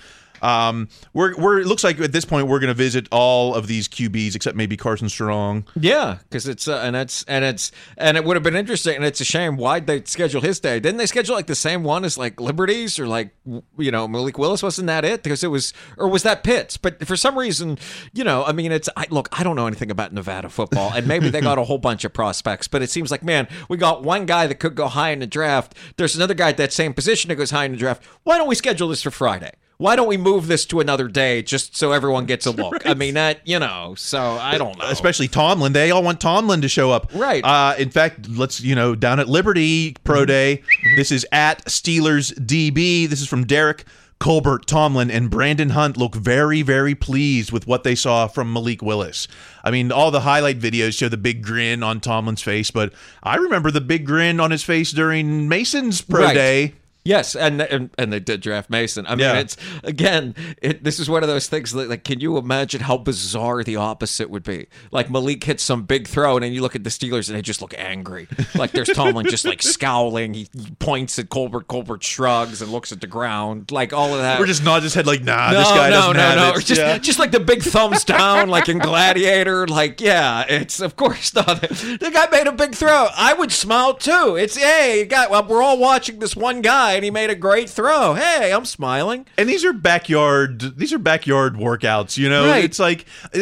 Um, 0.42 0.88
we're 1.12 1.36
we're 1.36 1.60
it 1.60 1.66
looks 1.66 1.84
like 1.84 2.00
at 2.00 2.12
this 2.12 2.24
point 2.24 2.48
we're 2.48 2.60
going 2.60 2.68
to 2.68 2.74
visit 2.74 3.06
all 3.10 3.54
of 3.54 3.66
these 3.66 3.88
QBs 3.88 4.34
except 4.34 4.56
maybe 4.56 4.76
Carson 4.76 5.08
Strong. 5.08 5.66
yeah, 5.78 6.18
because 6.22 6.48
it's 6.48 6.68
uh, 6.68 6.78
and 6.78 6.96
it's 6.96 7.24
and 7.24 7.44
it's 7.44 7.72
and 7.96 8.16
it 8.16 8.24
would 8.24 8.36
have 8.36 8.42
been 8.42 8.56
interesting. 8.56 8.96
And 8.96 9.04
it's 9.04 9.20
a 9.20 9.24
shame 9.24 9.56
why'd 9.56 9.86
they 9.86 10.02
schedule 10.04 10.40
his 10.40 10.60
day? 10.60 10.80
Didn't 10.80 10.98
they 10.98 11.06
schedule 11.06 11.34
like 11.34 11.46
the 11.46 11.54
same 11.54 11.82
one 11.82 12.04
as 12.04 12.16
like 12.16 12.40
Liberties 12.40 12.98
or 12.98 13.06
like 13.06 13.34
you 13.78 13.90
know 13.90 14.08
Malik 14.08 14.38
Willis? 14.38 14.62
Wasn't 14.62 14.86
that 14.86 15.04
it? 15.04 15.22
Because 15.22 15.44
it 15.44 15.48
was 15.48 15.72
or 15.96 16.08
was 16.08 16.22
that 16.22 16.42
Pitts? 16.42 16.76
But 16.76 17.06
for 17.06 17.16
some 17.16 17.38
reason, 17.38 17.78
you 18.12 18.24
know, 18.24 18.44
I 18.44 18.52
mean, 18.52 18.72
it's 18.72 18.88
I, 18.96 19.06
look, 19.10 19.28
I 19.38 19.42
don't 19.42 19.56
know 19.56 19.66
anything 19.66 19.90
about 19.90 20.12
Nevada 20.12 20.48
football, 20.48 20.92
and 20.94 21.06
maybe 21.06 21.28
they 21.30 21.40
got 21.40 21.58
a 21.58 21.64
whole 21.64 21.78
bunch 21.78 22.04
of 22.04 22.12
prospects, 22.12 22.68
but 22.68 22.82
it 22.82 22.90
seems 22.90 23.10
like 23.10 23.22
man, 23.22 23.48
we 23.68 23.76
got 23.76 24.02
one 24.02 24.26
guy 24.26 24.46
that 24.46 24.56
could 24.56 24.74
go 24.74 24.88
high 24.88 25.10
in 25.10 25.20
the 25.20 25.26
draft. 25.26 25.74
There's 25.96 26.16
another 26.16 26.34
guy 26.34 26.50
at 26.50 26.56
that 26.56 26.72
same 26.72 26.94
position 26.94 27.28
that 27.28 27.36
goes 27.36 27.50
high 27.50 27.64
in 27.64 27.72
the 27.72 27.78
draft. 27.78 28.02
Why 28.22 28.38
don't 28.38 28.48
we 28.48 28.54
schedule 28.54 28.88
this 28.88 29.02
for 29.02 29.10
Friday? 29.10 29.52
Why 29.80 29.96
don't 29.96 30.08
we 30.08 30.18
move 30.18 30.46
this 30.46 30.66
to 30.66 30.80
another 30.80 31.08
day 31.08 31.40
just 31.40 31.74
so 31.74 31.92
everyone 31.92 32.26
gets 32.26 32.44
a 32.44 32.50
look? 32.62 32.86
I 32.86 32.92
mean, 32.92 33.14
that 33.14 33.40
you 33.48 33.58
know. 33.58 33.94
So 33.96 34.20
I 34.20 34.58
don't 34.58 34.76
know. 34.78 34.84
especially 34.88 35.26
Tomlin. 35.26 35.72
They 35.72 35.90
all 35.90 36.02
want 36.02 36.20
Tomlin 36.20 36.60
to 36.60 36.68
show 36.68 36.90
up. 36.90 37.10
Right. 37.14 37.42
Uh, 37.42 37.74
in 37.78 37.88
fact, 37.88 38.28
let's 38.28 38.60
you 38.60 38.74
know 38.74 38.94
down 38.94 39.18
at 39.20 39.26
Liberty 39.28 39.96
Pro 40.04 40.26
Day. 40.26 40.62
This 40.96 41.10
is 41.10 41.26
at 41.32 41.64
Steelers 41.64 42.34
DB. 42.38 43.08
This 43.08 43.22
is 43.22 43.26
from 43.26 43.46
Derek. 43.46 43.84
Colbert, 44.18 44.66
Tomlin, 44.66 45.10
and 45.10 45.30
Brandon 45.30 45.70
Hunt 45.70 45.96
look 45.96 46.14
very, 46.14 46.60
very 46.60 46.94
pleased 46.94 47.52
with 47.52 47.66
what 47.66 47.84
they 47.84 47.94
saw 47.94 48.26
from 48.26 48.52
Malik 48.52 48.82
Willis. 48.82 49.26
I 49.64 49.70
mean, 49.70 49.90
all 49.90 50.10
the 50.10 50.20
highlight 50.20 50.58
videos 50.60 50.98
show 50.98 51.08
the 51.08 51.16
big 51.16 51.42
grin 51.42 51.82
on 51.82 52.00
Tomlin's 52.00 52.42
face, 52.42 52.70
but 52.70 52.92
I 53.22 53.36
remember 53.36 53.70
the 53.70 53.80
big 53.80 54.04
grin 54.04 54.38
on 54.38 54.50
his 54.50 54.62
face 54.62 54.90
during 54.92 55.48
Mason's 55.48 56.02
pro 56.02 56.24
Right. 56.24 56.34
day. 56.34 56.74
Yes, 57.10 57.34
and 57.34 57.60
and, 57.60 57.90
and 57.98 58.12
they 58.12 58.20
did 58.20 58.40
draft 58.40 58.70
Mason. 58.70 59.04
I 59.04 59.10
mean, 59.10 59.20
Yeah. 59.20 59.40
it's 59.40 59.56
again, 59.82 60.36
it, 60.62 60.84
this 60.84 61.00
is 61.00 61.10
one 61.10 61.24
of 61.24 61.28
those 61.28 61.48
things. 61.48 61.72
That, 61.72 61.88
like, 61.88 62.04
can 62.04 62.20
you 62.20 62.36
imagine 62.38 62.82
how 62.82 62.98
bizarre 62.98 63.64
the 63.64 63.74
opposite 63.74 64.30
would 64.30 64.44
be? 64.44 64.68
Like 64.92 65.10
Malik 65.10 65.42
hits 65.42 65.64
some 65.64 65.82
big 65.82 66.06
throw, 66.06 66.36
and 66.36 66.44
then 66.44 66.52
you 66.52 66.62
look 66.62 66.76
at 66.76 66.84
the 66.84 66.90
Steelers, 66.90 67.28
and 67.28 67.36
they 67.36 67.42
just 67.42 67.60
look 67.60 67.74
angry. 67.76 68.28
Like 68.54 68.70
there's 68.70 68.88
Tomlin 68.90 69.26
just 69.26 69.44
like 69.44 69.60
scowling. 69.60 70.34
He, 70.34 70.46
he 70.56 70.70
points 70.78 71.18
at 71.18 71.30
Colbert. 71.30 71.66
Colbert 71.66 72.04
shrugs 72.04 72.62
and 72.62 72.70
looks 72.70 72.92
at 72.92 73.00
the 73.00 73.08
ground. 73.08 73.72
Like 73.72 73.92
all 73.92 74.14
of 74.14 74.20
that. 74.20 74.38
We're 74.38 74.46
just 74.46 74.62
nod 74.62 74.84
his 74.84 74.94
head 74.94 75.06
like, 75.08 75.24
nah, 75.24 75.50
no, 75.50 75.58
this 75.58 75.68
guy 75.68 75.90
no, 75.90 75.96
doesn't 75.96 76.16
no, 76.16 76.20
have 76.22 76.36
no. 76.36 76.48
it. 76.50 76.56
Or 76.58 76.60
Just, 76.60 76.80
Yeah. 76.80 76.98
just 76.98 77.18
like 77.18 77.32
the 77.32 77.40
big 77.40 77.62
thumbs 77.62 78.04
down, 78.04 78.48
like 78.48 78.68
in 78.68 78.78
Gladiator. 78.78 79.66
Like, 79.66 80.00
yeah, 80.00 80.44
it's 80.48 80.78
of 80.80 80.94
course 80.94 81.34
not. 81.34 81.60
The 81.60 82.10
guy 82.12 82.28
made 82.30 82.46
a 82.46 82.52
big 82.52 82.76
throw. 82.76 83.08
I 83.16 83.34
would 83.34 83.50
smile 83.50 83.94
too. 83.94 84.36
It's 84.38 84.56
hey, 84.56 85.06
guy. 85.06 85.26
Well, 85.26 85.44
we're 85.46 85.62
all 85.62 85.78
watching 85.78 86.18
this 86.20 86.36
one 86.36 86.60
guy, 86.60 86.99
and 87.00 87.04
he 87.06 87.10
made 87.10 87.30
a 87.30 87.34
great 87.34 87.70
throw. 87.70 88.12
Hey, 88.12 88.52
I'm 88.52 88.66
smiling. 88.66 89.24
And 89.38 89.48
these 89.48 89.64
are 89.64 89.72
backyard. 89.72 90.76
These 90.76 90.92
are 90.92 90.98
backyard 90.98 91.54
workouts. 91.54 92.18
You 92.18 92.28
know, 92.28 92.46
Right. 92.46 92.62
it's 92.62 92.78
like, 92.78 93.06
uh, 93.34 93.40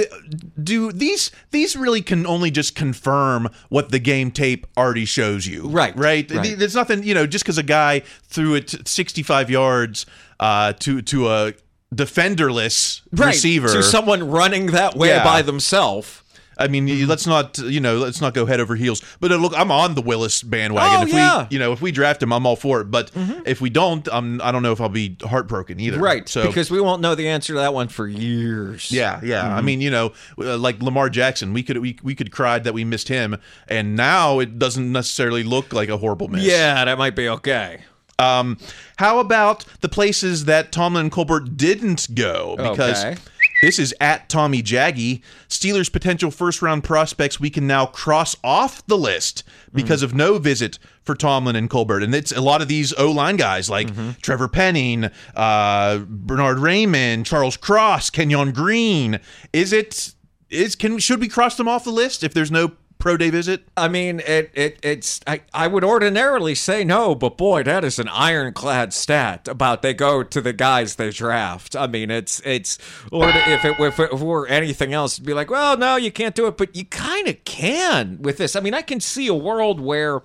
do 0.63 0.93
these 0.93 1.33
these 1.51 1.75
really 1.75 2.01
can 2.01 2.25
only 2.25 2.53
just 2.53 2.77
confirm 2.77 3.49
what 3.69 3.91
the 3.91 3.99
game 3.99 4.31
tape 4.31 4.65
already 4.77 5.05
shows 5.05 5.45
you. 5.45 5.69
Right. 5.69 5.97
Right. 5.97 6.31
Right. 6.31 6.57
There's 6.57 6.77
nothing. 6.77 7.03
You 7.03 7.15
know, 7.15 7.27
just 7.27 7.45
because 7.45 7.59
a 7.59 7.65
guy 7.65 8.03
threw 8.29 8.55
it 8.55 8.87
65 8.87 9.51
yards 9.51 10.07
uh, 10.39 10.75
to 10.75 11.03
to 11.03 11.29
a 11.29 11.53
defenderless 11.93 13.03
Right, 13.13 13.29
receiver 13.29 13.69
to 13.69 13.83
someone 13.83 14.29
running 14.31 14.67
that 14.67 14.95
way 14.97 15.09
Yeah. 15.09 15.25
by 15.25 15.43
themselves. 15.43 16.23
I 16.59 16.69
mean, 16.69 16.89
you- 16.89 17.07
let's 17.07 17.27
not, 17.27 17.57
you 17.59 17.81
know, 17.81 17.99
let's 17.99 18.21
not 18.21 18.35
go 18.35 18.45
head 18.47 18.59
over 18.61 18.75
heels. 18.75 19.01
But 19.21 19.31
uh, 19.33 19.37
look, 19.37 19.53
I'm 19.57 19.71
on 19.71 19.95
the 19.95 20.03
Willis 20.03 20.43
bandwagon. 20.43 20.99
Oh, 21.01 21.03
if 21.03 21.13
yeah. 21.13 21.43
we, 21.43 21.55
you 21.55 21.59
know, 21.59 21.73
if 21.73 21.81
we 21.81 21.93
draft 21.93 22.23
him, 22.23 22.33
I'm 22.33 22.47
all 22.47 22.57
for 22.57 22.81
it. 22.81 22.91
But 22.91 23.11
if 23.47 23.61
we 23.61 23.71
don't, 23.71 24.09
I'm, 24.13 24.41
I 24.43 24.51
don't 24.53 24.63
know 24.63 24.73
if 24.73 24.81
I'll 24.81 24.89
be 24.89 25.17
heartbroken 25.23 25.79
either. 25.81 25.99
Right. 25.99 26.29
So 26.29 26.47
because 26.47 26.71
we 26.71 26.81
won't 26.81 27.01
know 27.01 27.15
the 27.15 27.29
answer 27.29 27.53
to 27.55 27.59
that 27.61 27.75
one 27.75 27.89
for 27.89 28.09
years. 28.09 28.91
yeah, 28.91 29.21
yeah. 29.23 29.57
I 29.57 29.61
Mhm. 29.61 29.65
mean, 29.65 29.81
you 29.81 29.91
know, 29.91 30.13
uh, 30.39 30.57
like 30.59 30.83
Lamar 30.83 31.09
Jackson, 31.11 31.53
we 31.53 31.63
could 31.63 31.79
we, 31.79 31.99
we 32.03 32.15
could 32.15 32.31
cry 32.33 32.59
that 32.59 32.75
we 32.75 32.85
missed 32.85 33.09
him, 33.09 33.37
and 33.69 33.95
now 33.97 34.39
it 34.41 34.59
doesn't 34.59 34.91
necessarily 34.91 35.43
look 35.45 35.73
like 35.73 35.89
a 35.89 35.97
horrible 35.99 36.29
miss. 36.29 36.45
Yeah, 36.45 36.85
that 36.85 36.99
might 36.99 37.15
be 37.15 37.29
okay. 37.29 37.83
Um, 38.21 38.59
how 38.97 39.21
about 39.21 39.65
the 39.81 39.89
places 39.89 40.47
that 40.47 40.73
Tomlin 40.73 41.03
and 41.03 41.13
Colbert 41.13 41.57
didn't 41.57 42.13
go? 42.17 42.57
Because 42.57 43.05
Okay. 43.05 43.17
This 43.63 43.79
is 43.79 43.95
at 44.01 44.29
Tommy 44.29 44.63
Jaggy. 44.63 45.23
Steelers' 45.49 45.93
potential 45.93 46.31
first 46.31 46.63
round 46.63 46.85
prospects 46.85 47.41
we 47.41 47.51
can 47.51 47.67
now 47.67 47.87
cross 47.87 48.37
off 48.45 48.87
the 48.87 48.97
list 48.97 49.43
because 49.73 50.03
of 50.03 50.15
no 50.15 50.39
visit 50.39 50.79
for 51.03 51.15
Tomlin 51.15 51.57
and 51.57 51.69
Colbert. 51.69 52.03
And 52.03 52.15
it's 52.15 52.33
a 52.33 52.41
lot 52.41 52.63
of 52.63 52.69
these 52.69 52.93
O 52.95 53.11
line 53.11 53.37
guys 53.37 53.69
like 53.69 53.89
Trevor 54.23 54.49
Penning, 54.49 55.11
uh, 55.35 55.99
Bernhard 56.07 56.59
Raimann, 56.59 57.25
Charles 57.25 57.57
Cross, 57.57 58.11
Kenyon 58.11 58.53
Green. 58.53 59.19
Is 59.53 59.73
it 59.73 60.15
is 60.51 60.75
can 60.75 60.99
should 60.99 61.21
we 61.21 61.29
cross 61.29 61.57
them 61.57 61.69
off 61.69 61.85
the 61.85 61.91
list 61.91 62.23
if 62.23 62.33
there's 62.33 62.51
no 62.51 62.73
pro 62.99 63.17
day 63.17 63.31
visit? 63.31 63.69
I 63.77 63.89
mean, 63.89 64.21
it, 64.21 64.51
it 64.55 64.79
it's 64.83 65.21
I, 65.27 65.43
I 65.55 65.67
would 65.67 65.85
ordinarily 65.85 66.55
say 66.55 66.85
no, 66.85 67.15
but 67.15 67.37
boy, 67.37 67.63
that 67.63 67.85
is 67.85 67.99
an 67.99 68.09
ironclad 68.09 68.93
stat 68.93 69.49
about 69.49 69.83
they 69.83 69.95
go 69.95 70.23
to 70.23 70.41
the 70.41 70.53
guys 70.53 70.97
they 70.97 71.11
draft. 71.11 71.75
I 71.77 71.87
mean, 71.87 72.11
it's 72.11 72.41
it's 72.45 72.79
or 73.11 73.29
if 73.29 73.65
it 73.65 73.79
if 73.79 73.99
it 73.99 74.19
were 74.19 74.47
anything 74.47 74.93
else, 74.93 75.15
it'd 75.15 75.27
be 75.27 75.35
like, 75.35 75.51
well, 75.51 75.77
no, 75.77 75.97
you 75.97 76.11
can't 76.11 76.35
do 76.35 76.47
it, 76.47 76.57
but 76.57 76.75
you 76.77 76.85
kind 76.85 77.29
of 77.29 77.43
can 77.45 78.19
with 78.21 78.39
this. 78.39 78.57
I 78.57 78.61
mean, 78.61 78.75
I 78.75 78.83
can 78.83 79.01
see 79.01 79.27
a 79.27 79.35
world 79.35 79.81
where 79.81 80.23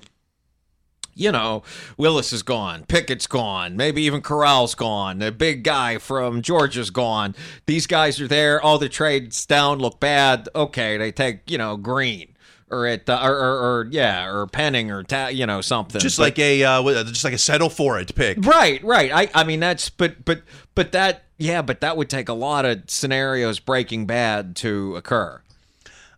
you 1.16 1.32
know, 1.32 1.64
Willis 1.98 2.34
is 2.34 2.42
gone, 2.42 2.86
Pickett's 2.86 3.28
gone, 3.28 3.78
maybe 3.78 4.02
even 4.04 4.22
Corral's 4.22 4.76
gone, 4.76 5.20
the 5.20 5.32
big 5.32 5.64
guy 5.64 5.98
from 5.98 6.42
Georgia's 6.42 6.90
gone. 6.90 7.36
These 7.66 7.88
guys 7.88 8.20
are 8.20 8.28
there. 8.28 8.62
All 8.62 8.78
the 8.80 8.90
trades 8.90 9.46
down 9.46 9.80
look 9.80 10.00
bad. 10.00 10.50
Okay, 10.56 10.98
they 10.98 11.12
take 11.12 11.50
you 11.50 11.58
know 11.58 11.78
Green 11.78 12.33
or 12.74 12.88
at 12.88 13.08
uh, 13.10 13.20
or, 13.24 13.34
or, 13.36 13.58
or 13.80 13.88
yeah 13.92 14.28
or 14.28 14.48
Penning 14.48 14.92
or 14.92 15.04
ta- 15.04 15.28
you 15.28 15.46
know 15.46 15.62
something. 15.62 16.02
Just 16.02 16.18
But- 16.18 16.24
like 16.24 16.40
a 16.40 16.64
uh, 16.64 17.04
just 17.06 17.24
like 17.24 17.34
a 17.34 17.38
settle 17.38 17.70
for 17.70 18.00
it 18.00 18.14
pick. 18.16 18.38
Right, 18.46 18.84
right. 18.84 19.12
I, 19.14 19.30
I 19.42 19.44
mean 19.44 19.60
that's 19.60 19.90
but 19.90 20.26
but 20.26 20.42
but 20.76 20.92
that 20.92 21.24
yeah, 21.38 21.62
but 21.62 21.82
that 21.82 21.98
would 21.98 22.10
take 22.10 22.30
a 22.30 22.34
lot 22.34 22.66
of 22.66 22.84
scenarios 22.88 23.60
breaking 23.60 24.06
bad 24.06 24.56
to 24.58 24.96
occur. 24.96 25.42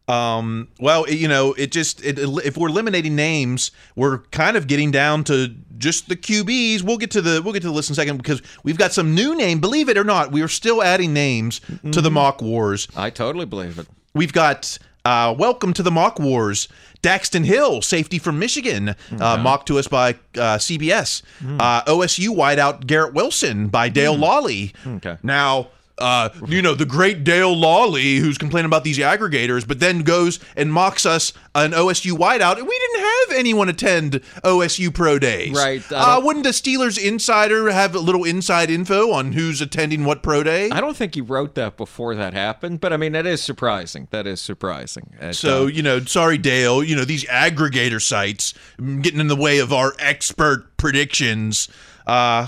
Um, 0.07 0.67
well, 0.79 1.09
you 1.09 1.27
know, 1.27 1.53
it 1.53 1.71
just 1.71 2.03
it, 2.05 2.19
if 2.19 2.57
we're 2.57 2.69
eliminating 2.69 3.15
names, 3.15 3.71
we're 3.95 4.19
kind 4.19 4.55
of 4.55 4.67
getting 4.67 4.91
down 4.91 5.23
to 5.25 5.47
just 5.79 6.09
the 6.09 6.15
QBs. 6.15 6.83
We'll 6.83 6.99
get 6.99 7.09
to 7.11 7.21
the 7.23 7.41
we'll 7.43 7.53
get 7.53 7.61
to 7.63 7.67
the 7.69 7.73
list 7.73 7.89
in 7.89 7.93
a 7.93 7.95
second 7.95 8.17
because 8.17 8.43
we've 8.63 8.77
got 8.77 8.93
some 8.93 9.15
new 9.15 9.35
name. 9.35 9.59
Believe 9.59 9.89
it 9.89 9.97
or 9.97 10.03
not, 10.03 10.31
we 10.31 10.43
are 10.43 10.47
still 10.47 10.83
adding 10.83 11.11
names 11.11 11.59
to 11.91 12.01
the 12.01 12.11
mock 12.11 12.41
wars. 12.41 12.87
I 12.95 13.09
totally 13.09 13.45
believe 13.47 13.79
it. 13.79 13.87
We've 14.13 14.31
got 14.33 14.77
uh, 15.05 15.33
welcome 15.37 15.71
to 15.73 15.83
the 15.83 15.91
mock 15.91 16.19
wars. 16.19 16.67
Daxton 17.01 17.45
Hill, 17.45 17.81
safety 17.83 18.17
from 18.17 18.39
Michigan, 18.39 18.95
uh, 19.19 19.37
mocked 19.37 19.67
to 19.67 19.77
us 19.77 19.87
by 19.87 20.11
uh, 20.35 20.57
CBS. 20.57 21.21
Uh, 21.59 21.83
OSU 21.83 22.29
wideout 22.29 22.87
Garrett 22.87 23.13
Wilson 23.13 23.67
by 23.67 23.89
Dale 23.89 24.15
Lolley. 24.17 24.73
Okay. 24.97 25.17
Now, 25.21 25.67
uh, 25.97 26.29
you 26.47 26.61
know, 26.61 26.75
the 26.75 26.85
great 26.85 27.23
Dale 27.23 27.55
Lolley, 27.55 28.17
who's 28.17 28.37
complaining 28.37 28.65
about 28.65 28.83
these 28.83 28.97
aggregators, 28.97 29.65
but 29.67 29.79
then 29.79 29.99
goes 30.01 30.39
and 30.55 30.71
mocks 30.73 31.05
us 31.05 31.31
an 31.53 31.71
OSU 31.71 32.11
wideout. 32.17 32.57
And 32.57 32.67
we 32.67 32.79
didn't 32.79 33.05
have 33.05 33.39
anyone 33.39 33.69
attend 33.69 34.13
OSU 34.43 34.93
Pro 34.93 35.19
Days. 35.19 35.55
Right, 35.55 35.81
Uh, 35.91 36.19
wouldn't 36.23 36.43
the 36.43 36.51
Steelers 36.51 37.01
insider 37.01 37.69
have 37.71 37.95
a 37.95 37.99
little 37.99 38.25
inside 38.25 38.69
info 38.69 39.11
on 39.11 39.31
who's 39.31 39.61
attending 39.61 40.03
what 40.03 40.21
Pro 40.21 40.43
Day? 40.43 40.69
I 40.69 40.81
don't 40.81 40.97
think 40.97 41.15
he 41.15 41.21
wrote 41.21 41.55
that 41.55 41.77
before 41.77 42.13
that 42.15 42.33
happened, 42.33 42.81
but 42.81 42.91
I 42.91 42.97
mean 42.97 43.13
that 43.13 43.25
is 43.25 43.41
surprising. 43.41 44.07
That 44.11 44.27
is 44.27 44.41
surprising. 44.41 45.13
It, 45.21 45.35
So, 45.35 45.63
uh, 45.63 45.67
you 45.67 45.81
know, 45.81 46.01
sorry, 46.01 46.37
Dale, 46.37 46.83
you 46.83 46.95
know, 46.95 47.05
these 47.05 47.23
aggregator 47.25 48.01
sites 48.01 48.53
mm, 48.77 49.01
getting 49.01 49.21
in 49.21 49.27
the 49.27 49.35
way 49.35 49.59
of 49.59 49.71
our 49.71 49.93
expert 49.99 50.75
predictions. 50.75 51.69
Uh, 52.05 52.47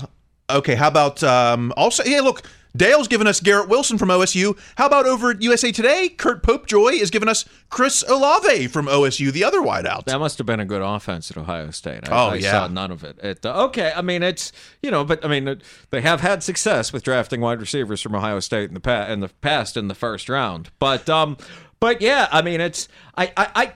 okay, 0.50 0.74
how 0.74 0.88
about 0.88 1.22
um, 1.22 1.72
also, 1.76 2.04
yeah, 2.04 2.20
look, 2.20 2.42
Dale's 2.76 3.08
given 3.08 3.26
us 3.26 3.40
Garrett 3.40 3.68
Wilson 3.68 3.98
from 3.98 4.08
OSU. 4.08 4.58
How 4.76 4.86
about 4.86 5.06
over 5.06 5.30
at 5.30 5.42
USA 5.42 5.72
Today? 5.72 6.08
Curt 6.08 6.42
Popejoy 6.42 6.92
is 7.00 7.10
giving 7.10 7.28
us 7.28 7.44
Chris 7.70 8.02
Olave 8.08 8.68
from 8.68 8.86
OSU, 8.86 9.32
the 9.32 9.44
other 9.44 9.60
wideout. 9.60 10.04
That 10.04 10.18
must 10.20 10.38
have 10.38 10.46
been 10.46 10.60
a 10.60 10.64
good 10.64 10.82
offense 10.82 11.30
at 11.30 11.36
Ohio 11.36 11.70
State. 11.70 12.08
I, 12.08 12.12
Oh, 12.12 12.30
I 12.30 12.34
yeah. 12.36 12.50
saw 12.52 12.68
none 12.68 12.90
of 12.90 13.04
it. 13.04 13.18
it 13.22 13.44
uh, 13.44 13.64
okay, 13.66 13.92
I 13.96 14.02
mean 14.02 14.22
it's 14.22 14.52
you 14.82 14.90
know, 14.90 15.04
but 15.04 15.24
I 15.24 15.28
mean 15.28 15.48
it, 15.48 15.62
they 15.90 16.00
have 16.02 16.20
had 16.20 16.42
success 16.42 16.92
with 16.92 17.02
drafting 17.02 17.40
wide 17.40 17.60
receivers 17.60 18.00
from 18.00 18.14
Ohio 18.14 18.40
State 18.40 18.68
in 18.68 18.74
the 18.74 18.80
past 18.80 19.10
in 19.10 19.20
the 19.20 19.28
past 19.28 19.76
in 19.76 19.88
the 19.88 19.94
first 19.94 20.28
round. 20.28 20.70
But 20.78 21.08
um, 21.08 21.36
but 21.80 22.00
yeah, 22.00 22.28
I 22.30 22.42
mean 22.42 22.60
it's 22.60 22.88
I 23.16 23.32
I. 23.36 23.48
I 23.54 23.72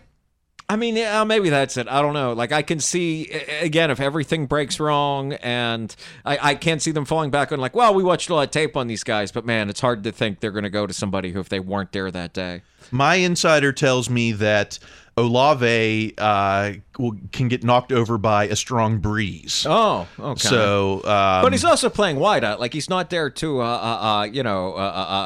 I 0.73 0.77
mean, 0.77 0.97
yeah, 0.97 1.23
maybe 1.25 1.51
that's 1.51 1.77
it. 1.77 1.87
I 1.87 2.01
don't 2.01 2.15
know. 2.15 2.33
Like, 2.33 2.51
I 2.51 2.63
can 2.63 2.81
see 2.81 3.29
again 3.61 3.91
if 3.91 4.01
everything 4.01 4.47
breaks 4.47 4.81
wrong, 4.81 5.35
and 5.35 5.95
I, 6.25 6.39
I 6.41 6.55
can't 6.55 6.81
see 6.81 6.93
them 6.93 7.05
falling 7.05 7.31
back 7.31 7.53
on 7.53 7.61
like, 7.61 7.77
well, 7.77 7.93
we 7.93 8.03
watched 8.03 8.31
a 8.31 8.35
lot 8.35 8.45
of 8.45 8.53
tape 8.53 8.75
on 8.75 8.87
these 8.87 9.05
guys, 9.05 9.31
but 9.31 9.45
man, 9.45 9.69
it's 9.69 9.81
hard 9.81 10.03
to 10.05 10.13
think 10.13 10.41
they're 10.41 10.51
going 10.51 10.65
to 10.65 10.71
go 10.71 10.87
to 10.87 10.95
somebody 10.95 11.33
who, 11.33 11.41
if 11.41 11.51
they 11.51 11.61
weren't 11.61 11.93
there 11.93 12.11
that 12.11 12.33
day, 12.33 12.63
My 12.91 13.17
insider 13.17 13.71
tells 13.71 14.09
me 14.09 14.33
that 14.33 14.79
Olave 15.19 16.15
uh, 16.17 16.73
will, 16.99 17.17
can 17.33 17.49
get 17.49 17.63
knocked 17.63 17.93
over 17.93 18.17
by 18.17 18.45
a 18.45 18.57
strong 18.57 18.97
breeze. 18.97 19.67
Oh, 19.69 20.09
okay. 20.19 20.49
So, 20.49 21.05
um, 21.05 21.43
but 21.43 21.53
he's 21.53 21.67
also 21.67 21.91
playing 21.91 22.17
wideout. 22.17 22.61
Like 22.61 22.73
he's 22.73 22.89
not 22.89 23.11
there 23.11 23.29
to, 23.29 23.61
uh, 23.61 23.65
uh, 23.65 24.07
uh 24.07 24.25
you 24.25 24.43
know, 24.43 24.73
uh, 24.73 24.79
uh, 24.79 24.83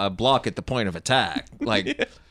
uh, 0.06 0.10
block 0.10 0.48
at 0.48 0.56
the 0.56 0.62
point 0.62 0.88
of 0.88 0.96
attack. 0.96 1.46
Like, 1.60 2.08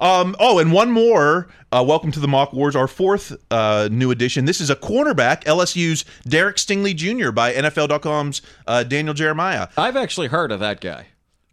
Um, 0.00 0.36
oh, 0.38 0.58
and 0.58 0.72
one 0.72 0.90
more. 0.90 1.48
Uh, 1.70 1.84
welcome 1.86 2.10
to 2.12 2.20
the 2.20 2.28
Mock 2.28 2.52
Wars, 2.52 2.74
our 2.76 2.88
fourth 2.88 3.36
uh, 3.50 3.88
new 3.90 4.10
edition. 4.10 4.44
This 4.44 4.60
is 4.60 4.70
a 4.70 4.76
cornerback, 4.76 5.44
LSU's 5.44 6.04
Derek 6.26 6.56
Stingley 6.56 6.94
Jr. 6.94 7.30
by 7.30 7.52
NFL.com's 7.52 8.40
uh, 8.66 8.84
Daniel 8.84 9.14
Jeremiah. 9.14 9.68
I've 9.76 9.96
actually 9.96 10.28
heard 10.28 10.52
of 10.52 10.60
that 10.60 10.80
guy. 10.80 11.08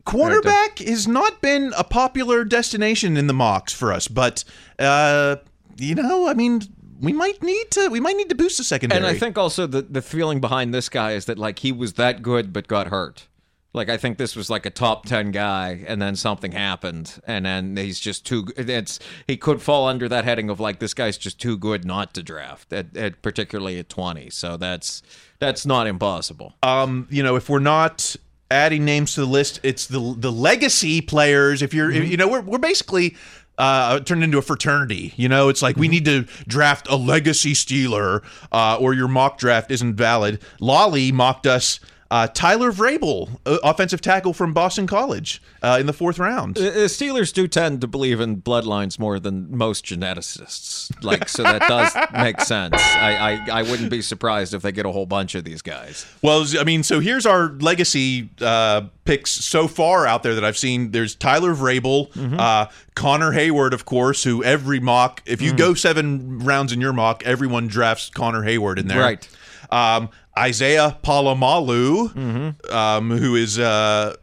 Cornerback 0.06 0.88
has 0.88 1.08
not 1.08 1.42
been 1.42 1.74
a 1.78 1.84
popular 1.84 2.44
destination 2.44 3.18
in 3.18 3.28
the 3.28 3.34
mocks 3.34 3.74
for 3.74 3.92
us, 3.92 4.08
but 4.08 4.44
uh, 4.78 5.38
you 5.78 5.96
know, 5.96 6.28
I 6.28 6.36
mean, 6.36 6.62
we 7.02 7.12
might 7.12 7.42
need 7.42 7.72
to 7.72 7.90
we 7.90 8.00
might 8.00 8.16
need 8.16 8.30
to 8.30 8.36
boost 8.36 8.58
the 8.58 8.64
secondary. 8.64 9.00
and 9.00 9.08
I 9.08 9.18
think 9.18 9.38
also 9.38 9.66
the 9.66 9.82
the 9.82 10.02
feeling 10.02 10.40
behind 10.40 10.74
this 10.74 10.90
guy 10.90 11.14
is 11.14 11.26
that 11.26 11.40
like 11.40 11.60
he 11.60 11.72
was 11.72 11.94
that 11.94 12.22
good 12.22 12.54
but 12.54 12.68
got 12.68 12.88
hurt. 12.88 13.28
Like 13.76 13.90
I 13.90 13.98
think 13.98 14.18
this 14.18 14.36
was 14.36 14.50
like 14.50 14.66
a 14.66 14.70
top 14.70 15.06
ten 15.06 15.32
guy, 15.32 15.84
and 15.88 16.02
then 16.02 16.16
something 16.16 16.54
happened, 16.54 17.22
and 17.28 17.46
then 17.46 17.76
he's 17.78 18.00
just 18.00 18.26
too. 18.26 18.48
It's 18.58 19.00
he 19.28 19.38
could 19.38 19.62
fall 19.62 19.88
under 19.88 20.08
that 20.10 20.24
heading 20.24 20.50
of 20.50 20.60
like 20.60 20.80
this 20.80 20.94
guy's 20.94 21.18
just 21.18 21.40
too 21.40 21.58
good 21.58 21.84
not 21.86 22.14
to 22.16 22.24
draft, 22.24 22.72
at, 22.74 22.96
at 22.96 23.22
particularly 23.22 23.78
at 23.78 23.90
twenty. 23.90 24.30
So 24.30 24.58
that's 24.58 25.04
that's 25.40 25.66
not 25.66 25.88
impossible. 25.88 26.54
um, 26.64 27.08
you 27.12 27.22
know, 27.22 27.36
if 27.36 27.50
we're 27.50 27.60
not 27.60 28.16
adding 28.50 28.86
names 28.86 29.16
to 29.16 29.22
the 29.22 29.28
list, 29.28 29.60
it's 29.64 29.88
the 29.88 30.16
the 30.18 30.32
legacy 30.32 31.02
players. 31.02 31.62
If 31.62 31.74
you're, 31.74 31.92
Mm-hmm. 31.92 32.12
you 32.12 32.18
know, 32.18 32.28
we're 32.30 32.42
we're 32.42 32.58
basically 32.58 33.16
uh, 33.58 34.00
turned 34.02 34.24
into 34.24 34.38
a 34.38 34.42
fraternity. 34.42 35.14
You 35.18 35.28
know, 35.28 35.50
it's 35.50 35.62
like 35.62 35.76
we 35.76 35.88
need 35.90 36.06
to 36.06 36.24
draft 36.48 36.88
a 36.90 36.96
legacy 36.96 37.54
Steeler, 37.54 38.24
uh, 38.52 38.78
or 38.80 38.94
your 38.94 39.08
mock 39.10 39.38
draft 39.38 39.70
isn't 39.72 39.96
valid. 39.96 40.42
Lolley 40.62 41.12
mocked 41.12 41.46
us. 41.48 41.80
Uh, 42.12 42.28
Tyler 42.28 42.72
Vrabel, 42.72 43.40
uh, 43.48 43.58
offensive 43.64 44.00
tackle 44.00 44.32
from 44.32 44.54
Boston 44.54 44.86
College, 44.86 45.42
uh, 45.64 45.78
in 45.80 45.88
the 45.88 45.94
fourth 45.94 46.20
round. 46.20 46.58
Uh, 46.58 46.62
uh, 46.62 46.74
Steelers 46.88 47.34
do 47.34 47.48
tend 47.48 47.82
to 47.82 47.88
believe 47.88 48.20
in 48.22 48.42
bloodlines 48.44 49.00
more 49.00 49.20
than 49.20 49.56
most 49.58 49.84
geneticists. 49.86 50.92
Like, 51.04 51.28
so 51.30 51.42
that 51.44 51.62
does 51.68 51.96
make 52.14 52.40
sense. 52.42 52.76
I, 52.78 53.16
I, 53.50 53.60
I 53.60 53.62
wouldn't 53.64 53.90
be 53.90 54.02
surprised 54.02 54.54
if 54.54 54.62
they 54.62 54.72
get 54.72 54.86
a 54.86 54.92
whole 54.92 55.06
bunch 55.08 55.36
of 55.36 55.44
these 55.44 55.62
guys. 55.62 56.06
Well, 56.22 56.46
I 56.60 56.64
mean, 56.64 56.84
so 56.84 57.00
here's 57.00 57.26
our 57.26 57.50
legacy 57.60 58.30
uh, 58.40 58.84
picks 59.04 59.32
so 59.32 59.68
far 59.68 60.06
out 60.06 60.24
there 60.24 60.36
that 60.36 60.46
I've 60.46 60.58
seen. 60.58 60.92
There's 60.92 61.16
Tyler 61.16 61.54
Vrabel, 61.56 62.12
Mm-hmm. 62.16 62.40
uh, 62.40 62.68
Connor 62.96 63.32
Heyward, 63.32 63.74
of 63.74 63.86
course, 63.86 64.24
who 64.24 64.44
every 64.44 64.80
mock, 64.80 65.22
if 65.26 65.42
you 65.42 65.54
Mm. 65.54 65.58
go 65.58 65.74
seven 65.74 66.40
rounds 66.40 66.72
in 66.72 66.80
your 66.82 66.94
mock, 66.94 67.24
everyone 67.26 67.68
drafts 67.68 68.10
Connor 68.10 68.42
Heyward 68.44 68.78
in 68.78 68.88
there. 68.88 69.02
Right. 69.02 69.28
Um, 69.72 70.10
Isaiah 70.38 70.98
Palomalu, 71.04 72.14
Mm-hmm. 72.14 72.74
um, 72.76 73.12
who 73.12 73.36
is 73.36 73.58
uh, 73.60 74.16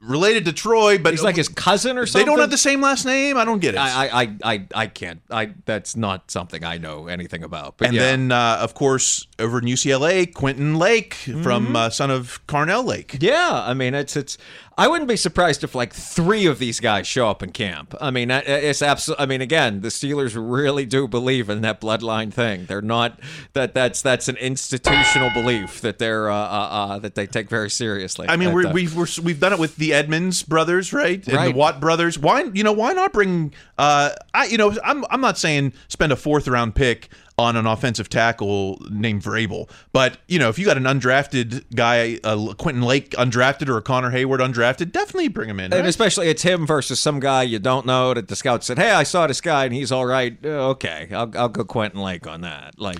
related 0.00 0.44
to 0.46 0.52
Troy, 0.52 0.98
but 0.98 1.12
He's 1.12 1.22
like 1.22 1.36
his 1.36 1.48
cousin 1.48 1.96
or 1.98 2.06
something. 2.06 2.26
They 2.26 2.30
don't 2.30 2.40
have 2.40 2.50
the 2.50 2.58
same 2.58 2.80
last 2.80 3.04
name. 3.04 3.36
I 3.36 3.44
don't 3.44 3.60
get 3.60 3.74
it. 3.74 3.78
I, 3.78 4.22
I, 4.22 4.36
I, 4.42 4.66
I, 4.74 4.86
can't. 4.88 5.22
I 5.30 5.52
that's 5.64 5.96
not 5.96 6.30
something 6.30 6.64
I 6.64 6.78
know 6.78 7.06
anything 7.06 7.44
about. 7.44 7.78
But 7.78 7.88
and 7.88 7.96
yeah. 7.96 8.02
then, 8.02 8.32
uh, 8.32 8.58
of 8.60 8.74
course, 8.74 9.26
over 9.42 9.58
in 9.58 9.64
UCLA, 9.64 10.32
Quentin 10.32 10.76
Lake 10.78 11.16
Mm-hmm. 11.22 11.42
from 11.42 11.76
uh, 11.76 11.90
son 11.90 12.10
of 12.10 12.44
Carnell 12.46 12.84
Lake. 12.84 13.18
Yeah, 13.20 13.62
I 13.66 13.74
mean, 13.74 13.94
it's 13.94 14.16
it's. 14.16 14.38
I 14.78 14.88
wouldn't 14.88 15.08
be 15.08 15.16
surprised 15.16 15.62
if 15.64 15.74
like 15.74 15.92
three 15.92 16.46
of 16.46 16.58
these 16.58 16.80
guys 16.80 17.06
show 17.06 17.28
up 17.28 17.42
in 17.42 17.52
camp. 17.52 17.94
I 18.00 18.10
mean, 18.10 18.30
it's 18.30 18.80
absolutely. 18.80 19.22
I 19.22 19.26
mean, 19.26 19.40
again, 19.42 19.82
the 19.82 19.88
Steelers 19.88 20.34
really 20.34 20.86
do 20.86 21.06
believe 21.06 21.50
in 21.50 21.60
that 21.60 21.78
bloodline 21.80 22.32
thing. 22.32 22.64
They're 22.64 22.80
not 22.80 23.20
that. 23.52 23.74
That's 23.74 24.00
that's 24.00 24.28
an 24.28 24.36
institutional 24.36 25.28
belief 25.30 25.80
that 25.82 25.98
they're 25.98 26.30
uh, 26.30 26.34
uh, 26.34 26.68
uh, 26.94 26.98
that 27.00 27.14
they 27.14 27.26
take 27.26 27.50
very 27.50 27.68
seriously. 27.70 28.26
I 28.28 28.36
mean, 28.36 28.52
we're, 28.52 28.68
uh, 28.68 28.72
we've 28.72 28.96
we're, 28.96 29.06
we've 29.22 29.40
done 29.40 29.52
it 29.52 29.58
with 29.58 29.76
the 29.76 29.92
Edmunds 29.92 30.42
brothers, 30.42 30.92
right? 30.92 31.22
And 31.26 31.36
Right. 31.36 31.52
the 31.52 31.58
Watt 31.58 31.80
brothers. 31.80 32.18
Why 32.18 32.44
you 32.54 32.64
know 32.64 32.72
why 32.72 32.92
not 32.94 33.12
bring? 33.12 33.52
Uh, 33.78 34.10
I 34.32 34.46
you 34.46 34.56
know 34.56 34.74
I'm 34.82 35.04
I'm 35.10 35.20
not 35.20 35.36
saying 35.36 35.74
spend 35.88 36.12
a 36.12 36.16
fourth 36.16 36.48
round 36.48 36.74
pick 36.74 37.10
on 37.38 37.56
an 37.56 37.66
offensive 37.66 38.08
tackle 38.08 38.78
named 38.90 39.22
Vrabel, 39.22 39.68
but 39.92 40.18
you 40.28 40.38
know 40.38 40.48
if 40.50 40.58
you 40.58 40.66
got 40.66 40.76
an 40.76 40.84
undrafted 40.84 41.64
guy, 41.74 42.18
uh, 42.24 42.52
Quentin 42.54 42.82
Lake 42.82 43.10
undrafted 43.12 43.68
or 43.68 43.78
a 43.78 43.82
Connor 43.82 44.10
Heyward 44.10 44.38
undrafted, 44.40 44.92
definitely 44.92 45.28
bring 45.28 45.48
him 45.48 45.58
in. 45.58 45.72
And 45.72 45.86
especially 45.86 46.28
it's 46.28 46.42
him 46.42 46.66
versus 46.66 47.00
some 47.00 47.20
guy 47.20 47.42
you 47.44 47.58
don't 47.58 47.86
know 47.86 48.12
that 48.14 48.28
the 48.28 48.36
scout 48.36 48.62
said, 48.64 48.78
"Hey, 48.78 48.90
I 48.90 49.02
saw 49.02 49.26
this 49.26 49.40
guy 49.40 49.64
and 49.64 49.74
he's 49.74 49.90
all 49.90 50.06
right." 50.06 50.36
Uh, 50.44 50.68
Okay, 50.72 51.08
I'll 51.12 51.30
I'll 51.36 51.48
go 51.48 51.64
Quentin 51.64 52.00
Lake 52.00 52.26
on 52.26 52.42
that. 52.42 52.78
Like, 52.78 52.98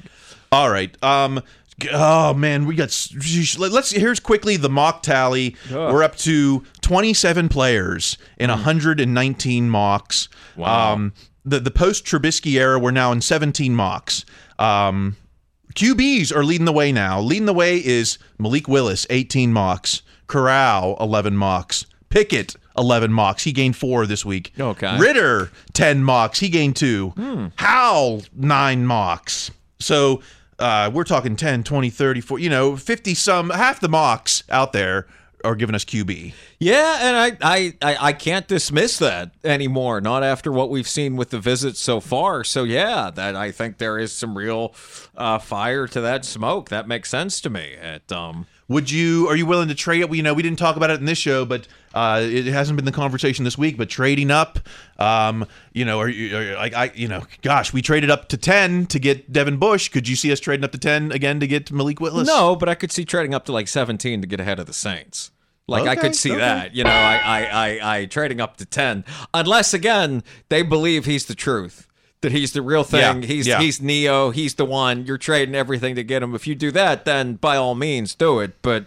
All 0.51 0.71
right. 0.71 0.97
Um. 1.05 1.41
Oh 1.93 2.33
man, 2.35 2.67
we 2.67 2.75
got. 2.75 2.89
s- 2.89 3.57
Let's. 3.59 3.91
Here's 3.91 4.21
quickly 4.21 4.57
the 4.57 4.69
mock 4.69 5.03
tally. 5.03 5.57
We're 5.71 6.03
up 6.05 6.17
to 6.19 6.65
27 6.83 7.49
players 7.49 8.19
in 8.39 8.51
119 8.51 9.69
mocks. 9.71 10.29
Wow. 10.57 10.93
Um. 10.93 11.13
The 11.45 11.61
the 11.61 11.71
post 11.71 12.05
Trubisky 12.05 12.59
era, 12.59 12.79
we're 12.79 12.91
now 12.91 13.13
in 13.13 13.21
17 13.21 13.75
mocks. 13.75 14.25
Um. 14.59 15.17
QBs 15.75 16.35
are 16.37 16.45
leading 16.45 16.67
the 16.67 16.73
way 16.73 16.93
now. 16.93 17.19
Leading 17.19 17.47
the 17.47 17.55
way 17.55 17.79
is 17.79 18.19
Malik 18.39 18.69
Willis, 18.69 19.07
18 19.09 19.55
mocks. 19.55 20.03
Corral, 20.27 20.97
11 21.01 21.35
mocks. 21.35 21.87
Pickett, 22.11 22.57
11 22.77 23.11
mocks. 23.11 23.45
He 23.45 23.53
gained 23.53 23.77
four 23.77 24.07
this 24.07 24.25
week. 24.25 24.53
Okay. 24.61 24.99
Ridder, 24.99 25.51
10 25.73 26.05
mocks. 26.05 26.41
He 26.41 26.51
gained 26.51 26.77
two. 26.77 27.11
Hmm. 27.17 27.47
Howell, 27.57 28.25
nine 28.35 28.85
mocks. 28.85 29.51
So 29.81 30.21
uh, 30.59 30.91
we're 30.93 31.05
talking 31.05 31.37
10, 31.37 31.65
20, 31.65 31.91
30, 31.91 32.21
40, 32.21 32.45
you 32.45 32.51
know, 32.51 32.77
50 32.77 33.15
some, 33.15 33.51
half 33.51 33.81
the 33.81 33.89
mocks 33.89 34.45
out 34.51 34.73
there 34.73 35.07
are 35.45 35.55
giving 35.55 35.75
us 35.75 35.85
QB. 35.85 36.35
Yeah, 36.59 36.99
and 37.01 37.39
I, 37.43 37.73
I, 37.83 37.97
I, 38.09 38.13
can't 38.13 38.47
dismiss 38.47 38.99
that 38.99 39.33
anymore. 39.45 40.01
Not 40.01 40.23
after 40.23 40.53
what 40.53 40.71
we've 40.71 40.89
seen 40.89 41.17
with 41.17 41.31
the 41.31 41.39
visits 41.39 41.81
so 41.81 42.01
far. 42.01 42.45
So 42.45 42.65
yeah, 42.65 43.11
that 43.11 43.37
I 43.37 43.51
think 43.51 43.79
there 43.79 43.99
is 43.99 44.13
some 44.13 44.37
real 44.37 44.75
uh, 45.17 45.39
fire 45.39 45.87
to 45.89 46.01
that 46.01 46.25
smoke. 46.25 46.69
That 46.69 46.87
makes 46.89 47.11
sense 47.11 47.41
to 47.43 47.51
me. 47.51 47.75
It, 47.81 48.11
um, 48.13 48.47
Would 48.69 48.91
you, 48.91 49.29
are 49.29 49.37
you 49.37 49.45
willing 49.45 49.69
to 49.69 49.75
trade 49.75 50.03
it? 50.03 50.15
You 50.15 50.23
know, 50.23 50.35
we 50.35 50.43
didn't 50.43 50.59
talk 50.59 50.77
about 50.77 50.91
it 50.91 51.01
in 51.01 51.05
this 51.05 51.19
show, 51.19 51.45
but 51.45 51.67
uh, 51.95 52.23
it 52.23 52.47
hasn't 52.47 52.77
been 52.77 52.85
the 52.85 52.93
conversation 52.93 53.45
this 53.45 53.59
week, 53.59 53.77
but 53.77 53.89
trading 53.89 54.31
up, 54.31 54.59
um, 54.99 55.47
you 55.73 55.85
know, 55.85 56.01
are 56.01 56.09
you, 56.09 56.37
are 56.37 56.55
like, 56.55 56.75
I, 56.75 56.91
you 56.95 57.09
know, 57.09 57.25
gosh, 57.43 57.73
we 57.73 57.83
traded 57.83 58.11
up 58.11 58.29
to 58.29 58.37
10 58.37 58.87
to 58.87 58.99
get 58.99 59.33
Devin 59.33 59.59
Bush. 59.59 59.89
Could 59.89 60.09
you 60.09 60.17
see 60.17 60.33
us 60.33 60.41
trading 60.41 60.65
up 60.65 60.73
to 60.73 60.79
10 60.79 61.13
again 61.13 61.41
to 61.41 61.47
get 61.47 61.71
Malik 61.71 62.01
Willis? 62.01 62.27
no, 62.27 62.57
but 62.57 62.69
I 62.69 62.75
could 62.75 62.93
see 62.93 63.05
trading 63.05 63.35
up 63.35 63.45
to 63.47 63.53
like 63.53 63.69
17 63.69 64.21
to 64.21 64.27
get 64.27 64.41
ahead 64.41 64.59
of 64.59 64.67
the 64.67 64.73
Saints. 64.73 65.31
Like 65.69 65.87
I 65.87 65.97
could 65.97 66.15
see 66.15 66.33
okay. 66.33 66.41
that, 66.41 66.75
you 66.75 66.85
know, 66.85 66.91
I, 66.91 67.21
I, 67.25 67.45
I, 67.47 67.99
I 67.99 68.05
trading 68.07 68.41
up 68.41 68.57
to 68.59 68.67
10, 68.67 69.05
unless 69.33 69.73
again 69.73 70.23
they 70.49 70.63
believe 70.63 71.05
he's 71.05 71.27
the 71.27 71.35
truth. 71.35 71.87
That 72.23 72.33
he's 72.33 72.53
the 72.53 72.63
real 72.63 72.85
thing. 72.85 73.23
Yeah, 73.23 73.27
he's 73.27 73.47
yeah. 73.47 73.61
he's 73.61 73.81
Neo. 73.81 74.31
He's 74.31 74.55
the 74.55 74.65
one. 74.65 75.07
You're 75.07 75.19
trading 75.19 75.55
everything 75.55 75.95
to 75.97 76.05
get 76.05 76.23
him. 76.23 76.35
If 76.35 76.47
you 76.47 76.55
do 76.55 76.71
that, 76.71 77.05
then 77.05 77.35
by 77.35 77.57
all 77.57 77.75
means 77.75 78.15
do 78.15 78.41
it. 78.41 78.63
But 78.63 78.87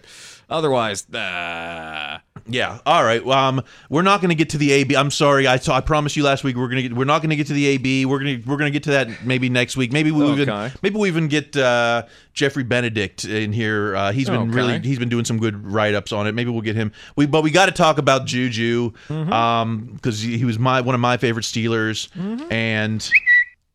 otherwise, 0.50 1.08
uh, 1.14 2.18
Yeah. 2.48 2.78
All 2.86 3.02
right. 3.02 3.24
Well, 3.24 3.36
um, 3.36 3.62
we're 3.90 4.02
not 4.02 4.20
going 4.20 4.28
to 4.28 4.34
get 4.36 4.50
to 4.50 4.58
the 4.58 4.70
AB. 4.72 4.96
I'm 4.96 5.10
sorry. 5.10 5.46
I, 5.46 5.58
I 5.68 5.80
promised 5.80 6.16
you 6.16 6.22
last 6.22 6.44
week 6.44 6.56
we're 6.56 6.68
going 6.68 6.82
to 6.82 6.88
get. 6.88 6.92
We're 6.96 7.04
not 7.04 7.20
going 7.20 7.30
to 7.30 7.36
get 7.36 7.48
to 7.48 7.52
the 7.52 7.66
AB. 7.66 8.06
We're 8.06 8.20
going 8.20 8.42
to 8.42 8.48
we're 8.48 8.56
going 8.56 8.70
to 8.72 8.76
get 8.76 8.84
to 8.84 8.90
that 8.92 9.24
maybe 9.24 9.48
next 9.48 9.76
week. 9.76 9.92
Maybe 9.92 10.10
we 10.12 10.22
will 10.22 10.38
even 10.38 10.70
maybe 10.82 10.96
we 10.98 11.08
even 11.08 11.26
get 11.28 11.56
uh, 11.56 12.04
Jeffrey 12.34 12.62
Benedict 12.62 13.24
in 13.24 13.52
here. 13.52 13.96
Uh, 13.96 14.12
he's 14.12 14.28
been 14.28 14.36
Okay. 14.42 14.50
really 14.52 14.78
he's 14.80 14.98
been 14.98 15.08
doing 15.08 15.24
some 15.24 15.38
good 15.38 15.64
write 15.66 15.94
ups 15.94 16.12
on 16.12 16.26
it. 16.26 16.32
Maybe 16.36 16.50
we'll 16.50 16.60
get 16.62 16.76
him. 16.76 16.92
We 17.16 17.26
but 17.26 17.42
we 17.42 17.50
got 17.50 17.66
to 17.66 17.72
talk 17.72 17.98
about 17.98 18.26
Juju 18.26 18.92
Mm-hmm. 19.08 19.32
um 19.32 19.90
because 19.94 20.20
he, 20.20 20.38
he 20.38 20.44
was 20.44 20.58
my 20.58 20.80
one 20.80 20.94
of 20.94 21.00
my 21.00 21.16
favorite 21.16 21.44
Steelers 21.44 22.08
Mm-hmm. 22.10 22.52
and. 22.52 23.10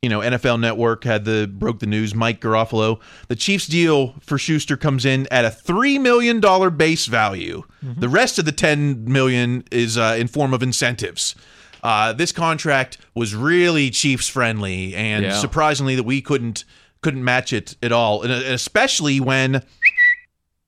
You 0.02 0.10
know, 0.10 0.22
NFL 0.22 0.60
Network 0.60 1.04
had 1.04 1.26
the 1.26 1.48
broke 1.48 1.78
the 1.80 1.86
news. 1.86 2.16
Mike 2.16 2.42
Garafolo, 2.42 3.00
the 3.28 3.36
Chiefs 3.36 3.68
deal 3.68 4.16
for 4.22 4.40
Schuster 4.40 4.76
comes 4.76 5.06
in 5.06 5.28
at 5.30 5.46
a 5.46 5.52
three 5.52 6.00
million 6.00 6.40
dollar 6.40 6.72
base 6.72 7.06
value. 7.06 7.62
Mm-hmm. 7.86 8.00
The 8.00 8.10
rest 8.10 8.40
of 8.40 8.46
the 8.46 8.52
ten 8.52 9.06
million 9.06 9.64
is 9.70 10.00
uh, 10.00 10.16
in 10.18 10.28
form 10.28 10.56
of 10.56 10.64
incentives. 10.64 11.36
Uh, 11.84 12.14
this 12.14 12.32
contract 12.32 12.98
was 13.14 13.36
really 13.36 13.92
Chiefs 13.92 14.28
friendly, 14.28 14.96
and 14.96 15.24
Yeah. 15.24 15.34
surprisingly 15.38 15.96
that 15.96 16.04
we 16.04 16.20
couldn't 16.20 16.66
couldn't 17.02 17.24
match 17.24 17.54
it 17.54 17.76
at 17.84 17.92
all, 17.92 18.24
and 18.24 18.32
especially 18.32 19.20
when 19.20 19.62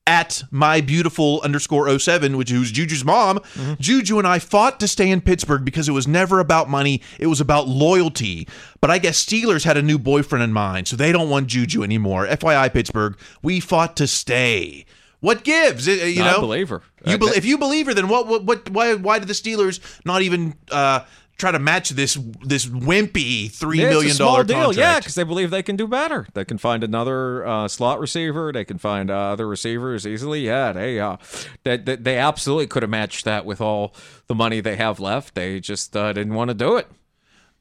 at 0.06 0.44
my 0.52 0.82
beautiful 0.82 1.40
underscore 1.44 1.98
07, 1.98 2.36
which 2.36 2.50
who's 2.50 2.72
Juju's 2.72 3.06
mom, 3.06 3.40
Juju 3.80 4.18
and 4.20 4.28
I 4.28 4.40
fought 4.40 4.80
to 4.82 4.88
stay 4.88 5.10
in 5.10 5.22
Pittsburgh 5.22 5.64
because 5.64 5.88
it 5.88 5.94
was 5.94 6.08
never 6.08 6.40
about 6.40 6.70
money. 6.70 7.02
It 7.20 7.28
was 7.28 7.40
about 7.40 7.68
loyalty. 7.68 8.48
But 8.82 8.92
I 8.92 8.98
guess 8.98 9.24
Steelers 9.24 9.64
had 9.64 9.78
a 9.78 9.82
new 9.82 9.98
boyfriend 9.98 10.44
in 10.44 10.52
mind, 10.52 10.88
so 10.88 10.96
they 10.96 11.12
don't 11.12 11.30
want 11.30 11.48
Juju 11.48 11.84
anymore. 11.84 12.28
FYI, 12.28 12.72
Pittsburgh, 12.74 13.18
we 13.42 13.60
fought 13.60 13.96
to 13.98 14.08
stay. 14.08 14.86
What 15.22 15.46
gives? 15.46 15.88
You 15.88 16.22
I 16.22 16.34
know, 16.34 16.42
believe 16.42 16.68
her. 16.68 16.82
You 17.06 17.18
be- 17.18 17.28
if 17.28 17.46
you 17.46 17.58
believe 17.58 17.86
her, 17.86 17.94
then 17.94 18.10
what? 18.10 18.28
What? 18.28 18.44
What? 18.44 18.70
Why? 18.70 18.96
Why 18.96 19.20
did 19.20 19.30
the 19.30 19.34
Steelers 19.34 19.80
not 20.04 20.22
even 20.22 20.54
uh, 20.70 21.06
try 21.38 21.52
to 21.52 21.60
match 21.60 21.90
this 21.90 22.16
this 22.42 22.66
wimpy 22.66 23.52
three 23.52 23.82
Yeah, 23.82 23.90
million 23.90 24.12
it's 24.12 24.20
a 24.20 24.24
deal, 24.44 24.46
contract? 24.46 24.78
yeah, 24.78 25.00
because 25.00 25.16
they 25.16 25.24
believe 25.24 25.50
they 25.52 25.64
can 25.64 25.76
do 25.76 25.88
better. 25.88 26.28
They 26.34 26.46
can 26.46 26.58
find 26.58 26.84
another 26.84 27.46
uh, 27.46 27.68
slot 27.68 28.00
receiver. 28.00 28.52
They 28.52 28.66
can 28.66 28.78
find 28.78 29.10
uh, 29.12 29.32
other 29.32 29.48
receivers 29.48 30.06
easily. 30.08 30.46
Yeah, 30.46 30.72
they 30.74 31.00
uh, 31.00 31.18
they, 31.64 31.78
they 31.78 31.96
they 31.96 32.18
absolutely 32.18 32.68
could 32.68 32.84
have 32.84 32.90
matched 32.90 33.26
that 33.26 33.46
with 33.46 33.60
all 33.62 33.96
the 34.28 34.36
money 34.36 34.62
they 34.62 34.76
have 34.76 35.00
left. 35.00 35.36
They 35.36 35.60
just 35.60 35.96
uh, 35.98 36.14
didn't 36.14 36.34
want 36.36 36.50
to 36.50 36.54
do 36.54 36.78
it. 36.78 36.88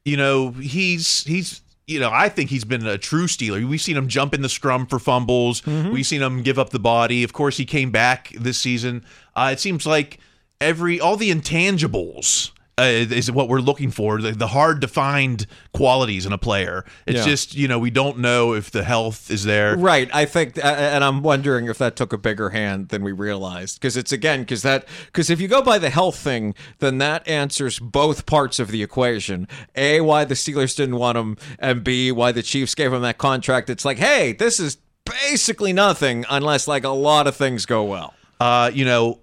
you 0.04 0.16
know, 0.16 0.50
he's 0.50 1.24
he's 1.24 1.62
you 1.88 1.98
know, 1.98 2.10
I 2.12 2.28
think 2.28 2.48
he's 2.48 2.64
been 2.64 2.86
a 2.86 2.96
true 2.96 3.26
Steeler. 3.26 3.68
We've 3.68 3.80
seen 3.80 3.96
him 3.96 4.06
jump 4.06 4.34
in 4.34 4.42
the 4.42 4.48
scrum 4.48 4.86
for 4.86 5.00
fumbles. 5.00 5.66
We've 5.66 6.06
seen 6.06 6.22
him 6.22 6.42
give 6.42 6.56
up 6.58 6.70
the 6.70 6.78
body. 6.78 7.24
Of 7.24 7.32
course, 7.32 7.56
he 7.56 7.64
came 7.64 7.90
back 7.90 8.30
this 8.38 8.56
season. 8.56 9.04
Uh, 9.34 9.50
it 9.52 9.58
seems 9.58 9.84
like 9.84 10.18
every 10.60 11.00
all 11.00 11.16
the 11.16 11.30
intangibles 11.32 12.51
uh, 12.78 12.82
is 12.84 13.30
what 13.30 13.48
we're 13.48 13.60
looking 13.60 13.90
for. 13.90 14.20
The, 14.20 14.32
the 14.32 14.46
hard 14.48 14.80
to 14.80 14.88
find 14.88 15.46
qualities 15.72 16.24
in 16.26 16.32
a 16.32 16.38
player. 16.38 16.84
It's 17.06 17.18
Yeah. 17.18 17.24
just 17.26 17.54
you 17.54 17.68
know 17.68 17.78
we 17.78 17.90
don't 17.90 18.18
know 18.18 18.54
if 18.54 18.70
the 18.70 18.82
health 18.84 19.30
is 19.30 19.44
there. 19.44 19.76
Right. 19.76 20.08
I 20.14 20.24
think, 20.24 20.58
and 20.62 21.04
I'm 21.04 21.22
wondering 21.22 21.66
if 21.68 21.78
that 21.78 21.96
took 21.96 22.12
a 22.12 22.18
bigger 22.18 22.50
hand 22.50 22.88
than 22.88 23.02
we 23.02 23.12
realized. 23.12 23.78
Because 23.80 23.96
it's 23.96 24.10
again, 24.12 24.40
because 24.40 24.62
that, 24.62 24.86
because 25.06 25.28
if 25.30 25.40
you 25.40 25.48
go 25.48 25.60
by 25.62 25.78
the 25.78 25.90
health 25.90 26.16
thing, 26.16 26.54
then 26.78 26.98
that 26.98 27.26
answers 27.28 27.78
both 27.78 28.24
parts 28.26 28.58
of 28.58 28.68
the 28.68 28.82
equation. 28.82 29.48
A, 29.76 30.00
why 30.00 30.24
the 30.24 30.34
Steelers 30.34 30.74
didn't 30.76 30.96
want 30.96 31.18
him, 31.18 31.36
and 31.58 31.84
B, 31.84 32.10
why 32.10 32.32
the 32.32 32.42
Chiefs 32.42 32.74
gave 32.74 32.92
him 32.92 33.02
that 33.02 33.18
contract. 33.18 33.68
It's 33.70 33.84
like, 33.84 33.98
hey, 33.98 34.32
this 34.32 34.58
is 34.58 34.78
basically 35.04 35.72
nothing 35.72 36.24
unless 36.30 36.66
like 36.66 36.84
a 36.84 36.88
lot 36.88 37.26
of 37.26 37.36
things 37.36 37.66
go 37.66 37.84
well. 37.84 38.14
Uh, 38.40 38.70
you 38.72 38.84
know, 38.84 39.20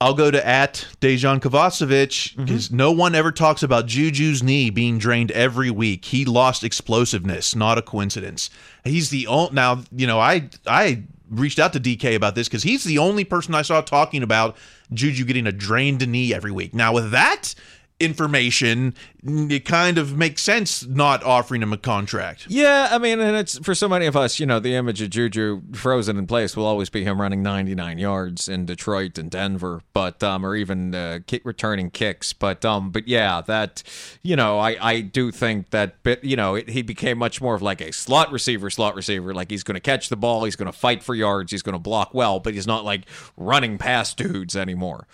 I'll 0.00 0.14
go 0.14 0.30
to 0.30 0.46
at 0.46 0.86
Dejan 1.00 1.40
Kovacevic 1.40 2.08
mm-hmm. 2.08 2.44
because 2.44 2.70
no 2.70 2.90
one 2.92 3.14
ever 3.14 3.32
talks 3.32 3.62
about 3.62 3.86
Juju's 3.86 4.42
knee 4.42 4.70
being 4.70 4.98
drained 4.98 5.30
every 5.30 5.70
week. 5.70 6.04
He 6.04 6.24
lost 6.24 6.64
explosiveness, 6.64 7.54
not 7.54 7.78
a 7.78 7.82
coincidence. 7.82 8.50
He's 8.84 9.10
the 9.10 9.26
only 9.26 9.54
now. 9.54 9.82
You 9.92 10.06
know, 10.06 10.20
I 10.20 10.50
I 10.66 11.04
reached 11.30 11.58
out 11.58 11.72
to 11.72 11.80
DK 11.80 12.14
about 12.14 12.34
this 12.34 12.48
because 12.48 12.62
he's 12.62 12.84
the 12.84 12.98
only 12.98 13.24
person 13.24 13.54
I 13.54 13.62
saw 13.62 13.80
talking 13.80 14.22
about 14.22 14.56
Juju 14.92 15.24
getting 15.24 15.46
a 15.46 15.52
drained 15.52 16.06
knee 16.06 16.34
every 16.34 16.52
week. 16.52 16.74
Now 16.74 16.92
with 16.92 17.10
that 17.12 17.54
information, 18.00 18.92
it 19.22 19.64
kind 19.64 19.98
of 19.98 20.16
makes 20.16 20.42
sense 20.42 20.84
not 20.84 21.22
offering 21.22 21.62
him 21.62 21.72
a 21.72 21.76
contract. 21.76 22.46
Yeah, 22.48 22.88
I 22.90 22.98
mean, 22.98 23.20
and 23.20 23.36
it's 23.36 23.58
for 23.58 23.74
so 23.74 23.88
many 23.88 24.06
of 24.06 24.16
us, 24.16 24.40
you 24.40 24.46
know, 24.46 24.58
the 24.58 24.74
image 24.74 25.00
of 25.00 25.10
Juju 25.10 25.62
frozen 25.72 26.18
in 26.18 26.26
place 26.26 26.56
will 26.56 26.66
always 26.66 26.90
be 26.90 27.04
him 27.04 27.20
running 27.20 27.42
99 27.42 27.98
yards 27.98 28.48
in 28.48 28.66
Detroit 28.66 29.16
and 29.16 29.30
Denver, 29.30 29.82
but 29.92 30.22
um, 30.24 30.44
or 30.44 30.56
even 30.56 30.94
uh, 30.94 31.20
kick 31.26 31.42
returning 31.44 31.90
kicks. 31.90 32.32
But 32.32 32.64
um, 32.64 32.90
but 32.90 33.06
yeah, 33.06 33.40
that 33.42 33.82
you 34.22 34.34
know, 34.34 34.58
I 34.58 34.76
I 34.80 35.00
do 35.00 35.30
think 35.30 35.70
that 35.70 36.02
bit, 36.02 36.24
you 36.24 36.36
know, 36.36 36.56
it, 36.56 36.70
he 36.70 36.82
became 36.82 37.18
much 37.18 37.40
more 37.40 37.54
of 37.54 37.62
like 37.62 37.80
a 37.80 37.92
slot 37.92 38.32
receiver, 38.32 38.70
slot 38.70 38.96
receiver. 38.96 39.32
Like 39.32 39.50
he's 39.50 39.62
going 39.62 39.76
to 39.76 39.80
catch 39.80 40.08
the 40.08 40.16
ball, 40.16 40.44
he's 40.44 40.56
going 40.56 40.70
to 40.70 40.76
fight 40.76 41.04
for 41.04 41.14
yards, 41.14 41.52
he's 41.52 41.62
going 41.62 41.74
to 41.74 41.78
block 41.78 42.12
well, 42.12 42.40
but 42.40 42.54
he's 42.54 42.66
not 42.66 42.84
like 42.84 43.08
running 43.36 43.78
past 43.78 44.16
dudes 44.16 44.56
anymore. 44.56 45.06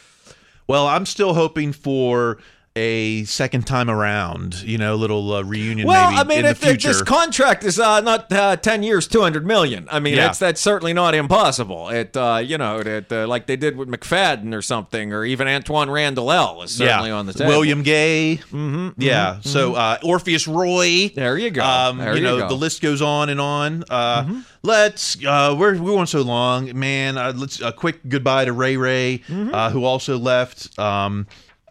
Well, 0.66 0.86
I'm 0.86 1.04
still 1.04 1.34
hoping 1.34 1.72
for 1.72 2.38
a 2.76 3.24
second 3.24 3.66
time 3.66 3.90
around, 3.90 4.62
you 4.62 4.78
know, 4.78 4.94
little 4.94 5.32
uh, 5.32 5.42
reunion 5.42 5.88
Well, 5.88 6.16
I 6.16 6.22
mean, 6.22 6.42
the 6.44 6.50
if, 6.50 6.64
if 6.64 6.80
this 6.80 7.02
contract 7.02 7.64
is 7.64 7.80
uh, 7.80 8.00
not 8.00 8.32
uh, 8.32 8.56
ten 8.56 8.84
years, 8.84 9.08
two 9.08 9.20
hundred 9.22 9.44
million, 9.44 9.88
I 9.90 9.98
mean, 9.98 10.14
Yeah. 10.14 10.26
that's 10.26 10.38
that's 10.38 10.60
certainly 10.60 10.92
not 10.92 11.14
impossible. 11.16 11.88
It, 11.88 12.16
uh, 12.16 12.40
you 12.44 12.58
know, 12.58 12.78
it, 12.78 13.10
uh, 13.10 13.26
like 13.26 13.46
they 13.46 13.56
did 13.56 13.76
with 13.76 13.88
McFadden 13.88 14.54
or 14.54 14.62
something, 14.62 15.12
or 15.12 15.24
even 15.24 15.48
Antwaan 15.48 15.90
Randle 15.92 16.30
El 16.30 16.62
is 16.62 16.70
certainly 16.70 17.10
on 17.10 17.26
the 17.26 17.32
table. 17.32 17.50
William 17.50 17.82
Gay. 17.82 18.36
Mm-hmm, 18.52 19.00
yeah. 19.02 19.38
mhm, 19.40 19.44
So 19.44 19.74
uh, 19.74 19.98
Orpheus 20.04 20.46
Roye. 20.46 21.08
There 21.12 21.36
you 21.36 21.50
go. 21.50 21.64
Um, 21.64 21.98
There 21.98 22.10
you 22.10 22.18
you 22.18 22.22
know, 22.22 22.36
go. 22.36 22.42
Mm-hmm. 22.42 22.48
the 22.50 22.56
list 22.56 22.82
goes 22.82 23.02
on 23.02 23.30
and 23.30 23.40
on. 23.40 23.84
Uh, 23.90 24.42
Let's. 24.62 25.16
Uh, 25.24 25.56
we're 25.58 25.72
we're 25.80 25.92
going 25.94 26.06
so 26.06 26.20
long, 26.22 26.78
man. 26.78 27.16
Uh, 27.18 27.32
let's 27.34 27.60
a 27.62 27.72
quick 27.72 28.00
goodbye 28.08 28.44
to 28.44 28.52
Ray 28.52 28.76
Ray, 28.76 29.18
Mm-hmm. 29.26 29.54
uh, 29.54 29.70
who 29.70 29.84
also 29.84 30.18
left. 30.18 30.78
Um, 30.78 31.26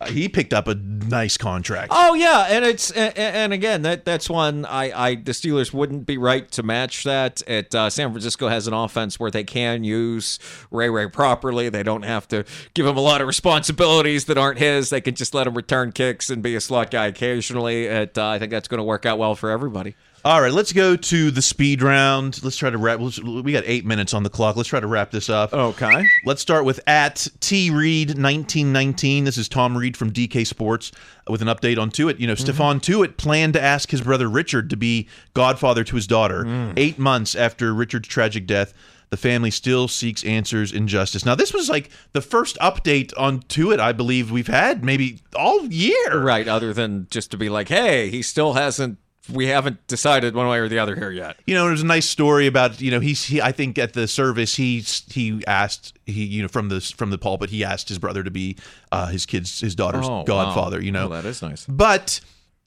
he 0.07 0.29
picked 0.29 0.53
up 0.53 0.67
a 0.67 0.75
nice 0.75 1.37
contract. 1.37 1.91
Oh 1.93 2.13
yeah, 2.13 2.47
and 2.49 2.63
it's 2.63 2.91
and, 2.91 3.17
and 3.17 3.53
again 3.53 3.81
that 3.81 4.05
that's 4.05 4.29
one 4.29 4.65
I, 4.65 5.09
I 5.09 5.15
the 5.15 5.33
Steelers 5.33 5.73
wouldn't 5.73 6.05
be 6.05 6.17
right 6.17 6.49
to 6.51 6.63
match 6.63 7.03
that. 7.03 7.41
At 7.47 7.75
uh, 7.75 7.89
San 7.89 8.11
Francisco 8.11 8.47
has 8.47 8.67
an 8.67 8.73
offense 8.73 9.19
where 9.19 9.31
they 9.31 9.43
can 9.43 9.83
use 9.83 10.39
Ray 10.71 10.89
Ray 10.89 11.07
properly. 11.07 11.69
They 11.69 11.83
don't 11.83 12.03
have 12.03 12.27
to 12.29 12.45
give 12.73 12.85
him 12.85 12.97
a 12.97 13.01
lot 13.01 13.21
of 13.21 13.27
responsibilities 13.27 14.25
that 14.25 14.37
aren't 14.37 14.59
his. 14.59 14.89
They 14.89 15.01
can 15.01 15.15
just 15.15 15.33
let 15.33 15.47
him 15.47 15.55
return 15.55 15.91
kicks 15.91 16.29
and 16.29 16.41
be 16.41 16.55
a 16.55 16.61
slot 16.61 16.91
guy 16.91 17.07
occasionally. 17.07 17.87
At 17.87 18.17
uh, 18.17 18.27
I 18.27 18.39
think 18.39 18.51
that's 18.51 18.67
going 18.67 18.79
to 18.79 18.83
work 18.83 19.05
out 19.05 19.17
well 19.17 19.35
for 19.35 19.49
everybody. 19.49 19.95
All 20.25 20.41
right, 20.41 20.51
let's 20.51 20.73
go 20.73 20.97
to 20.97 21.31
the 21.31 21.41
speed 21.41 21.81
round. 21.81 22.43
Let's 22.43 22.57
try 22.57 22.69
to 22.69 22.77
wrap. 22.77 22.99
We 22.99 23.53
got 23.53 23.63
eight 23.65 23.85
minutes 23.85 24.13
on 24.13 24.23
the 24.23 24.29
clock. 24.29 24.57
Let's 24.57 24.67
try 24.67 24.81
to 24.81 24.87
wrap 24.87 25.11
this 25.11 25.29
up. 25.29 25.53
Okay. 25.53 26.05
Let's 26.25 26.41
start 26.41 26.65
with 26.65 26.81
at 26.87 27.25
T 27.39 27.71
Reed 27.71 28.17
nineteen 28.17 28.73
nineteen. 28.73 29.23
This 29.23 29.37
is 29.37 29.47
Tom 29.47 29.77
Reed 29.77 29.95
from 29.95 30.11
DK 30.11 30.45
Sports 30.45 30.91
with 31.27 31.41
an 31.41 31.47
update 31.47 31.79
on 31.79 31.89
Tuitt. 31.89 32.19
You 32.19 32.27
know, 32.27 32.33
mm-hmm. 32.33 32.49
Stephon 32.49 32.81
Tuitt 32.81 33.15
planned 33.15 33.53
to 33.53 33.61
ask 33.61 33.91
his 33.91 34.01
brother 34.01 34.27
Richard 34.27 34.69
to 34.71 34.77
be 34.77 35.07
godfather 35.33 35.85
to 35.85 35.95
his 35.95 36.05
daughter. 36.05 36.43
Mm. 36.43 36.73
Eight 36.75 36.99
months 36.99 37.33
after 37.33 37.73
Richard's 37.73 38.09
tragic 38.09 38.45
death, 38.45 38.73
the 39.11 39.17
family 39.17 39.51
still 39.51 39.87
seeks 39.87 40.25
answers 40.25 40.73
and 40.73 40.89
justice. 40.89 41.25
Now, 41.25 41.35
this 41.35 41.53
was 41.53 41.69
like 41.69 41.91
the 42.11 42.21
first 42.21 42.57
update 42.57 43.13
on 43.17 43.39
Tuitt 43.43 43.79
I 43.79 43.93
believe 43.93 44.31
we've 44.31 44.47
had 44.47 44.83
maybe 44.83 45.21
all 45.33 45.65
year. 45.67 46.21
Right. 46.21 46.47
Other 46.47 46.73
than 46.73 47.07
just 47.09 47.31
to 47.31 47.37
be 47.37 47.47
like, 47.47 47.69
hey, 47.69 48.09
he 48.09 48.21
still 48.21 48.53
hasn't. 48.53 48.97
We 49.31 49.47
haven't 49.47 49.85
decided 49.87 50.35
one 50.35 50.47
way 50.47 50.59
or 50.59 50.67
the 50.67 50.79
other 50.79 50.95
here 50.95 51.11
yet. 51.11 51.37
You 51.45 51.55
know, 51.55 51.67
there's 51.67 51.81
a 51.81 51.85
nice 51.85 52.07
story 52.09 52.47
about 52.47 52.81
you 52.81 52.91
know 52.91 52.99
he's 52.99 53.23
he, 53.25 53.41
I 53.41 53.51
think 53.51 53.77
at 53.77 53.93
the 53.93 54.07
service 54.07 54.55
he 54.55 54.79
he 55.09 55.43
asked 55.47 55.97
he 56.05 56.23
you 56.25 56.41
know 56.41 56.47
from 56.47 56.69
the 56.69 56.81
from 56.81 57.09
the 57.11 57.17
pulpit 57.17 57.49
he 57.49 57.63
asked 57.63 57.89
his 57.89 57.99
brother 57.99 58.23
to 58.23 58.31
be 58.31 58.57
uh, 58.91 59.07
his 59.07 59.25
kid's 59.25 59.59
his 59.59 59.75
daughter's 59.75 60.05
Oh, 60.07 60.17
wow. 60.19 60.23
godfather. 60.23 60.81
You 60.81 60.91
know 60.91 61.09
that 61.09 61.25
is 61.25 61.41
nice. 61.41 61.65
But 61.67 62.19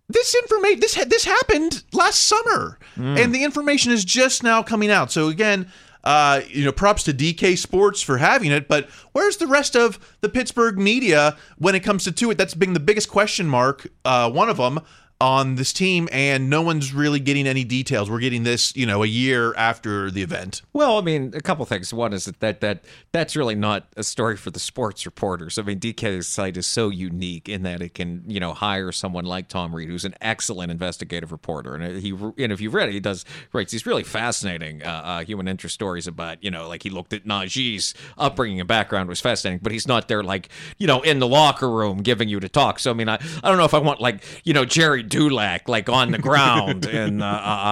this 0.09 0.35
information 0.43 0.81
this 0.81 0.95
this 1.07 1.25
happened 1.25 1.83
last 1.93 2.21
summer, 2.25 2.79
Mm. 2.97 3.25
and 3.25 3.35
the 3.35 3.43
information 3.45 3.91
is 3.93 4.05
just 4.05 4.43
now 4.43 4.63
coming 4.63 4.91
out. 4.91 5.11
So 5.13 5.29
again. 5.29 5.71
Uh, 6.05 6.41
you 6.49 6.65
know, 6.65 6.73
props 6.73 7.05
to 7.05 7.13
DK 7.15 7.57
Sports 7.57 8.03
for 8.03 8.19
having 8.19 8.51
it, 8.51 8.67
but 8.67 8.91
where's 9.13 9.37
the 9.37 9.47
rest 9.47 9.77
of 9.77 10.01
the 10.21 10.29
Pittsburgh 10.29 10.77
media 10.77 11.37
when 11.59 11.77
it 11.77 11.85
comes 11.85 12.03
to 12.03 12.11
Tuitt? 12.11 12.37
That's 12.37 12.55
been 12.55 12.73
the 12.73 12.81
biggest 12.81 13.09
question 13.09 13.47
mark, 13.47 13.87
uh, 14.05 14.29
one 14.29 14.49
of 14.49 14.57
them 14.57 14.81
on 15.23 15.55
this 15.55 15.73
team, 15.73 16.09
and 16.11 16.51
no 16.51 16.63
one's 16.63 16.93
really 16.93 17.21
getting 17.21 17.47
any 17.47 17.63
details. 17.63 18.11
We're 18.11 18.19
getting 18.19 18.43
this, 18.43 18.75
you 18.75 18.85
know, 18.87 19.05
a 19.05 19.07
year 19.07 19.55
after 19.55 20.11
the 20.11 20.21
event. 20.21 20.63
Well, 20.73 20.99
I 20.99 21.01
mean, 21.01 21.33
a 21.37 21.41
couple 21.41 21.65
things. 21.65 21.95
One 21.95 22.13
is 22.13 22.25
that, 22.25 22.41
that 22.41 22.61
that 22.61 22.85
that's 23.13 23.37
really 23.37 23.55
not 23.55 23.87
a 23.97 24.03
story 24.03 24.37
for 24.37 24.51
the 24.51 24.59
sports 24.59 25.07
reporters. 25.07 25.59
I 25.59 25.63
mean, 25.63 25.79
DK's 25.79 26.27
site 26.27 26.57
is 26.57 26.67
so 26.67 26.89
unique 26.89 27.49
in 27.49 27.63
that 27.63 27.81
it 27.81 27.95
can, 27.95 28.25
you 28.27 28.41
know, 28.41 28.53
hire 28.53 28.91
someone 28.91 29.25
like 29.25 29.47
Tom 29.47 29.73
Reed, 29.73 29.89
who's 29.89 30.05
an 30.05 30.15
excellent 30.21 30.73
investigative 30.73 31.31
reporter, 31.31 31.77
and 31.77 32.03
he 32.03 32.11
and 32.11 32.53
if 32.53 32.61
you've 32.61 32.75
read 32.75 32.89
it, 32.89 32.93
he 32.93 33.01
does 33.01 33.25
writes 33.53 33.71
these 33.71 33.87
really 33.87 34.03
fascinating 34.03 34.83
uh, 34.83 34.89
uh, 34.89 35.25
human 35.25 35.47
interest 35.47 35.75
stories 35.75 36.09
about, 36.09 36.43
you 36.43 36.51
know, 36.51 36.69
like 36.69 36.83
he 36.83 36.91
looked 36.91 37.13
at 37.13 37.25
Najee's 37.25 37.95
upbringing 38.19 38.59
and 38.59 38.69
background 38.69 39.09
was 39.09 39.21
fascinating, 39.21 39.61
but 39.63 39.71
he's 39.71 39.87
not 39.87 40.09
there 40.09 40.25
like, 40.25 40.49
you 40.79 40.89
know, 40.89 41.01
in 41.03 41.21
the 41.21 41.29
locker 41.29 41.71
room 41.71 41.99
giving 41.99 42.29
you 42.29 42.41
to 42.41 42.49
talk. 42.49 42.81
So 42.81 42.91
I 42.91 42.95
mean, 42.95 43.09
I 43.09 43.23
I 43.45 43.49
don't 43.49 43.59
know 43.59 43.65
if 43.65 43.75
I 43.75 43.79
want 43.79 44.01
like, 44.01 44.25
you 44.43 44.53
know, 44.53 44.65
Gerry 44.65 45.05
Dulac 45.13 45.69
like 45.69 45.89
on 45.89 46.11
the 46.11 46.19
ground 46.19 46.87
and 47.01 47.23
uh, 47.23 47.27
uh, 47.27 47.29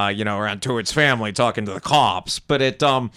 uh, 0.07 0.09
you 0.09 0.25
know 0.25 0.39
around 0.39 0.63
Tuitt's 0.63 0.93
family 0.93 1.33
talking 1.33 1.65
to 1.67 1.73
the 1.73 1.81
cops, 1.81 2.39
but 2.39 2.63
it 2.63 2.83
um 2.83 3.11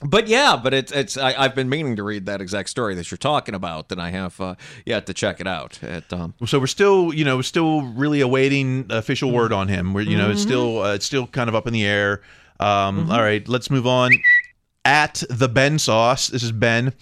but 0.00 0.26
yeah, 0.26 0.58
but 0.62 0.72
it's 0.72 0.90
it's 0.92 1.16
I, 1.16 1.34
I've 1.34 1.54
been 1.54 1.68
meaning 1.68 1.96
to 1.96 2.02
read 2.02 2.26
that 2.26 2.40
exact 2.40 2.70
story 2.70 2.94
that 2.94 3.10
you're 3.10 3.18
talking 3.18 3.54
about, 3.54 3.92
and 3.92 4.00
I 4.00 4.10
have 4.10 4.40
uh, 4.40 4.54
yet 4.86 5.06
to 5.06 5.14
check 5.14 5.40
it 5.40 5.46
out. 5.46 5.82
At, 5.82 6.12
um, 6.12 6.34
So 6.46 6.58
we're 6.58 6.66
still, 6.66 7.12
you 7.12 7.24
know, 7.24 7.36
we're 7.36 7.42
still 7.42 7.82
really 7.82 8.20
awaiting 8.20 8.86
official 8.90 9.30
word 9.30 9.52
on 9.52 9.68
him. 9.68 9.92
We're, 9.92 10.02
you 10.02 10.16
know, 10.16 10.30
it's 10.30 10.42
still, 10.42 10.82
uh, 10.82 10.94
it's 10.94 11.06
still 11.06 11.26
kind 11.26 11.48
of 11.48 11.54
up 11.54 11.66
in 11.66 11.72
the 11.72 11.84
air. 11.84 12.22
Um, 12.58 13.10
all 13.10 13.20
right, 13.20 13.46
let's 13.48 13.70
move 13.70 13.86
on. 13.86 14.12
At 14.84 15.22
the 15.28 15.48
Ben 15.48 15.78
Sauce, 15.78 16.28
this 16.28 16.42
is 16.42 16.52
Ben. 16.52 16.92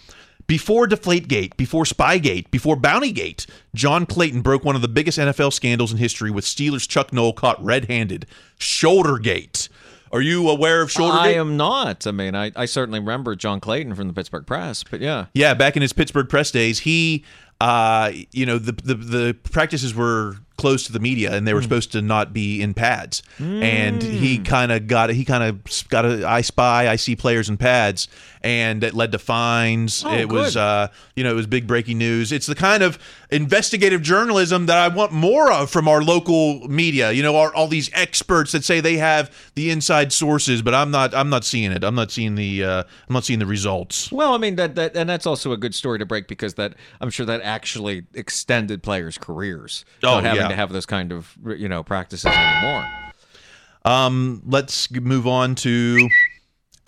Before 0.50 0.88
Deflategate, 0.88 1.56
before 1.56 1.84
Spygate, 1.84 2.50
before 2.50 2.74
Bountygate, 2.76 3.46
John 3.72 4.04
Clayton 4.04 4.40
broke 4.42 4.64
one 4.64 4.74
of 4.74 4.82
the 4.82 4.88
biggest 4.88 5.16
NFL 5.16 5.52
scandals 5.52 5.92
in 5.92 5.98
history 5.98 6.28
with 6.32 6.44
Steelers 6.44 6.88
Chuck 6.88 7.12
Noll 7.12 7.32
caught 7.32 7.64
red-handed. 7.64 8.26
Shouldergate. 8.58 9.68
Are 10.10 10.20
you 10.20 10.48
aware 10.50 10.82
of 10.82 10.88
Shouldergate? 10.90 11.20
I 11.20 11.28
am 11.34 11.56
not. 11.56 12.04
I 12.04 12.10
mean, 12.10 12.34
I, 12.34 12.50
I 12.56 12.64
certainly 12.64 12.98
remember 12.98 13.36
John 13.36 13.60
Clayton 13.60 13.94
from 13.94 14.08
the 14.08 14.12
Pittsburgh 14.12 14.44
Press, 14.44 14.82
but 14.82 15.00
yeah. 15.00 15.26
Yeah, 15.34 15.54
back 15.54 15.76
in 15.76 15.82
his 15.82 15.92
Pittsburgh 15.92 16.28
press 16.28 16.50
days, 16.50 16.80
he, 16.80 17.24
uh, 17.60 18.10
you 18.32 18.44
know, 18.44 18.58
the, 18.58 18.72
the 18.72 18.94
the 18.94 19.34
practices 19.52 19.94
were 19.94 20.34
close 20.56 20.84
to 20.86 20.92
the 20.92 20.98
media, 21.00 21.32
and 21.32 21.46
they 21.46 21.52
Hmm. 21.52 21.56
were 21.58 21.62
supposed 21.62 21.92
to 21.92 22.02
not 22.02 22.32
be 22.32 22.60
in 22.60 22.74
pads. 22.74 23.22
And 23.38 24.02
he 24.02 24.38
kind 24.38 24.72
of 24.72 24.86
got 24.88 25.08
it. 25.10 25.14
he 25.16 25.24
kind 25.24 25.42
of 25.44 25.88
got 25.88 26.04
a 26.04 26.26
I 26.28 26.40
spy, 26.42 26.88
I 26.88 26.96
see 26.96 27.14
players 27.16 27.48
in 27.48 27.56
pads, 27.56 28.08
and 28.42 28.82
it 28.82 28.94
led 28.94 29.12
to 29.12 29.18
fines. 29.18 30.02
Oh, 30.04 30.12
it 30.12 30.28
was, 30.28 30.56
uh, 30.56 30.88
you 31.14 31.24
know, 31.24 31.30
it 31.30 31.34
was 31.34 31.46
big 31.46 31.66
breaking 31.66 31.98
news. 31.98 32.32
It's 32.32 32.46
the 32.46 32.54
kind 32.54 32.82
of 32.82 32.98
investigative 33.30 34.02
journalism 34.02 34.66
that 34.66 34.78
I 34.78 34.88
want 34.88 35.12
more 35.12 35.52
of 35.52 35.70
from 35.70 35.88
our 35.88 36.02
local 36.02 36.66
media. 36.68 37.12
You 37.12 37.22
know, 37.22 37.36
our, 37.36 37.54
all 37.54 37.68
these 37.68 37.90
experts 37.92 38.52
that 38.52 38.64
say 38.64 38.80
they 38.80 38.96
have 38.96 39.34
the 39.54 39.70
inside 39.70 40.12
sources, 40.12 40.62
but 40.62 40.74
I'm 40.74 40.90
not. 40.90 41.14
I'm 41.14 41.30
not 41.30 41.44
seeing 41.44 41.72
it. 41.72 41.84
I'm 41.84 41.94
not 41.94 42.10
seeing 42.10 42.34
the. 42.34 42.64
Uh, 42.64 42.82
I'm 43.08 43.14
not 43.14 43.24
seeing 43.24 43.38
the 43.38 43.46
results. 43.46 44.10
Well, 44.10 44.34
I 44.34 44.38
mean 44.38 44.56
that 44.56 44.74
that 44.76 44.96
and 44.96 45.08
that's 45.08 45.26
also 45.26 45.52
a 45.52 45.56
good 45.56 45.74
story 45.74 45.98
to 45.98 46.06
break 46.06 46.28
because 46.28 46.54
that 46.54 46.74
I'm 47.00 47.10
sure 47.10 47.26
that 47.26 47.42
actually 47.42 48.04
extended 48.14 48.82
players' 48.82 49.18
careers. 49.18 49.84
Oh, 50.02 50.14
not 50.14 50.24
having 50.24 50.42
yeah. 50.42 50.48
to 50.48 50.54
have 50.54 50.72
those 50.72 50.86
kind 50.86 51.12
of 51.12 51.36
you 51.44 51.68
know 51.68 51.82
practices 51.82 52.32
anymore. 52.32 52.88
Um, 53.84 54.42
let's 54.46 54.90
move 54.90 55.26
on 55.26 55.54
to 55.56 56.08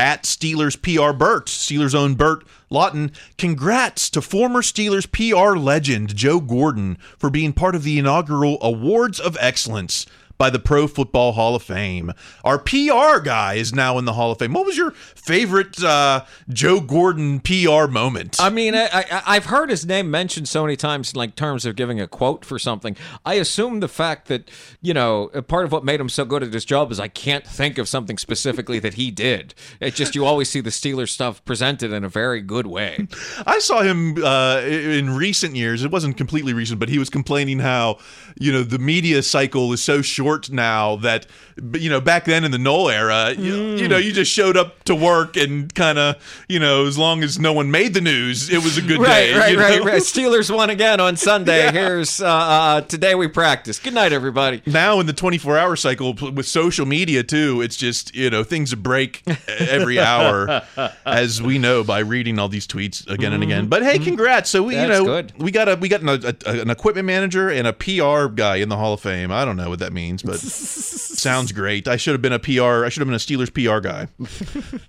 at 0.02 0.24
Steelers 0.24 0.74
PR 0.82 1.16
Burt, 1.16 1.46
Steelers 1.46 1.94
own 1.94 2.16
Burt 2.16 2.44
Lauten. 2.72 3.14
Congrats 3.38 4.10
to 4.10 4.20
former 4.20 4.60
Steelers 4.60 5.06
PR 5.06 5.56
legend 5.56 6.16
Joe 6.16 6.40
Gordon 6.40 6.98
for 7.16 7.30
being 7.30 7.52
part 7.52 7.76
of 7.76 7.84
the 7.84 8.00
inaugural 8.00 8.58
Awards 8.60 9.20
of 9.20 9.36
Excellence 9.38 10.04
by 10.42 10.50
the 10.50 10.58
Pro 10.58 10.88
Football 10.88 11.34
Hall 11.34 11.54
of 11.54 11.62
Fame. 11.62 12.12
Our 12.42 12.58
PR 12.58 13.20
guy 13.22 13.54
is 13.54 13.72
now 13.72 13.96
in 13.96 14.06
the 14.06 14.14
Hall 14.14 14.32
of 14.32 14.40
Fame. 14.40 14.52
What 14.54 14.66
was 14.66 14.76
your 14.76 14.90
favorite 14.90 15.80
uh, 15.80 16.24
Joe 16.48 16.80
Gordon 16.80 17.38
PR 17.38 17.86
moment? 17.86 18.40
I 18.40 18.50
mean, 18.50 18.74
I, 18.74 18.88
I, 18.92 19.22
I've 19.24 19.44
heard 19.44 19.70
his 19.70 19.86
name 19.86 20.10
mentioned 20.10 20.48
so 20.48 20.64
many 20.64 20.74
times 20.74 21.12
in 21.12 21.18
like 21.18 21.36
terms 21.36 21.64
of 21.64 21.76
giving 21.76 22.00
a 22.00 22.08
quote 22.08 22.44
for 22.44 22.58
something. 22.58 22.96
I 23.24 23.34
assume 23.34 23.78
the 23.78 23.86
fact 23.86 24.26
that 24.26 24.50
you 24.80 24.92
know 24.92 25.28
part 25.46 25.64
of 25.64 25.70
what 25.70 25.84
made 25.84 26.00
him 26.00 26.08
so 26.08 26.24
good 26.24 26.42
at 26.42 26.52
his 26.52 26.64
job 26.64 26.90
is 26.90 26.98
I 26.98 27.06
can't 27.06 27.46
think 27.46 27.78
of 27.78 27.88
something 27.88 28.18
specifically 28.18 28.80
that 28.80 28.94
he 28.94 29.12
did. 29.12 29.54
It's 29.78 29.96
just 29.96 30.16
you 30.16 30.24
always 30.24 30.50
see 30.50 30.60
the 30.60 30.70
Steelers 30.70 31.10
stuff 31.10 31.44
presented 31.44 31.92
in 31.92 32.02
a 32.02 32.08
very 32.08 32.40
good 32.40 32.66
way. 32.66 33.06
I 33.46 33.60
saw 33.60 33.82
him 33.82 34.20
uh, 34.24 34.60
in 34.64 35.14
recent 35.14 35.54
years. 35.54 35.84
It 35.84 35.92
wasn't 35.92 36.16
completely 36.16 36.52
recent, 36.52 36.80
but 36.80 36.88
he 36.88 36.98
was 36.98 37.10
complaining 37.10 37.60
how 37.60 37.98
you 38.40 38.50
know 38.50 38.64
the 38.64 38.80
media 38.80 39.22
cycle 39.22 39.72
is 39.72 39.80
so 39.80 40.02
short 40.02 40.31
now 40.50 40.96
that 40.96 41.26
you 41.74 41.90
know 41.90 42.00
back 42.00 42.24
then 42.24 42.44
in 42.44 42.50
the 42.50 42.58
Noll 42.58 42.88
era, 42.90 43.32
you, 43.36 43.54
you 43.76 43.88
know 43.88 43.96
you 43.98 44.12
just 44.12 44.30
showed 44.32 44.56
up 44.56 44.82
to 44.84 44.94
work 44.94 45.36
and 45.36 45.72
kind 45.74 45.98
of 45.98 46.16
you 46.48 46.58
know 46.58 46.86
as 46.86 46.96
long 46.98 47.22
as 47.22 47.38
no 47.38 47.52
one 47.52 47.70
made 47.70 47.94
the 47.94 48.00
news, 48.00 48.50
it 48.50 48.62
was 48.62 48.78
a 48.78 48.82
good 48.82 48.98
right, 49.00 49.08
day. 49.08 49.38
right, 49.38 49.50
you 49.52 49.56
know? 49.56 49.62
right, 49.62 49.84
right. 49.84 50.02
Steelers 50.02 50.54
won 50.54 50.70
again 50.70 51.00
on 51.00 51.16
Sunday. 51.16 51.70
Here's 51.72 52.20
uh, 52.20 52.26
uh, 52.26 52.80
today 52.82 53.14
we 53.14 53.28
practice. 53.28 53.78
Good 53.78 53.94
night, 53.94 54.12
everybody. 54.12 54.62
Now 54.66 55.00
in 55.00 55.06
the 55.06 55.12
24 55.12 55.58
hour 55.58 55.76
cycle 55.76 56.14
with 56.14 56.46
social 56.46 56.86
media 56.86 57.22
too, 57.22 57.60
it's 57.60 57.76
just 57.76 58.14
you 58.14 58.30
know 58.30 58.44
things 58.44 58.74
break 58.74 59.22
every 59.48 59.98
hour, 60.00 60.62
as 61.06 61.40
we 61.42 61.58
know 61.58 61.84
by 61.84 61.98
reading 62.00 62.38
all 62.38 62.48
these 62.48 62.66
tweets 62.66 63.08
again 63.08 63.32
and 63.32 63.42
again. 63.42 63.66
But 63.68 63.82
hey, 63.82 63.98
congrats! 63.98 64.48
So 64.50 64.62
we 64.62 64.74
you 64.76 64.82
Mm-hmm. 64.82 64.90
Know 64.92 65.04
good. 65.22 65.32
we 65.38 65.50
got 65.52 65.68
a 65.68 65.76
we 65.76 65.88
got 65.88 66.00
an, 66.02 66.08
a- 66.08 66.60
an 66.62 66.68
equipment 66.70 67.06
manager 67.06 67.48
and 67.48 67.66
a 67.66 67.72
PR 67.72 68.26
guy 68.26 68.56
in 68.56 68.68
the 68.68 68.76
Hall 68.76 68.94
of 68.94 69.00
Fame. 69.00 69.30
I 69.30 69.44
don't 69.44 69.56
know 69.56 69.68
what 69.70 69.78
that 69.78 69.92
means, 69.92 70.21
but 70.22 70.38
sounds 70.38 71.52
great. 71.52 71.88
I 71.88 71.96
should 71.96 72.12
have 72.12 72.22
been 72.22 72.32
a 72.32 72.38
PR. 72.38 72.84
I 72.84 72.88
should 72.88 73.00
have 73.00 73.08
been 73.08 73.14
a 73.14 73.18
Steelers 73.18 73.52
PR 73.52 73.80
guy. 73.80 74.08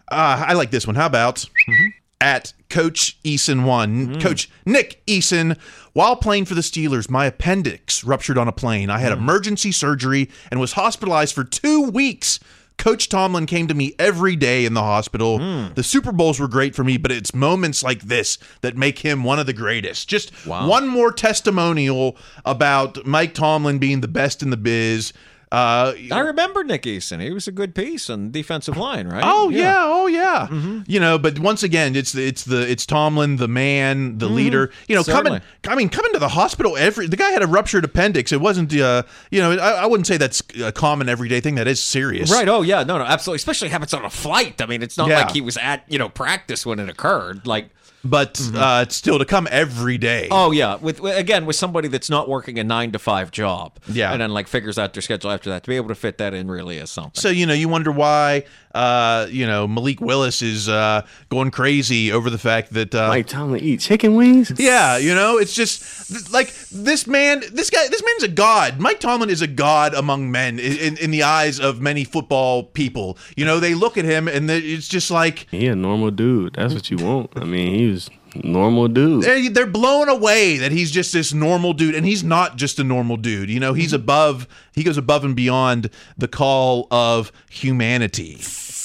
uh, 0.09 0.43
I 0.47 0.53
like 0.53 0.71
this 0.71 0.87
one. 0.87 0.95
How 0.95 1.05
about? 1.05 1.37
Mm-hmm. 1.37 1.89
At 2.21 2.53
Coach 2.69 3.21
Eason 3.23 3.65
one, 3.65 4.15
mm. 4.15 4.21
Coach 4.21 4.49
Nick 4.65 5.05
Eason. 5.05 5.59
While 5.91 6.15
playing 6.15 6.45
for 6.45 6.55
the 6.55 6.61
Steelers, 6.61 7.09
my 7.09 7.25
appendix 7.25 8.03
ruptured 8.05 8.37
on 8.37 8.47
a 8.47 8.53
plane. 8.53 8.89
I 8.89 8.99
had 8.99 9.11
mm. 9.11 9.17
emergency 9.17 9.73
surgery 9.73 10.29
and 10.49 10.59
was 10.59 10.73
hospitalized 10.73 11.35
for 11.35 11.43
two 11.43 11.89
weeks. 11.89 12.39
Coach 12.77 13.09
Tomlin 13.09 13.45
came 13.45 13.67
to 13.67 13.73
me 13.73 13.93
every 13.97 14.35
day 14.35 14.65
in 14.65 14.73
the 14.73 14.81
hospital. 14.81 15.39
Hmm. 15.39 15.73
The 15.73 15.83
Super 15.83 16.11
Bowls 16.11 16.39
were 16.39 16.47
great 16.47 16.75
for 16.75 16.83
me, 16.83 16.97
but 16.97 17.11
it's 17.11 17.33
moments 17.33 17.83
like 17.83 18.01
this 18.01 18.37
that 18.61 18.75
make 18.75 18.99
him 18.99 19.23
one 19.23 19.39
of 19.39 19.45
the 19.45 19.53
greatest. 19.53 20.07
Just 20.07 20.31
one 20.69 20.87
more 20.87 21.11
testimonial 21.11 22.17
about 22.45 23.05
Mike 23.05 23.33
Tomlin 23.33 23.79
being 23.79 24.01
the 24.01 24.07
best 24.07 24.41
in 24.43 24.49
the 24.49 24.57
biz. 24.57 25.13
Uh, 25.53 25.93
I 26.11 26.19
remember 26.19 26.63
Nick 26.63 26.81
Eason. 26.81 27.21
He 27.21 27.29
was 27.29 27.47
a 27.47 27.51
good 27.51 27.75
piece 27.75 28.09
on 28.09 28.31
defensive 28.31 28.75
line, 28.75 29.07
right? 29.07 29.21
Oh 29.23 29.49
yeah, 29.49 29.83
oh 29.85 30.07
yeah. 30.07 30.47
You 30.87 30.99
know, 30.99 31.19
but 31.19 31.37
once 31.37 31.61
again, 31.61 31.95
it's 31.95 32.11
the 32.11 32.25
it's 32.25 32.43
the 32.43 32.67
it's 32.69 32.87
Tomlin, 32.87 33.35
the 33.35 33.47
man, 33.47 34.17
the 34.17 34.27
leader. 34.27 34.71
You 34.87 34.95
know, 34.95 35.03
Certainly. 35.03 35.41
coming. 35.41 35.41
I 35.67 35.75
mean, 35.75 35.89
coming 35.89 36.11
to 36.13 36.19
the 36.19 36.29
hospital 36.29 36.75
every. 36.75 37.05
The 37.05 37.17
guy 37.17 37.29
had 37.29 37.43
a 37.43 37.47
ruptured 37.47 37.85
appendix. 37.85 38.31
It 38.31 38.41
wasn't. 38.41 38.75
Uh, 38.75 39.03
you 39.29 39.41
know, 39.41 39.51
I, 39.51 39.83
I 39.83 39.85
wouldn't 39.85 40.07
say 40.07 40.17
that's 40.17 40.41
a 40.59 40.71
common 40.71 41.07
everyday 41.07 41.39
thing. 41.39 41.53
That 41.55 41.67
is 41.67 41.83
serious. 41.83 42.31
Right. 42.31 42.47
Oh, 42.49 42.63
yeah. 42.63 42.81
No, 42.83 42.97
no, 42.97 43.03
absolutely. 43.03 43.35
Especially 43.37 43.69
happens 43.69 43.93
on 43.93 44.03
a 44.03 44.09
flight. 44.09 44.59
I 44.59 44.65
mean, 44.65 44.81
it's 44.81 44.97
not 44.97 45.07
Yeah. 45.07 45.19
like 45.19 45.31
he 45.31 45.41
was 45.41 45.57
at 45.57 45.83
you 45.87 45.99
know 45.99 46.09
practice 46.09 46.65
when 46.65 46.79
it 46.79 46.89
occurred. 46.89 47.45
Like, 47.45 47.69
But 48.05 48.41
uh, 48.53 48.83
it's 48.85 48.95
still 48.95 49.17
to 49.19 49.25
come 49.25 49.47
every 49.49 49.97
day. 49.97 50.27
oh 50.29 50.51
yeah, 50.51 50.75
with 50.75 50.99
with- 50.99 51.17
again 51.17 51.45
with 51.45 51.55
somebody 51.55 51.87
that's 51.87 52.09
not 52.09 52.27
working 52.27 52.59
a 52.59 52.63
nine 52.63 52.91
to 52.91 52.99
five 52.99 53.31
job. 53.31 53.77
Yeah. 53.87 54.11
and 54.11 54.19
then 54.21 54.31
like 54.31 54.47
figures 54.47 54.77
out 54.77 54.93
their 54.93 55.01
schedule 55.01 55.31
after 55.31 55.49
that 55.51 55.63
to 55.63 55.69
be 55.69 55.75
able 55.77 55.87
to 55.89 55.95
fit 55.95 56.17
that 56.17 56.33
in 56.33 56.49
really 56.51 56.77
is 56.77 56.91
something. 56.91 57.19
So 57.19 57.29
you 57.29 57.45
know, 57.45 57.53
you 57.53 57.69
wonder 57.69 57.91
why 57.91 58.43
uh, 58.73 59.27
you 59.29 59.45
know 59.45 59.67
Malik 59.67 60.01
Willis 60.01 60.41
is 60.41 60.67
uh, 60.67 61.05
going 61.29 61.51
crazy 61.51 62.11
over 62.11 62.29
the 62.29 62.37
fact 62.37 62.73
that 62.73 62.93
uh, 62.95 63.07
Mike 63.07 63.27
Tomlin 63.27 63.61
eat 63.61 63.79
chicken 63.79 64.15
wings. 64.15 64.51
Yeah, 64.57 64.97
you 64.97 65.13
know, 65.13 65.37
it's 65.37 65.53
just 65.53 66.07
th- 66.09 66.31
like 66.31 66.53
this 66.71 67.07
man. 67.07 67.43
This 67.51 67.69
guy. 67.69 67.87
This 67.87 68.03
man's 68.03 68.23
a 68.23 68.27
god. 68.29 68.79
Mike 68.79 68.99
Tomlin 68.99 69.29
is 69.29 69.41
a 69.41 69.47
god 69.47 69.93
among 69.93 70.31
men 70.31 70.59
in, 70.59 70.77
in, 70.77 70.97
in 70.97 71.11
the 71.11 71.23
eyes 71.23 71.59
of 71.59 71.81
many 71.81 72.03
football 72.03 72.63
people. 72.63 73.17
You 73.35 73.45
know, 73.45 73.59
they 73.59 73.73
look 73.75 73.97
at 73.97 74.05
him 74.05 74.27
and 74.27 74.49
it's 74.49 74.87
just 74.87 75.11
like 75.11 75.47
He 75.51 75.67
a 75.67 75.75
normal 75.75 76.11
dude. 76.11 76.53
That's 76.53 76.73
what 76.73 76.89
you 76.89 76.97
want. 76.97 77.31
I 77.35 77.43
mean, 77.43 77.75
he 77.75 77.89
was 77.89 78.09
normal 78.35 78.87
dude. 78.87 79.23
they're, 79.23 79.49
they're 79.49 79.65
blown 79.65 80.09
away 80.09 80.57
that 80.57 80.71
he's 80.71 80.91
just 80.91 81.13
this 81.13 81.33
normal 81.33 81.73
dude, 81.73 81.95
and 81.95 82.05
he's 82.05 82.23
not 82.23 82.55
just 82.57 82.79
a 82.79 82.83
normal 82.83 83.17
dude. 83.17 83.49
You 83.49 83.59
know, 83.59 83.73
he's 83.73 83.93
above. 83.93 84.47
He 84.73 84.83
goes 84.83 84.97
above 84.97 85.23
and 85.25 85.35
beyond 85.35 85.89
the 86.17 86.27
call 86.27 86.87
of 86.91 87.31
humanity. 87.49 88.37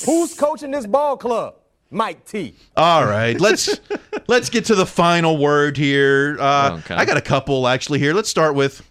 Who's 0.07 0.35
coaching 0.35 0.71
this 0.71 0.87
ball 0.87 1.17
club? 1.17 1.55
Mike 1.91 2.25
T. 2.27 2.55
All 2.77 3.07
right, 3.07 3.41
let's 3.41 3.81
let's 4.29 4.51
get 4.51 4.67
to 4.67 4.75
the 4.75 4.85
final 4.87 5.39
word 5.39 5.77
here. 5.77 6.37
Uh, 6.39 6.77
Okay. 6.81 6.95
I 6.95 7.05
got 7.07 7.17
a 7.17 7.23
couple 7.23 7.67
actually 7.67 7.99
here. 7.99 8.13
Let's 8.13 8.29
start 8.29 8.55
with 8.55 8.83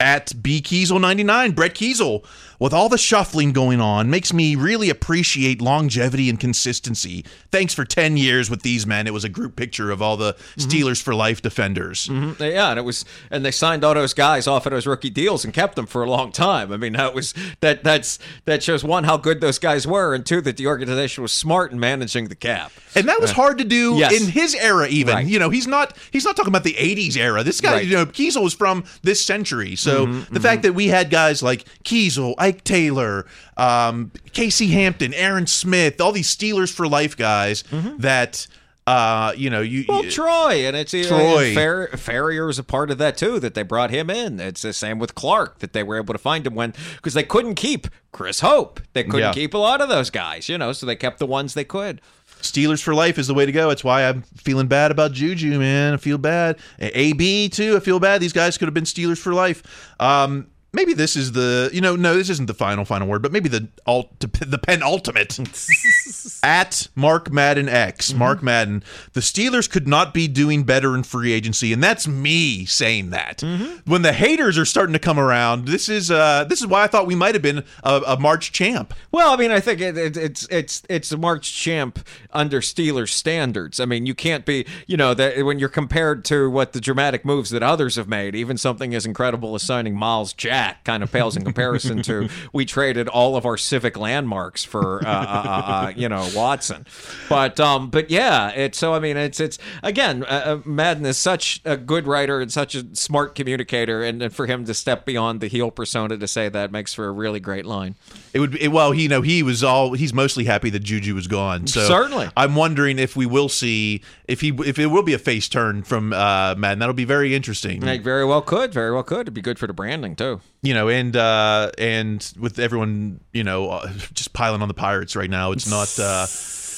at 0.00 0.32
B 0.42 0.60
Keisel 0.62 1.00
ninety 1.00 1.24
nine. 1.24 1.52
Brett 1.52 1.74
Keisel, 1.74 2.24
with 2.58 2.72
all 2.72 2.88
the 2.88 2.98
shuffling 2.98 3.52
going 3.52 3.80
on, 3.80 4.10
makes 4.10 4.32
me 4.32 4.54
really 4.56 4.90
appreciate 4.90 5.60
longevity 5.62 6.28
and 6.28 6.40
consistency. 6.40 7.24
Thanks 7.52 7.72
for 7.74 7.84
ten 7.84 8.16
years 8.16 8.50
with 8.50 8.62
these 8.62 8.86
men. 8.86 9.06
It 9.06 9.12
was 9.12 9.24
a 9.24 9.28
group 9.28 9.56
picture 9.56 9.90
of 9.90 10.02
all 10.02 10.16
the 10.16 10.34
Steelers 10.56 11.00
for 11.00 11.14
life 11.14 11.40
defenders. 11.40 12.08
Mhm. 12.08 12.38
Yeah, 12.40 12.70
and 12.70 12.78
it 12.78 12.84
was, 12.84 13.04
and 13.30 13.44
they 13.44 13.50
signed 13.50 13.84
all 13.84 13.94
those 13.94 14.14
guys 14.14 14.46
off 14.46 14.66
of 14.66 14.72
those 14.72 14.86
rookie 14.86 15.10
deals 15.10 15.44
and 15.44 15.54
kept 15.54 15.76
them 15.76 15.86
for 15.86 16.02
a 16.02 16.10
long 16.10 16.32
time. 16.32 16.72
I 16.72 16.76
mean, 16.76 16.94
that 16.94 17.14
was 17.14 17.32
that 17.60 17.84
that's 17.84 18.18
that 18.44 18.62
shows 18.62 18.82
one 18.84 19.04
how 19.04 19.16
good 19.16 19.40
those 19.40 19.58
guys 19.58 19.86
were, 19.86 20.14
and 20.14 20.26
two 20.26 20.40
that 20.42 20.56
the 20.56 20.66
organization 20.66 21.22
was 21.22 21.32
smart 21.32 21.72
in 21.72 21.78
managing 21.80 22.28
the 22.28 22.34
cap. 22.34 22.72
And 22.94 23.08
that 23.08 23.20
was 23.20 23.30
hard 23.30 23.58
to 23.58 23.64
do 23.64 23.94
Yes. 23.96 24.20
in 24.20 24.28
his 24.30 24.54
era, 24.56 24.88
even. 24.88 25.14
Right. 25.14 25.26
You 25.26 25.38
know, 25.38 25.50
he's 25.50 25.66
not 25.66 25.96
he's 26.10 26.24
not 26.24 26.36
talking 26.36 26.50
about 26.50 26.64
the 26.64 26.74
'80s 26.78 27.16
era. 27.16 27.42
This 27.44 27.60
guy, 27.60 27.72
Right. 27.74 27.86
you 27.86 27.94
know, 27.96 28.06
Keisel 28.06 28.42
was 28.42 28.54
from 28.54 28.84
this 29.02 29.24
century. 29.24 29.76
So 29.76 30.06
Mhm, 30.06 30.28
the 30.30 30.40
fact 30.40 30.62
that 30.62 30.74
we 30.74 30.88
had 30.88 31.10
guys 31.10 31.42
like 31.42 31.64
Keisel, 31.84 32.34
Ike 32.48 32.64
Taylor, 32.64 33.26
um, 33.56 34.10
Casey 34.32 34.68
Hampton, 34.68 35.12
Aaron 35.14 35.46
Smith, 35.46 36.00
all 36.00 36.12
these 36.12 36.34
Steelers 36.34 36.72
for 36.72 36.86
life 36.88 37.16
guys 37.16 37.62
that 37.98 38.46
uh, 38.86 39.34
you 39.36 39.50
know, 39.50 39.60
you 39.60 39.84
Well, 39.86 40.02
you- 40.02 40.10
Troy, 40.10 40.66
and 40.66 40.74
it's 40.74 40.92
Troy. 40.92 41.04
Troy. 41.08 41.54
Fer- 41.54 41.88
Farrior 41.92 42.46
was 42.46 42.58
a 42.58 42.64
part 42.64 42.90
of 42.90 42.96
that 42.96 43.18
too. 43.18 43.38
That 43.38 43.52
they 43.52 43.62
brought 43.62 43.90
him 43.90 44.08
in. 44.08 44.40
It's 44.40 44.62
the 44.62 44.72
same 44.72 44.98
with 44.98 45.14
Clark. 45.14 45.58
That 45.58 45.74
they 45.74 45.82
were 45.82 45.98
able 45.98 46.14
to 46.14 46.18
find 46.18 46.46
him 46.46 46.54
when 46.54 46.72
because 46.96 47.12
they 47.12 47.22
couldn't 47.22 47.56
keep 47.56 47.88
Chris 48.12 48.40
Hope. 48.40 48.80
They 48.94 49.04
couldn't 49.04 49.20
Yeah. 49.20 49.32
keep 49.34 49.52
a 49.52 49.58
lot 49.58 49.82
of 49.82 49.90
those 49.90 50.08
guys. 50.08 50.48
You 50.48 50.56
know, 50.56 50.72
so 50.72 50.86
they 50.86 50.96
kept 50.96 51.18
the 51.18 51.26
ones 51.26 51.52
they 51.52 51.64
could. 51.64 52.00
Steelers 52.40 52.80
for 52.82 52.94
life 52.94 53.18
is 53.18 53.26
the 53.26 53.34
way 53.34 53.44
to 53.44 53.52
go. 53.52 53.68
That's 53.68 53.84
why 53.84 54.08
I'm 54.08 54.22
feeling 54.36 54.68
bad 54.68 54.90
about 54.90 55.12
Juju, 55.12 55.58
man. 55.58 55.92
I 55.92 55.96
feel 55.98 56.16
bad. 56.16 56.56
AB 56.78 57.50
too. 57.50 57.76
I 57.76 57.80
feel 57.80 58.00
bad. 58.00 58.22
These 58.22 58.32
guys 58.32 58.56
could 58.56 58.68
have 58.68 58.74
been 58.74 58.84
Steelers 58.84 59.18
for 59.18 59.34
life. 59.34 59.94
Um, 60.00 60.46
maybe 60.72 60.92
this 60.92 61.16
is 61.16 61.32
the 61.32 61.70
you 61.72 61.80
know 61.80 61.96
no 61.96 62.14
this 62.14 62.28
isn't 62.30 62.46
the 62.46 62.54
final 62.54 62.84
final 62.84 63.08
word, 63.08 63.22
but 63.22 63.32
maybe 63.32 63.48
the 63.48 63.68
alt 63.86 64.18
the 64.20 64.58
penultimate 64.58 65.38
at 66.42 66.88
Mark 66.94 67.30
Madden 67.30 67.68
X. 67.68 68.12
Mark 68.12 68.42
Madden. 68.42 68.82
The 69.12 69.20
Steelers 69.20 69.70
could 69.70 69.88
not 69.88 70.12
be 70.12 70.28
doing 70.28 70.64
better 70.64 70.94
in 70.94 71.02
free 71.02 71.32
agency, 71.32 71.72
and 71.72 71.82
that's 71.82 72.06
me 72.06 72.64
saying 72.66 73.10
that. 73.10 73.42
When 73.84 74.02
the 74.02 74.12
haters 74.12 74.58
are 74.58 74.64
starting 74.64 74.92
to 74.92 74.98
come 74.98 75.18
around, 75.18 75.66
this 75.66 75.88
is 75.88 76.10
uh 76.10 76.44
this 76.44 76.60
is 76.60 76.66
why 76.66 76.84
I 76.84 76.86
thought 76.86 77.06
we 77.06 77.14
might 77.14 77.34
have 77.34 77.42
been 77.42 77.64
a, 77.82 78.00
a 78.06 78.20
March 78.20 78.52
champ. 78.52 78.94
Well, 79.10 79.32
I 79.32 79.36
mean, 79.36 79.50
I 79.50 79.60
think 79.60 79.80
it, 79.80 79.96
it, 79.96 80.16
it's 80.16 80.46
it's 80.50 80.82
it's 80.88 81.12
a 81.12 81.16
March 81.16 81.54
champ 81.54 82.06
under 82.32 82.60
Steelers 82.60 83.10
standards. 83.10 83.80
I 83.80 83.84
mean, 83.84 84.06
you 84.06 84.14
can't 84.14 84.44
be, 84.44 84.66
you 84.86 84.96
know, 84.96 85.14
that 85.14 85.44
when 85.44 85.58
you're 85.58 85.68
compared 85.68 86.24
to 86.26 86.50
what 86.50 86.72
the 86.72 86.80
dramatic 86.80 87.24
moves 87.24 87.50
that 87.50 87.62
others 87.62 87.96
have 87.96 88.08
made, 88.08 88.34
even 88.34 88.58
something 88.58 88.94
as 88.94 89.06
incredible 89.06 89.54
as 89.54 89.62
signing 89.62 89.94
Myles 89.96 90.32
Jack 90.32 90.57
kind 90.84 91.02
of 91.02 91.10
pales 91.10 91.36
in 91.36 91.44
comparison 91.44 92.02
to 92.02 92.28
we 92.52 92.64
traded 92.64 93.08
all 93.08 93.36
of 93.36 93.44
our 93.44 93.56
civic 93.56 93.96
landmarks 93.96 94.64
for, 94.64 95.04
uh, 95.04 95.10
uh, 95.10 95.12
uh, 95.12 95.72
uh, 95.72 95.92
you 95.96 96.08
know, 96.08 96.28
Watson. 96.34 96.86
But 97.28 97.58
um, 97.58 97.90
but 97.90 98.10
yeah, 98.10 98.50
it's 98.50 98.78
so 98.78 98.94
I 98.94 99.00
mean, 99.00 99.16
it's 99.16 99.40
it's 99.40 99.58
again, 99.82 100.24
uh, 100.24 100.60
Madden 100.64 101.04
is 101.06 101.18
such 101.18 101.60
a 101.64 101.76
good 101.76 102.06
writer 102.06 102.40
and 102.40 102.52
such 102.52 102.74
a 102.74 102.94
smart 102.94 103.34
communicator, 103.34 104.04
and, 104.04 104.22
and 104.22 104.32
for 104.32 104.46
him 104.46 104.64
to 104.66 104.74
step 104.74 105.04
beyond 105.04 105.40
the 105.40 105.48
heel 105.48 105.70
persona 105.70 106.16
to 106.16 106.28
say 106.28 106.48
that 106.48 106.70
makes 106.70 106.94
for 106.94 107.06
a 107.06 107.12
really 107.12 107.40
great 107.40 107.66
line. 107.66 107.96
It 108.32 108.40
would 108.40 108.52
be 108.52 108.68
well, 108.68 108.92
he 108.92 109.08
you 109.08 109.08
know 109.08 109.22
he 109.22 109.42
was 109.42 109.64
all 109.64 109.94
he's 109.94 110.12
mostly 110.12 110.44
happy 110.44 110.68
that 110.70 110.80
Juju 110.80 111.14
was 111.14 111.26
gone. 111.26 111.66
So 111.66 111.80
Certainly. 111.86 112.28
I'm 112.36 112.54
wondering 112.54 112.98
if 112.98 113.16
we 113.16 113.24
will 113.24 113.48
see 113.48 114.02
if 114.26 114.42
he 114.42 114.50
if 114.66 114.78
it 114.78 114.86
will 114.86 115.02
be 115.02 115.14
a 115.14 115.18
face 115.18 115.48
turn 115.48 115.82
from 115.82 116.12
uh, 116.12 116.54
Madden. 116.56 116.78
That'll 116.78 116.94
be 116.94 117.06
very 117.06 117.34
interesting. 117.34 117.80
Like, 117.80 118.02
very 118.02 118.24
well 118.24 118.42
could, 118.42 118.72
very 118.72 118.92
well 118.92 119.02
could. 119.02 119.22
It'd 119.22 119.34
be 119.34 119.40
good 119.40 119.58
for 119.58 119.66
the 119.66 119.72
branding 119.72 120.14
too. 120.14 120.40
You 120.62 120.74
know, 120.74 120.88
and 120.88 121.14
uh, 121.16 121.70
and 121.78 122.32
with 122.38 122.58
everyone 122.58 123.20
you 123.32 123.44
know 123.44 123.70
uh, 123.70 123.92
just 124.12 124.32
piling 124.32 124.60
on 124.62 124.68
the 124.68 124.74
Pirates 124.74 125.14
right 125.14 125.30
now, 125.30 125.52
it's 125.52 125.68
not. 125.70 125.98
Uh, 125.98 126.22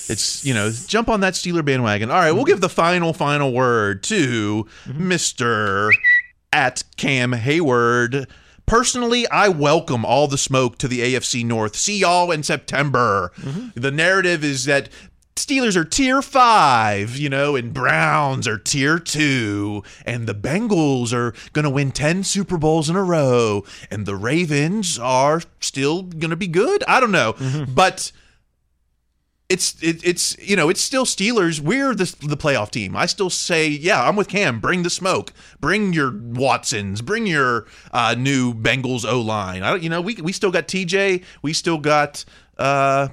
it's 0.09 0.45
you 0.45 0.53
know 0.53 0.71
jump 0.87 1.09
on 1.09 1.21
that 1.21 1.35
Steeler 1.35 1.65
bandwagon. 1.65 2.11
All 2.11 2.19
right, 2.19 2.33
we'll 2.33 2.45
give 2.45 2.61
the 2.61 2.69
final 2.69 3.13
final 3.13 3.53
word 3.53 4.03
to 4.05 4.67
Mister 4.93 5.93
at 6.53 6.83
Cam 6.97 7.33
Hayward. 7.33 8.27
personally, 8.67 9.27
I 9.29 9.49
welcome 9.49 10.05
all 10.05 10.27
the 10.27 10.39
smoke 10.39 10.79
to 10.79 10.89
the 10.89 11.01
AFC 11.01 11.45
North. 11.45 11.77
See 11.77 11.99
y'all 11.99 12.31
in 12.33 12.43
September. 12.43 13.33
The 13.75 13.91
narrative 13.91 14.43
is 14.45 14.65
that 14.67 14.89
Steelers 15.37 15.77
are 15.77 15.85
tier 15.85 16.21
five, 16.23 17.17
you 17.17 17.29
know, 17.29 17.57
and 17.57 17.73
Browns 17.73 18.47
are 18.47 18.59
tier 18.59 18.99
two, 18.99 19.83
and 20.05 20.27
the 20.27 20.35
Bengals 20.35 21.13
are 21.13 21.33
going 21.53 21.65
to 21.65 21.71
win 21.71 21.93
10 21.93 22.25
Super 22.25 22.59
Bowls 22.59 22.91
in 22.91 22.97
a 22.97 23.03
row, 23.03 23.65
and 23.91 24.05
the 24.07 24.17
Ravens 24.17 24.99
are 24.99 25.43
still 25.61 26.03
going 26.03 26.31
to 26.31 26.37
be 26.37 26.49
good. 26.49 26.85
I 26.87 27.01
don't 27.01 27.13
know. 27.13 27.35
But 27.69 28.13
it's 29.51 29.83
it, 29.83 30.05
it's 30.05 30.39
you 30.39 30.55
know 30.55 30.69
it's 30.69 30.81
still 30.81 31.05
Steelers. 31.05 31.61
We're 31.61 31.95
the 31.95 32.05
the 32.23 32.37
playoff 32.37 32.71
team. 32.71 32.97
I 32.97 33.07
still 33.07 33.31
say 33.31 33.67
yeah. 33.67 34.07
I'm 34.07 34.15
with 34.17 34.29
Cam. 34.29 34.61
Bring 34.61 34.85
the 34.85 34.91
smoke. 34.91 35.33
Bring 35.61 35.93
your 35.93 36.13
Watsons. 36.13 37.03
Bring 37.03 37.27
your 37.27 37.67
uh, 37.93 38.15
new 38.17 38.55
Bengals 38.55 39.05
O 39.05 39.21
line. 39.21 39.63
I 39.63 39.71
don't 39.71 39.83
you 39.83 39.91
know 39.91 40.01
we 40.01 40.15
we 40.15 40.33
still 40.33 40.53
got 40.53 40.69
TJ. 40.69 41.25
We 41.43 41.53
still 41.53 41.79
got 41.79 42.25
uh, 42.59 43.09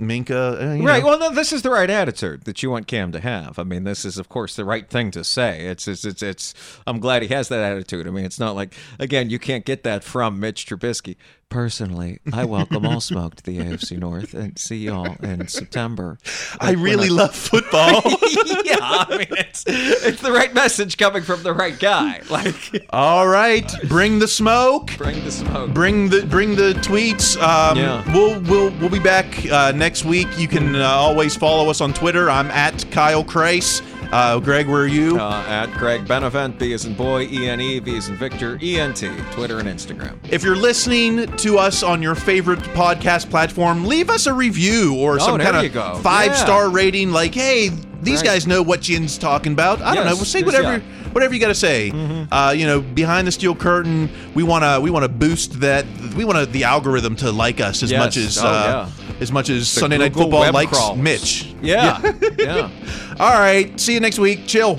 Minkah. 0.00 0.80
uh, 0.80 0.82
Right. 0.84 1.02
know. 1.02 1.08
Well, 1.10 1.18
no, 1.18 1.30
this 1.30 1.52
is 1.52 1.62
the 1.62 1.70
right 1.70 1.88
attitude 1.88 2.44
that 2.44 2.62
you 2.62 2.70
want 2.70 2.86
Cam 2.88 3.12
to 3.12 3.20
have. 3.20 3.58
I 3.58 3.62
mean, 3.62 3.84
this 3.84 4.04
is, 4.04 4.18
of 4.18 4.28
course, 4.28 4.56
the 4.56 4.64
right 4.64 4.88
thing 4.88 5.10
to 5.12 5.22
say. 5.22 5.66
It's, 5.66 5.86
it's, 5.86 6.04
it's, 6.04 6.22
it's. 6.22 6.54
I'm 6.86 6.98
glad 6.98 7.22
he 7.22 7.28
has 7.28 7.48
that 7.48 7.60
attitude. 7.60 8.06
I 8.08 8.10
mean, 8.10 8.24
it's 8.24 8.40
not 8.40 8.56
like, 8.56 8.74
again, 8.98 9.30
you 9.30 9.38
can't 9.38 9.64
get 9.64 9.84
that 9.84 10.02
from 10.02 10.40
Mitch 10.40 10.66
Trubisky. 10.66 11.16
Personally, 11.48 12.18
I 12.32 12.44
welcome 12.46 12.84
all 12.86 13.00
smoke 13.00 13.36
to 13.36 13.42
the 13.44 13.58
AFC 13.58 13.98
North 13.98 14.34
and 14.34 14.58
see 14.58 14.76
y'all 14.78 15.16
in 15.22 15.46
September. 15.48 16.18
I 16.60 16.70
Like, 16.70 16.78
really 16.78 17.08
not- 17.08 17.16
love 17.16 17.34
football. 17.34 18.02
yeah, 18.64 18.76
I 18.80 19.06
mean, 19.18 19.26
it's, 19.38 19.64
it's 19.66 20.20
the 20.20 20.32
right 20.32 20.52
message 20.52 20.96
coming 20.98 21.22
from 21.22 21.42
the 21.42 21.52
right 21.52 21.78
guy. 21.78 22.20
Like, 22.30 22.86
All 22.90 23.28
right, 23.28 23.70
bring 23.88 24.18
the 24.18 24.26
smoke. 24.28 24.96
bring 24.98 25.22
the 25.24 25.30
smoke. 25.30 25.72
Bring 25.72 26.08
the 26.08 26.26
bring 26.26 26.56
the 26.56 26.72
tweets. 26.74 27.40
Um, 27.40 27.76
Yeah. 27.78 28.02
We'll 28.12 28.40
we'll 28.42 28.70
we'll 28.80 28.90
be 28.90 28.98
back 28.98 29.46
uh, 29.50 29.72
next 29.72 30.04
week. 30.04 30.26
You 30.38 30.48
can 30.48 30.74
uh, 30.76 30.84
always 30.88 31.36
follow 31.36 31.70
us 31.70 31.80
on 31.80 31.92
Twitter. 31.94 32.28
I'm 32.30 32.50
at 32.50 32.84
Kyle 32.90 33.22
Chrise. 33.24 33.80
Uh, 34.14 34.38
Greg, 34.38 34.68
where 34.68 34.82
are 34.82 34.86
you? 34.86 35.18
Uh, 35.18 35.44
at 35.48 35.72
Greg 35.72 36.06
Benevent, 36.06 36.56
B 36.56 36.72
as 36.72 36.84
in 36.84 36.94
boy, 36.94 37.22
E 37.22 37.48
N 37.48 37.60
E, 37.60 37.80
V 37.80 37.96
as 37.96 38.08
in 38.08 38.14
Victor, 38.16 38.60
E 38.62 38.78
N 38.78 38.94
T, 38.94 39.10
Twitter 39.32 39.58
and 39.58 39.66
Instagram. 39.66 40.16
If 40.30 40.44
you're 40.44 40.54
listening 40.54 41.26
to 41.38 41.58
us 41.58 41.82
on 41.82 42.00
your 42.00 42.14
favorite 42.14 42.60
podcast 42.60 43.28
platform, 43.28 43.84
leave 43.84 44.10
us 44.10 44.28
a 44.28 44.32
review 44.32 44.94
or 44.94 45.16
Oh, 45.16 45.18
some 45.18 45.40
kind 45.40 45.66
of 45.76 46.00
five 46.00 46.26
Yeah. 46.28 46.34
star 46.34 46.70
rating. 46.70 47.10
Like, 47.10 47.34
hey, 47.34 47.70
these 48.04 48.16
Right. 48.20 48.24
guys 48.26 48.46
know 48.46 48.62
what 48.62 48.80
Yinz 48.82 49.18
talking 49.18 49.52
about. 49.52 49.80
I 49.82 49.94
don't 49.94 50.04
know. 50.06 50.14
We'll 50.14 50.24
say 50.24 50.42
whatever 50.42 50.74
yeah. 50.74 50.78
Mm-hmm. 50.78 51.10
whatever 51.12 51.34
you 51.34 51.40
got 51.40 51.48
to 51.48 51.54
say. 51.54 51.90
Uh, 52.30 52.54
you 52.56 52.66
know, 52.66 52.80
behind 52.80 53.26
the 53.26 53.32
steel 53.32 53.54
curtain, 53.54 54.08
we 54.34 54.42
want 54.42 54.64
to 54.64 54.80
we 54.80 54.90
want 54.90 55.04
to 55.04 55.08
boost 55.08 55.60
that. 55.60 55.84
We 56.16 56.24
want 56.24 56.52
the 56.52 56.64
algorithm 56.64 57.16
to 57.16 57.32
like 57.32 57.60
us 57.60 57.82
as 57.82 57.90
Yes. 57.90 57.98
much 57.98 58.16
as 58.16 58.38
Oh, 58.38 58.46
uh, 58.46 58.88
as 59.20 59.32
much 59.32 59.48
as 59.50 59.72
The 59.74 59.80
Sunday 59.80 59.98
Night 59.98 60.12
Football 60.14 60.50
likes 60.52 60.72
crawlers. 60.72 60.98
Mitch. 61.02 61.54
Yeah, 61.62 62.00
yeah. 62.38 62.70
All 63.18 63.38
right. 63.38 63.78
See 63.80 63.94
you 63.94 64.00
next 64.00 64.18
week. 64.18 64.46
Chill. 64.46 64.78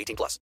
18 0.00 0.16
plus. 0.16 0.40